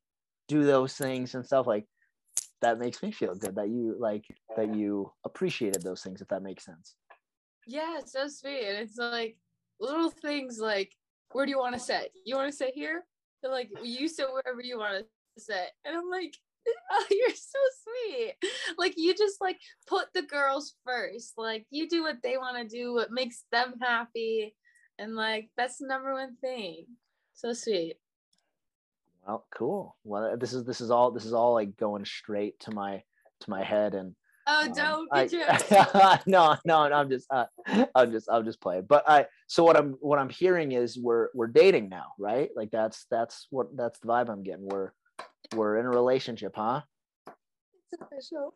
do 0.53 0.65
those 0.65 0.95
things 0.95 1.35
and 1.35 1.45
stuff 1.45 1.67
like 1.67 1.87
that 2.61 2.79
makes 2.79 3.03
me 3.03 3.11
feel 3.11 3.35
good 3.35 3.57
that 3.57 3.69
you 3.69 3.97
like 3.99 4.25
that 4.57 4.75
you 4.75 5.11
appreciated 5.25 5.83
those 5.83 6.03
things 6.03 6.21
if 6.21 6.29
that 6.29 6.43
makes 6.43 6.65
sense 6.65 6.95
Yeah, 7.67 7.99
it's 7.99 8.13
so 8.13 8.29
sweet. 8.29 8.65
And 8.69 8.79
it's 8.79 8.99
like 8.99 9.37
little 9.81 10.11
things 10.11 10.59
like, 10.59 10.93
where 11.33 11.47
do 11.47 11.51
you 11.51 11.59
want 11.59 11.75
to 11.75 11.81
sit? 11.81 12.13
You 12.25 12.37
want 12.37 12.51
to 12.51 12.57
sit 12.57 12.73
here? 12.75 13.05
They're 13.41 13.53
like, 13.53 13.71
you 13.83 14.09
sit 14.09 14.27
wherever 14.33 14.61
you 14.61 14.79
want 14.79 15.05
to 15.05 15.43
sit. 15.43 15.71
And 15.85 15.97
I'm 15.97 16.11
like, 16.11 16.35
oh, 16.93 17.07
you're 17.11 17.31
so 17.31 17.59
sweet. 17.83 18.35
Like 18.79 18.95
you 18.97 19.15
just 19.15 19.41
like 19.41 19.59
put 19.87 20.07
the 20.15 20.23
girls 20.23 20.75
first. 20.87 21.35
Like 21.37 21.67
you 21.71 21.89
do 21.89 22.03
what 22.03 22.23
they 22.23 22.37
want 22.37 22.57
to 22.57 22.77
do, 22.77 22.95
what 22.95 23.11
makes 23.11 23.45
them 23.51 23.75
happy. 23.81 24.55
And 24.99 25.17
like 25.17 25.51
that's 25.57 25.79
the 25.79 25.87
number 25.87 26.13
one 26.15 26.37
thing. 26.41 26.87
So 27.35 27.53
sweet. 27.53 27.97
Well 29.27 29.47
cool 29.55 29.97
well 30.05 30.37
this 30.37 30.53
is 30.53 30.65
this 30.65 30.81
is 30.81 30.91
all 30.91 31.11
this 31.11 31.25
is 31.25 31.33
all 31.33 31.55
like 31.55 31.77
going 31.77 32.05
straight 32.05 32.59
to 32.61 32.71
my 32.73 33.03
to 33.41 33.51
my 33.51 33.63
head 33.63 33.95
and 33.95 34.15
Oh, 34.45 34.65
Um, 34.67 34.73
don't 34.73 35.09
I- 35.13 35.27
get 35.27 35.71
your 35.71 36.19
no, 36.27 36.57
no, 36.65 36.89
no, 36.89 36.97
I'm 36.97 37.09
just, 37.09 37.29
uh, 37.31 37.45
I'm 37.95 38.11
just, 38.11 38.29
I'm 38.29 38.45
just 38.45 38.61
playing. 38.61 38.87
But 38.89 39.09
I, 39.09 39.27
so 39.47 39.63
what 39.63 39.77
I'm, 39.77 39.93
what 40.01 40.19
I'm 40.19 40.29
hearing 40.29 40.73
is 40.73 40.99
we're, 40.99 41.29
we're 41.33 41.47
dating 41.47 41.89
now, 41.89 42.07
right? 42.19 42.51
Like 42.57 42.73
that's, 42.73 43.07
that's 43.09 43.47
what, 43.51 43.69
that's 43.77 44.01
the 44.01 44.09
vibe 44.09 44.29
I'm 44.29 44.43
getting. 44.43 44.67
We're, 44.69 44.91
we're 45.55 45.79
in 45.79 45.87
a 45.87 45.91
relationship, 45.91 46.55
huh? 46.57 46.81
It's 47.93 48.03
official. 48.03 48.55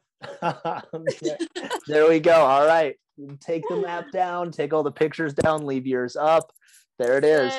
there, 1.22 1.38
there 1.86 2.08
we 2.08 2.18
go. 2.18 2.32
All 2.34 2.66
right, 2.66 2.96
take 3.38 3.62
the 3.68 3.76
map 3.76 4.06
down, 4.12 4.50
take 4.50 4.72
all 4.74 4.82
the 4.82 4.90
pictures 4.90 5.34
down, 5.34 5.66
leave 5.66 5.86
yours 5.86 6.16
up. 6.16 6.50
There 6.98 7.16
it 7.16 7.24
is. 7.24 7.54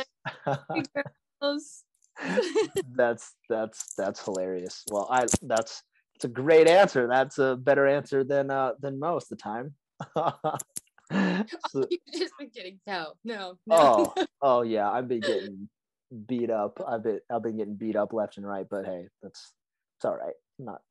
That's 2.95 3.35
that's 3.49 3.93
that's 3.95 4.23
hilarious. 4.25 4.83
Well, 4.91 5.07
I 5.11 5.25
that's 5.43 5.83
it's 6.15 6.25
a 6.25 6.27
great 6.29 6.67
answer. 6.67 7.07
That's 7.07 7.37
a 7.37 7.55
better 7.55 7.85
answer 7.87 8.23
than 8.23 8.49
uh 8.49 8.73
than 8.79 8.99
most 8.99 9.29
the 9.29 9.35
time. 9.35 9.75
So- 11.69 11.85
You've 11.89 12.01
just 12.13 12.33
been 12.37 12.49
kidding. 12.49 12.79
No, 12.85 13.13
no, 13.23 13.57
no. 13.65 14.13
oh, 14.17 14.25
oh 14.41 14.61
yeah, 14.63 14.89
I've 14.91 15.07
been 15.07 15.21
getting 15.21 15.69
beat 16.27 16.49
up. 16.49 16.81
I've 16.85 17.03
been 17.03 17.19
I've 17.31 17.43
been 17.43 17.57
getting 17.57 17.75
beat 17.75 17.95
up 17.95 18.11
left 18.13 18.37
and 18.37 18.45
right, 18.47 18.65
but 18.69 18.85
hey, 18.85 19.07
that's 19.21 19.53
it's 19.97 20.05
all 20.05 20.17
right. 20.17 20.33
I'm 20.59 20.65
not 20.65 20.81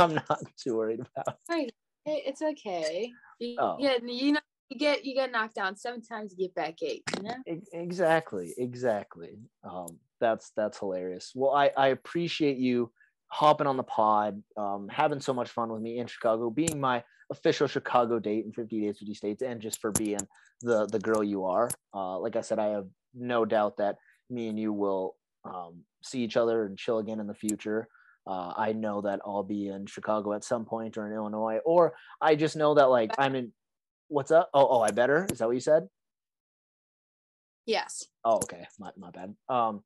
I'm 0.00 0.14
not 0.14 0.40
too 0.56 0.76
worried 0.76 1.00
about. 1.00 1.36
Right. 1.48 1.70
Hey, 2.04 2.22
it's 2.26 2.42
okay. 2.42 3.12
You 3.38 3.56
Oh. 3.60 3.76
get 3.78 4.02
you 4.08 4.32
know 4.32 4.40
you 4.70 4.78
get 4.78 5.04
you 5.04 5.14
get 5.14 5.30
knocked 5.30 5.54
down 5.54 5.76
seven 5.76 6.02
times, 6.02 6.34
you 6.36 6.48
get 6.48 6.54
back 6.54 6.82
eight. 6.82 7.02
You 7.16 7.22
know. 7.24 7.58
Exactly, 7.72 8.54
exactly. 8.58 9.38
Um, 9.62 9.98
that's 10.20 10.52
that's 10.56 10.78
hilarious. 10.78 11.32
Well, 11.34 11.52
I 11.52 11.70
I 11.76 11.88
appreciate 11.88 12.58
you 12.58 12.92
hopping 13.28 13.66
on 13.66 13.76
the 13.76 13.82
pod, 13.82 14.42
um, 14.56 14.88
having 14.88 15.20
so 15.20 15.32
much 15.32 15.50
fun 15.50 15.72
with 15.72 15.80
me 15.80 15.98
in 15.98 16.06
Chicago, 16.06 16.50
being 16.50 16.80
my 16.80 17.02
official 17.30 17.68
Chicago 17.68 18.18
date 18.18 18.44
in 18.44 18.52
50 18.52 18.80
Dates, 18.80 18.98
50 18.98 19.14
States, 19.14 19.42
and 19.42 19.60
just 19.60 19.80
for 19.80 19.92
being 19.92 20.20
the 20.62 20.86
the 20.86 20.98
girl 20.98 21.22
you 21.22 21.44
are. 21.44 21.70
Uh, 21.94 22.18
like 22.18 22.36
I 22.36 22.40
said, 22.40 22.58
I 22.58 22.68
have 22.68 22.86
no 23.14 23.44
doubt 23.44 23.78
that 23.78 23.96
me 24.28 24.48
and 24.48 24.58
you 24.58 24.72
will 24.72 25.16
um, 25.44 25.82
see 26.02 26.22
each 26.22 26.36
other 26.36 26.64
and 26.64 26.78
chill 26.78 26.98
again 26.98 27.20
in 27.20 27.26
the 27.26 27.34
future. 27.34 27.88
Uh, 28.26 28.52
I 28.56 28.72
know 28.72 29.00
that 29.00 29.20
I'll 29.24 29.42
be 29.42 29.68
in 29.68 29.86
Chicago 29.86 30.32
at 30.34 30.44
some 30.44 30.64
point 30.64 30.98
or 30.98 31.06
in 31.06 31.12
Illinois, 31.12 31.58
or 31.64 31.94
I 32.20 32.36
just 32.36 32.56
know 32.56 32.74
that 32.74 32.90
like 32.90 33.12
I'm 33.18 33.34
in. 33.34 33.52
What's 34.08 34.32
up? 34.32 34.50
Oh, 34.52 34.66
oh, 34.68 34.80
I 34.80 34.90
better. 34.90 35.26
Is 35.30 35.38
that 35.38 35.46
what 35.46 35.54
you 35.54 35.60
said? 35.60 35.88
Yes. 37.64 38.06
Oh, 38.24 38.36
okay. 38.36 38.66
My, 38.80 38.90
my 38.98 39.10
bad. 39.10 39.36
Um, 39.48 39.84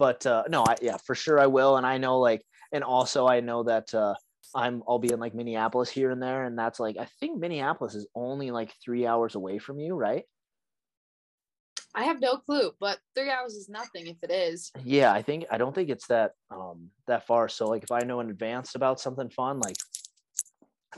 but 0.00 0.24
uh, 0.24 0.44
no, 0.48 0.64
I 0.66 0.76
yeah, 0.80 0.96
for 0.96 1.14
sure 1.14 1.38
I 1.38 1.46
will. 1.46 1.76
And 1.76 1.86
I 1.86 1.98
know 1.98 2.18
like, 2.18 2.42
and 2.72 2.82
also 2.82 3.28
I 3.28 3.40
know 3.40 3.64
that 3.64 3.92
uh, 3.92 4.14
I'm 4.54 4.82
I'll 4.88 4.98
be 4.98 5.12
in 5.12 5.20
like 5.20 5.34
Minneapolis 5.34 5.90
here 5.90 6.10
and 6.10 6.22
there, 6.22 6.44
and 6.44 6.58
that's 6.58 6.80
like 6.80 6.96
I 6.98 7.04
think 7.20 7.38
Minneapolis 7.38 7.94
is 7.94 8.08
only 8.14 8.50
like 8.50 8.72
three 8.82 9.06
hours 9.06 9.34
away 9.34 9.58
from 9.58 9.78
you, 9.78 9.94
right? 9.94 10.24
I 11.94 12.04
have 12.04 12.18
no 12.18 12.38
clue, 12.38 12.70
but 12.80 12.98
three 13.14 13.30
hours 13.30 13.52
is 13.54 13.68
nothing 13.68 14.06
if 14.06 14.16
it 14.22 14.30
is. 14.30 14.72
Yeah, 14.82 15.12
I 15.12 15.20
think 15.20 15.44
I 15.50 15.58
don't 15.58 15.74
think 15.74 15.90
it's 15.90 16.06
that 16.06 16.32
um 16.50 16.88
that 17.06 17.26
far. 17.26 17.50
So 17.50 17.66
like 17.66 17.82
if 17.82 17.92
I 17.92 18.00
know 18.00 18.20
in 18.20 18.30
advance 18.30 18.76
about 18.76 19.00
something 19.00 19.28
fun, 19.28 19.60
like 19.60 19.76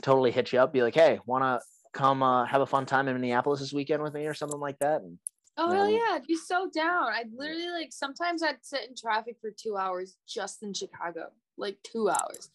totally 0.01 0.31
hit 0.31 0.53
you 0.53 0.59
up, 0.59 0.71
be 0.71 0.81
like, 0.81 0.95
hey, 0.95 1.19
wanna 1.25 1.59
come 1.91 2.23
uh, 2.23 2.45
have 2.45 2.61
a 2.61 2.65
fun 2.65 2.85
time 2.85 3.09
in 3.09 3.15
Minneapolis 3.15 3.59
this 3.59 3.73
weekend 3.73 4.01
with 4.01 4.13
me 4.13 4.27
or 4.27 4.33
something 4.33 4.61
like 4.61 4.79
that? 4.79 5.01
And 5.01 5.19
Oh 5.57 5.71
hell 5.71 5.89
yeah, 5.89 6.15
I'd 6.15 6.27
be 6.27 6.35
so 6.35 6.69
down. 6.73 7.09
I'd 7.13 7.31
literally 7.35 7.69
like 7.69 7.91
sometimes 7.91 8.41
I'd 8.41 8.63
sit 8.63 8.89
in 8.89 8.95
traffic 8.95 9.37
for 9.39 9.51
two 9.51 9.77
hours 9.77 10.17
just 10.27 10.63
in 10.63 10.73
Chicago. 10.73 11.29
Like 11.57 11.77
two 11.83 12.09
hours. 12.09 12.49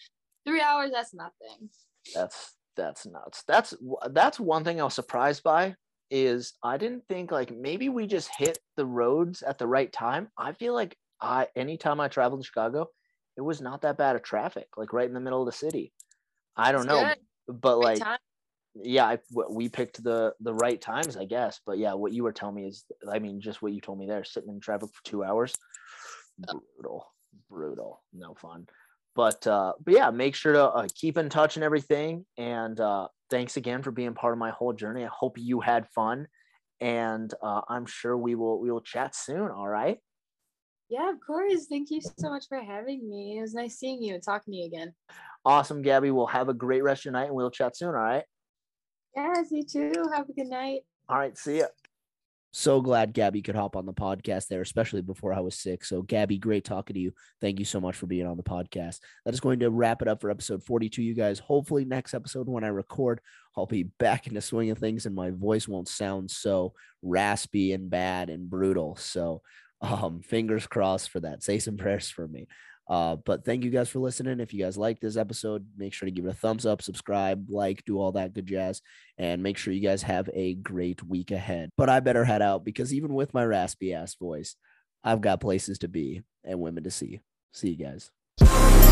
Three 0.45 0.61
hours, 0.61 0.91
that's 0.93 1.15
nothing. 1.15 1.71
That's 2.15 2.55
that's 2.77 3.07
nuts. 3.07 3.45
That's 3.47 3.75
that's 4.11 4.41
one 4.41 4.65
thing 4.65 4.81
I 4.81 4.85
was 4.85 4.95
surprised 4.95 5.43
by 5.43 5.77
is 6.11 6.55
I 6.63 6.77
didn't 6.79 7.05
think 7.09 7.31
like 7.31 7.51
maybe 7.55 7.89
we 7.89 8.07
just 8.07 8.31
hit 8.37 8.59
the 8.77 8.87
roads 8.87 9.43
at 9.43 9.59
the 9.59 9.67
right 9.67 9.93
time. 9.93 10.29
I 10.39 10.53
feel 10.53 10.75
like 10.75 10.97
I 11.21 11.49
anytime 11.55 12.01
I 12.01 12.09
traveled 12.09 12.41
in 12.41 12.45
Chicago, 12.45 12.89
it 13.37 13.43
was 13.43 13.61
not 13.61 13.83
that 13.83 13.99
bad 13.99 14.17
of 14.17 14.23
traffic, 14.23 14.69
like 14.77 14.93
right 14.93 15.07
in 15.07 15.15
the 15.15 15.21
middle 15.21 15.43
of 15.43 15.47
the 15.47 15.53
city. 15.53 15.93
I 16.57 16.73
don't 16.73 16.87
It's 16.87 16.89
know, 16.89 17.05
good. 17.05 17.19
but 17.61 17.77
Great 17.77 17.85
like 17.85 17.99
time. 18.03 18.19
Yeah, 18.83 19.07
I, 19.07 19.19
w- 19.31 19.55
we 19.55 19.69
picked 19.69 20.03
the 20.03 20.35
the 20.41 20.55
right 20.55 20.81
times, 20.81 21.17
I 21.17 21.25
guess. 21.25 21.61
But 21.67 21.79
yeah, 21.79 21.95
what 21.95 22.13
you 22.13 22.23
were 22.23 22.33
telling 22.33 22.57
me 22.57 22.67
is, 22.67 22.85
I 23.11 23.19
mean, 23.19 23.41
just 23.41 23.63
what 23.63 23.73
you 23.73 23.81
told 23.81 23.99
me 23.99 24.07
there, 24.07 24.25
sitting 24.25 24.51
in 24.51 24.61
traffic 24.61 24.89
for 24.93 25.05
two 25.05 25.25
hours, 25.25 25.55
brutal, 26.39 27.07
brutal, 27.51 28.03
no 28.13 28.35
fun. 28.35 28.67
But 29.15 29.47
uh, 29.47 29.73
but 29.85 29.95
yeah, 29.95 30.11
make 30.11 30.35
sure 30.35 30.53
to 30.53 30.65
uh, 30.65 30.89
keep 30.95 31.19
in 31.19 31.29
touch 31.29 31.57
and 31.57 31.65
everything. 31.65 32.25
And 32.37 32.79
uh, 32.79 33.09
thanks 33.31 33.57
again 33.57 33.83
for 33.83 33.91
being 33.91 34.15
part 34.15 34.33
of 34.33 34.39
my 34.39 34.51
whole 34.51 34.73
journey. 34.73 35.05
I 35.05 35.11
hope 35.13 35.39
you 35.39 35.61
had 35.61 35.89
fun, 35.89 36.29
and 36.81 37.33
uh, 37.43 37.63
I'm 37.69 37.87
sure 37.87 38.17
we 38.17 38.35
will 38.35 38.61
we 38.61 38.71
will 38.71 38.81
chat 38.81 39.15
soon. 39.15 39.51
All 39.51 39.69
right. 39.69 39.99
Yeah, 40.89 41.11
of 41.11 41.17
course. 41.27 41.67
Thank 41.69 41.91
you 41.91 42.01
so 42.01 42.31
much 42.31 42.47
for 42.49 42.63
having 42.63 43.09
me. 43.09 43.37
It 43.39 43.43
was 43.43 43.55
nice 43.55 43.77
seeing 43.77 44.03
you 44.03 44.15
and 44.15 44.23
talking 44.23 44.53
to 44.53 44.59
you 44.59 44.67
again. 44.67 44.95
Awesome, 45.45 45.83
Gabi. 45.83 46.13
We'll 46.13 46.27
have 46.27 46.49
a 46.49 46.55
great 46.55 46.83
rest 46.83 47.01
of 47.03 47.05
your 47.07 47.13
night, 47.13 47.27
and 47.27 47.35
we'll 47.35 47.51
chat 47.51 47.77
soon. 47.77 47.89
All 47.89 47.95
right. 47.95 48.25
Yes, 49.19 49.49
you 49.51 49.65
too. 49.65 49.93
Have 50.15 50.29
a 50.29 50.33
good 50.33 50.47
night. 50.47 50.83
All 51.09 51.19
right. 51.19 51.37
See 51.37 51.59
ya. 51.59 51.67
so 52.53 52.81
glad 52.81 53.15
Gabi 53.15 53.43
could 53.43 53.57
hop 53.57 53.75
on 53.75 53.85
the 53.85 53.93
podcast 53.93 54.47
there, 54.47 54.63
especially 54.63 55.03
before 55.03 55.33
I 55.35 55.41
was 55.41 55.59
sick. 55.59 55.85
So, 55.85 56.03
Gabi, 56.05 56.39
great 56.41 56.65
talking 56.65 56.95
to 56.95 57.01
you. 57.01 57.13
Thank 57.41 57.59
you 57.59 57.65
so 57.65 57.81
much 57.81 57.97
for 57.97 58.07
being 58.07 58.27
on 58.27 58.37
the 58.37 58.45
podcast. 58.45 59.01
That 59.25 59.35
is 59.35 59.41
going 59.41 59.59
to 59.61 59.71
wrap 59.71 60.03
it 60.03 60.09
up 60.09 60.21
for 60.21 60.31
episode 60.31 60.63
42, 60.63 61.03
you 61.03 61.15
guys. 61.15 61.41
Hopefully, 61.41 61.85
next 61.85 62.15
episode, 62.15 62.49
when 62.49 62.63
I 62.63 62.69
record, 62.69 63.21
I'll 63.57 63.67
be 63.67 63.85
back 63.99 64.29
in 64.29 64.35
the 64.35 64.41
swing 64.41 64.71
of 64.71 64.79
things 64.79 65.05
and 65.05 65.17
my 65.17 65.31
voice 65.31 65.67
won't 65.67 65.89
sound 65.89 66.31
so 66.31 66.75
raspy 67.03 67.73
and 67.73 67.91
bad 67.91 68.31
and 68.31 68.49
brutal. 68.49 68.95
So, 68.97 69.43
um, 69.81 70.21
fingers 70.23 70.67
crossed 70.67 71.11
for 71.11 71.21
that. 71.21 71.43
Say 71.43 71.59
some 71.59 71.77
prayers 71.77 72.09
for 72.09 72.29
me. 72.29 72.47
Uh, 72.89 73.17
but 73.17 73.45
thank 73.45 73.65
you 73.65 73.71
guys 73.71 73.89
for 73.89 73.99
listening. 73.99 74.41
If 74.41 74.55
you 74.55 74.65
guys 74.65 74.79
like 74.79 74.99
this 75.01 75.17
episode, 75.17 75.67
make 75.77 75.93
sure 75.93 76.07
to 76.07 76.11
give 76.11 76.25
it 76.25 76.31
a 76.31 76.35
thumbs 76.35 76.65
up, 76.65 76.81
subscribe, 76.81 77.47
like, 77.51 77.85
do 77.85 77.99
all 77.99 78.13
that 78.13 78.33
good 78.33 78.47
jazz, 78.47 78.81
and 79.19 79.43
make 79.43 79.59
sure 79.59 79.75
you 79.75 79.87
guys 79.87 80.03
have 80.03 80.31
a 80.33 80.55
great 80.55 81.03
week 81.05 81.31
ahead. 81.31 81.71
But 81.77 81.91
I 81.91 82.01
better 82.01 82.25
head 82.25 82.41
out 82.41 82.65
because 82.65 82.95
even 82.95 83.13
with 83.13 83.35
my 83.35 83.45
raspy 83.45 83.93
ass 83.93 84.15
voice, 84.15 84.57
I've 85.05 85.21
got 85.21 85.41
places 85.41 85.79
to 85.81 85.89
be 85.89 86.23
and 86.45 86.61
women 86.61 86.85
to 86.85 86.91
see. 86.91 87.21
See 87.53 87.71
you 87.71 87.77
guys. 87.77 88.88